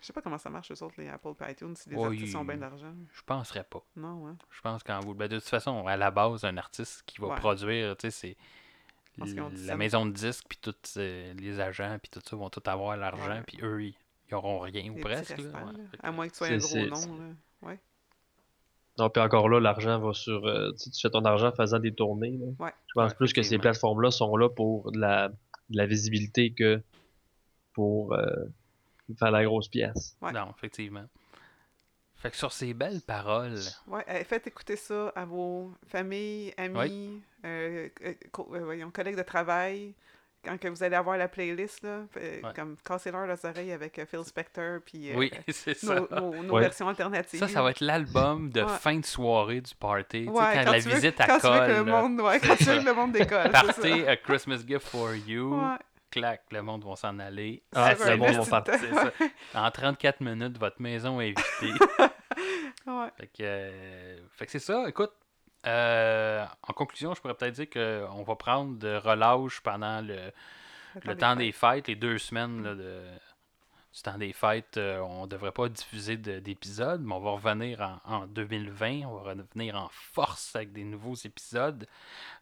[0.00, 2.06] Je sais pas comment ça marche, eux autres, les Apple et iTunes, si les Ouais,
[2.06, 2.92] artistes ont bien d'argent.
[3.14, 3.82] Je penserais pas.
[3.96, 4.36] Non, hein.
[4.50, 5.14] Je pense qu'en vous.
[5.14, 7.36] ben, de toute façon, à la base, un artiste qui va Ouais.
[7.36, 8.36] produire, tu sais,
[9.16, 9.26] c'est.
[9.66, 12.96] La maison de disques, puis tous euh, les agents, puis tout ça vont tout avoir
[12.96, 13.94] l'argent, puis eux, ils,
[14.28, 15.38] ils auront rien ou presque.
[15.38, 15.44] là.
[15.44, 15.72] Ouais.
[16.02, 16.76] À moins que tu sois un gros
[17.06, 17.18] nom.
[17.20, 17.28] Là.
[17.68, 17.78] Ouais.
[18.98, 20.44] Non, puis encore là, l'argent va sur.
[20.46, 22.32] euh, tu fais ton argent en faisant des tournées.
[22.38, 22.46] là.
[22.58, 22.72] Ouais.
[22.88, 25.34] Je pense Ouais, plus que ces plateformes-là sont là pour de la, de
[25.76, 26.82] la visibilité que
[27.74, 28.24] pour euh,
[29.18, 30.16] faire la grosse pièce.
[30.22, 30.32] Ouais.
[30.32, 31.04] Non, effectivement.
[32.16, 37.20] Fait que sur ces belles paroles, Ouais, euh, faites écouter ça à vos familles, amis,
[37.44, 39.92] euh, euh, co- euh, voyons, collègues de travail.
[40.42, 42.42] Quand que vous allez avoir la playlist, là, Ouais.
[42.54, 45.30] comme cassez-leur les oreilles avec Phil Spector, puis euh, oui,
[45.82, 46.60] nos, nos- nos Ouais.
[46.62, 47.40] versions alternatives.
[47.40, 48.68] Ça, ça va être l'album de Ouais.
[48.78, 50.04] fin de soirée du party.
[50.20, 51.86] Tu sais, Ouais, quand, la tu veux- visite à quand tu veux que le colle.
[51.86, 53.50] là, monde, ouais, quand tu veux que le monde décolle.
[53.50, 55.58] Partez a Christmas gift for you.
[56.14, 57.64] Clac, le monde va s'en aller.
[57.74, 59.12] Ah, Sur le monde va partir.
[59.52, 61.34] En 34 minutes, votre maison est.
[62.86, 63.08] Ouais.
[63.16, 64.86] Fait que, euh, fait que c'est ça.
[64.86, 65.12] Écoute,
[65.66, 70.30] euh, en conclusion, je pourrais peut-être dire qu'on va prendre de relâche pendant le,
[71.02, 73.00] le temps des fêtes, les deux semaines là, de,
[73.94, 74.76] du temps des fêtes.
[74.76, 79.02] euh, on devrait pas diffuser de- d'épisodes, mais on va revenir en, en 2020.
[79.06, 81.86] On va revenir en force avec des nouveaux épisodes.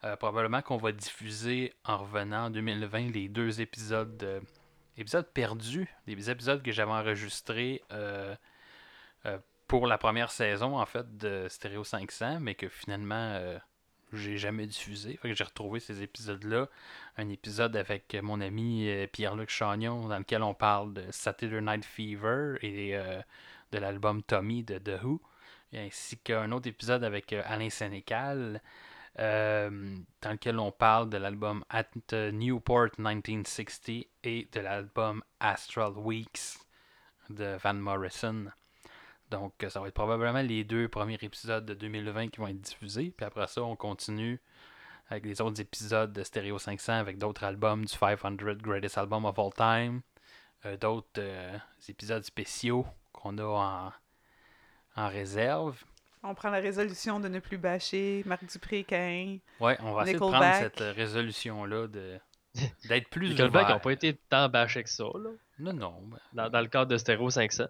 [0.05, 4.41] Euh, probablement qu'on va diffuser en revenant en 2020 les deux épisodes, de-
[4.97, 7.83] épisodes perdus, des épisodes que j'avais enregistrés.
[7.93, 8.35] euh,
[9.27, 9.39] euh,
[9.69, 13.59] pour la première saison en fait de Stereo 500, mais que finalement euh,
[14.13, 15.17] j'ai jamais diffusé.
[15.17, 16.69] Que j'ai retrouvé ces épisodes-là.
[17.17, 21.85] Un épisode avec mon ami euh, Pierre-Luc Chagnon dans lequel on parle de Saturday Night
[21.85, 23.21] Fever et euh,
[23.73, 25.21] de l'album Tommy de The Who,
[25.75, 28.61] ainsi qu'un autre épisode avec euh, Alain Sénécal.
[29.17, 31.91] dans lequel on parle de l'album At
[32.33, 36.59] Newport 1960 et de l'album Astral Weeks
[37.29, 38.47] de Van Morrison.
[39.33, 42.61] Donc, euh, ça va être probablement les deux premiers épisodes de 2020 qui vont être
[42.61, 43.13] diffusés.
[43.17, 44.41] Puis après ça, on continue
[45.09, 48.33] avec les autres épisodes de Stereo 500 avec d'autres albums du 500
[48.63, 50.01] Greatest Album of All Time.
[50.65, 51.57] euh, d'autres euh,
[51.89, 53.93] épisodes spéciaux qu'on a en,
[55.03, 55.83] en réserve.
[56.23, 59.39] On prend la résolution de ne plus bâcher Marc Dupré-Cain.
[59.59, 60.63] Ouais, on va essayer de prendre Nickelback.
[60.79, 62.19] cette résolution-là de
[62.89, 63.75] d'être plus Nickelback ouvert.
[63.77, 66.93] n'ont pas été tant bâchés que ça, là, Non, non, ben, dans, dans le cadre
[66.93, 67.65] de Stereo 500.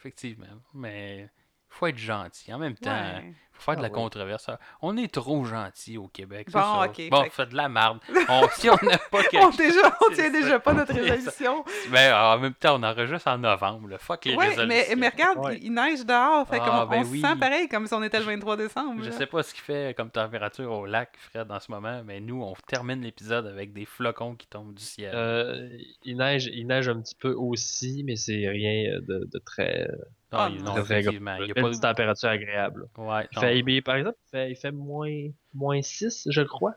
[0.00, 0.46] Effectivement.
[0.74, 1.28] Mais
[1.68, 2.52] faut être gentil.
[2.52, 3.20] En même temps.
[3.60, 3.94] Faut faire de Ah la ouais.
[3.94, 4.50] controverse.
[4.82, 6.48] On est trop gentil au Québec.
[6.50, 6.86] Bon, ça.
[6.86, 7.98] ok, Bon, fait de la merde.
[8.28, 11.64] On, si on n'a pas On, déjà, tient déjà pas notre résolution.
[11.90, 13.88] Ben, en même temps, on enregistre en novembre.
[13.88, 13.98] là.
[13.98, 14.84] Fuck les Ouais, résolutions.
[14.88, 15.58] mais, mais regarde, Ouais.
[15.62, 16.46] il, neige dehors.
[16.48, 17.20] Fait Ah, qu'on- on ben se oui.
[17.20, 19.02] sent pareil comme si on était le 23 décembre.
[19.02, 19.16] Je là.
[19.16, 22.42] sais pas ce qu'il fait comme température au lac, Fred, en ce moment, mais nous,
[22.42, 25.12] on termine l'épisode avec des flocons qui tombent du ciel.
[25.14, 25.68] Euh,
[26.04, 29.88] il, neige, il neige un petit peu aussi, mais c'est rien de, de très,
[30.32, 31.36] Ah, ah, il- non, de effectivement.
[31.40, 32.86] Il y a pas petite température agréable.
[32.96, 33.02] de...
[33.02, 36.74] Ouais, non, fait, mais par exemple, il fait, il fait moins, moins 6, je crois.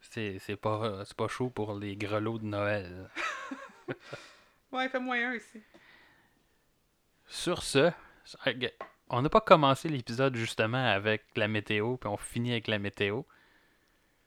[0.00, 3.10] c'est c'est pas, c'est pas chaud pour les grelots de Noël.
[4.72, 5.62] Ouais, il fait moins un ici.
[7.28, 7.90] Sur ce,
[9.08, 13.22] on n'a pas commencé l'épisode justement avec la météo, puis on finit avec la météo.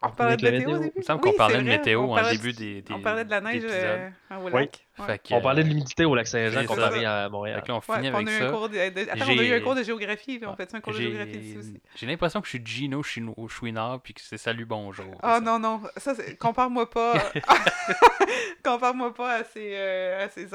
[0.02, 0.92] On parlait de la météo au début?
[0.96, 1.78] Il me semble Oui, qu'on parlait de vrai.
[1.78, 4.52] météo On en début de- des, des On parlait de la neige euh, au Oui.
[4.54, 4.88] lac.
[4.98, 5.06] Ouais.
[5.06, 7.62] Fait que, On parlait de euh, l'humidité au lac Saint-Jean comparé à fait Montréal.
[7.64, 8.48] que là, on Ouais, finit puis avec on a eu ça.
[8.48, 10.40] un cours de, de- Attends, J'ai- on a eu un cours de géographie.
[10.40, 10.48] Là.
[10.48, 10.56] On Ouais.
[10.56, 11.82] fait un cours de J'ai- géographie ici aussi?
[11.96, 15.18] J'ai l'impression que je suis Gino Chino- Chouinard puis que c'est salut bonjour.
[15.22, 17.14] Ah non, non, ça, c'est- compare-moi pas.
[18.64, 19.72] compare-moi pas à ces.
[19.74, 20.48] euh, à ces,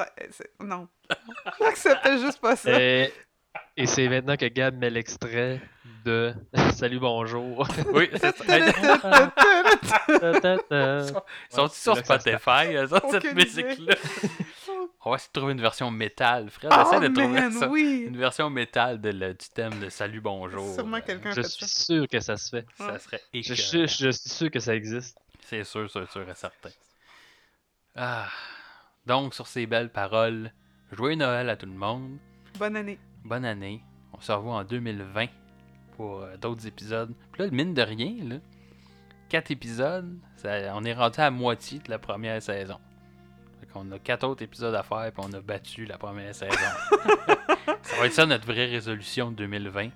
[0.61, 0.89] Non.
[1.61, 2.81] J'accepte juste pas ça.
[2.81, 3.12] Et,
[3.77, 5.61] et c'est maintenant que Gab met l'extrait
[6.05, 6.35] de
[6.75, 7.67] Salut bonjour.
[7.93, 8.59] Oui, c'est ça.
[11.51, 12.75] Ils sont sur Spotify,
[13.11, 13.95] cette musique-là.
[15.05, 16.51] On va essayer de trouver une version métal.
[16.51, 17.69] Fred, Oh essaie de trouver man, ça.
[17.69, 18.05] oui!
[18.09, 20.75] Une version métal de le- du thème de Salut bonjour.
[20.75, 21.85] Sûrement quelqu'un Je suis ça.
[21.85, 22.67] sûr que ça se fait.
[22.79, 25.19] Ça serait Je suis, je suis sûr que ça existe.
[25.47, 26.71] C'est sûr, sûr, sûr et certain.
[27.97, 28.29] Ah.
[29.07, 30.51] Donc, sur ces belles paroles,
[30.93, 32.17] joyeux Noël à tout le monde.
[32.59, 32.99] Bonne année.
[33.25, 33.83] Bonne année.
[34.13, 35.27] On se revoit en 2020
[35.97, 37.13] pour euh, d'autres épisodes.
[37.33, 38.37] Puis là, mine de rien, là,
[39.29, 42.79] quatre épisodes, ça- on est rendu à moitié de la première saison.
[43.61, 46.57] Fait qu'on a quatre autres épisodes à faire, puis on a battu la première saison.
[47.83, 49.89] ça va être ça notre vraie résolution de 2020.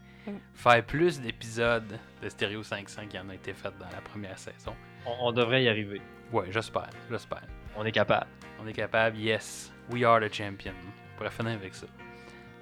[0.55, 4.75] Faire plus d'épisodes de Stereo 500 qui en a été faits dans la première saison.
[5.07, 6.03] On, on devrait y arriver.
[6.33, 7.43] Ouais, j'espère, j'espère.
[7.77, 8.27] On est capable.
[8.63, 9.73] On est capable, yes.
[9.91, 10.73] We are the champion.
[11.15, 11.87] On pourrait finir avec ça.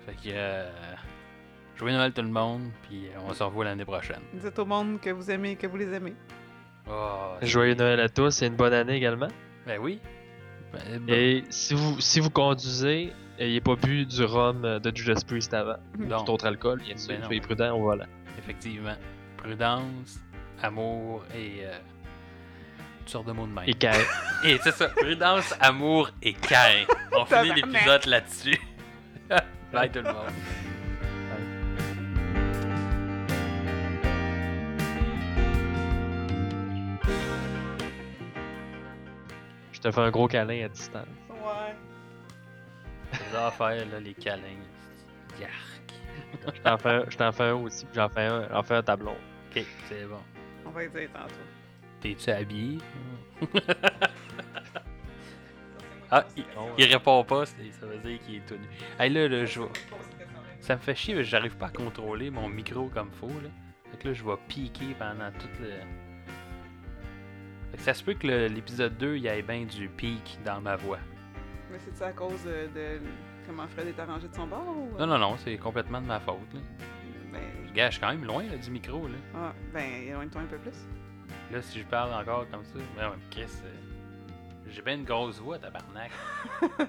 [0.07, 0.29] Fait que.
[0.35, 0.71] Euh,
[1.77, 4.21] joyeux Noël tout le monde, puis euh, on se revoit l'année prochaine.
[4.33, 6.15] Dites au monde que vous aimez, que vous les aimez.
[6.89, 9.29] Oh, Joyeux Noël à tous et une bonne année également.
[9.67, 10.01] Ben oui.
[10.73, 11.13] Ben, bon.
[11.13, 15.53] Et si vous, si vous conduisez, n'ayez pas bu du rhum euh, de Judas Priest
[15.53, 15.77] avant.
[15.99, 17.15] Non, Tout autre alcool, bien sûr.
[17.15, 17.25] Ben.
[17.25, 18.07] Soyez prudents, voilà.
[18.39, 18.95] effectivement.
[19.37, 20.21] Prudence,
[20.63, 21.65] amour et.
[21.65, 21.77] Euh,
[23.01, 23.65] toutes sortes de mots de même.
[23.69, 23.93] Et quand
[24.45, 26.85] Et c'est ça, prudence, amour et cain.
[27.13, 28.61] On finit l'épisode là-dessus.
[29.73, 30.33] Bye tout le monde.
[39.73, 41.07] Je te fais un gros câlin à distance.
[41.31, 41.75] Ouais.
[43.13, 44.43] J'adore faire là, les câlins.
[45.41, 45.53] Yark.
[46.55, 49.17] je t'en fais, fais, un aussi, puis j'en fais un, j'en fais un tableau.
[49.51, 50.23] Ok, c'est bon.
[50.65, 51.35] On va y dire tantôt.
[52.01, 52.79] T'es-tu habillé?
[56.11, 56.45] ah, il,
[56.79, 58.67] il répond pas, ça veut dire qu'il est tout nu.
[58.99, 59.69] Hey, là, là, je vais-
[60.61, 63.49] Ça me fait chier, parce que j'arrive pas à contrôler mon micro comme faut, là.
[63.91, 65.71] Fait que là, je vais piquer pendant tout le...
[67.71, 70.61] Fait que ça se peut que l'épisode 2, il y ait bien du pic dans
[70.61, 70.99] ma voix.
[71.71, 72.67] Mais c'est à cause euh,
[72.99, 73.03] de
[73.47, 74.97] comment Fred est arrangé de son bord ou...
[74.99, 76.61] Non, non, non, c'est complètement de ma faute, là.
[77.33, 79.15] Ben, Je gâche quand même loin, là, du micro, là.
[79.35, 80.79] ah, ben éloigne-toi un peu plus.
[81.53, 83.71] Là, si je parle encore comme ça, ben ouais, Chris, euh,
[84.69, 86.11] j'ai bien une grosse voix, tabarnak.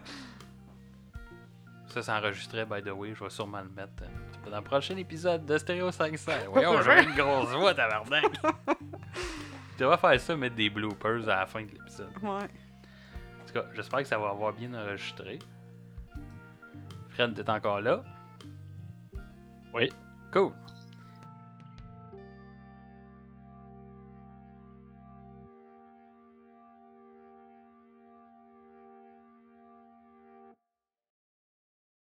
[1.88, 4.98] ça, c'est enregistré, by the way, je vais sûrement le mettre euh, dans le prochain
[4.98, 6.32] épisode de Stereo 500.
[6.52, 8.26] Voyons, j'ai bien une grosse voix, tabarnak.
[9.74, 12.12] je devrais faire ça, mettre des bloopers à la fin de l'épisode.
[12.22, 12.30] Ouais.
[12.30, 15.40] En tout cas, j'espère que ça va avoir bien enregistré.
[17.10, 18.04] Fred, t'es encore là?
[19.74, 19.90] Oui.
[20.32, 20.52] Cool.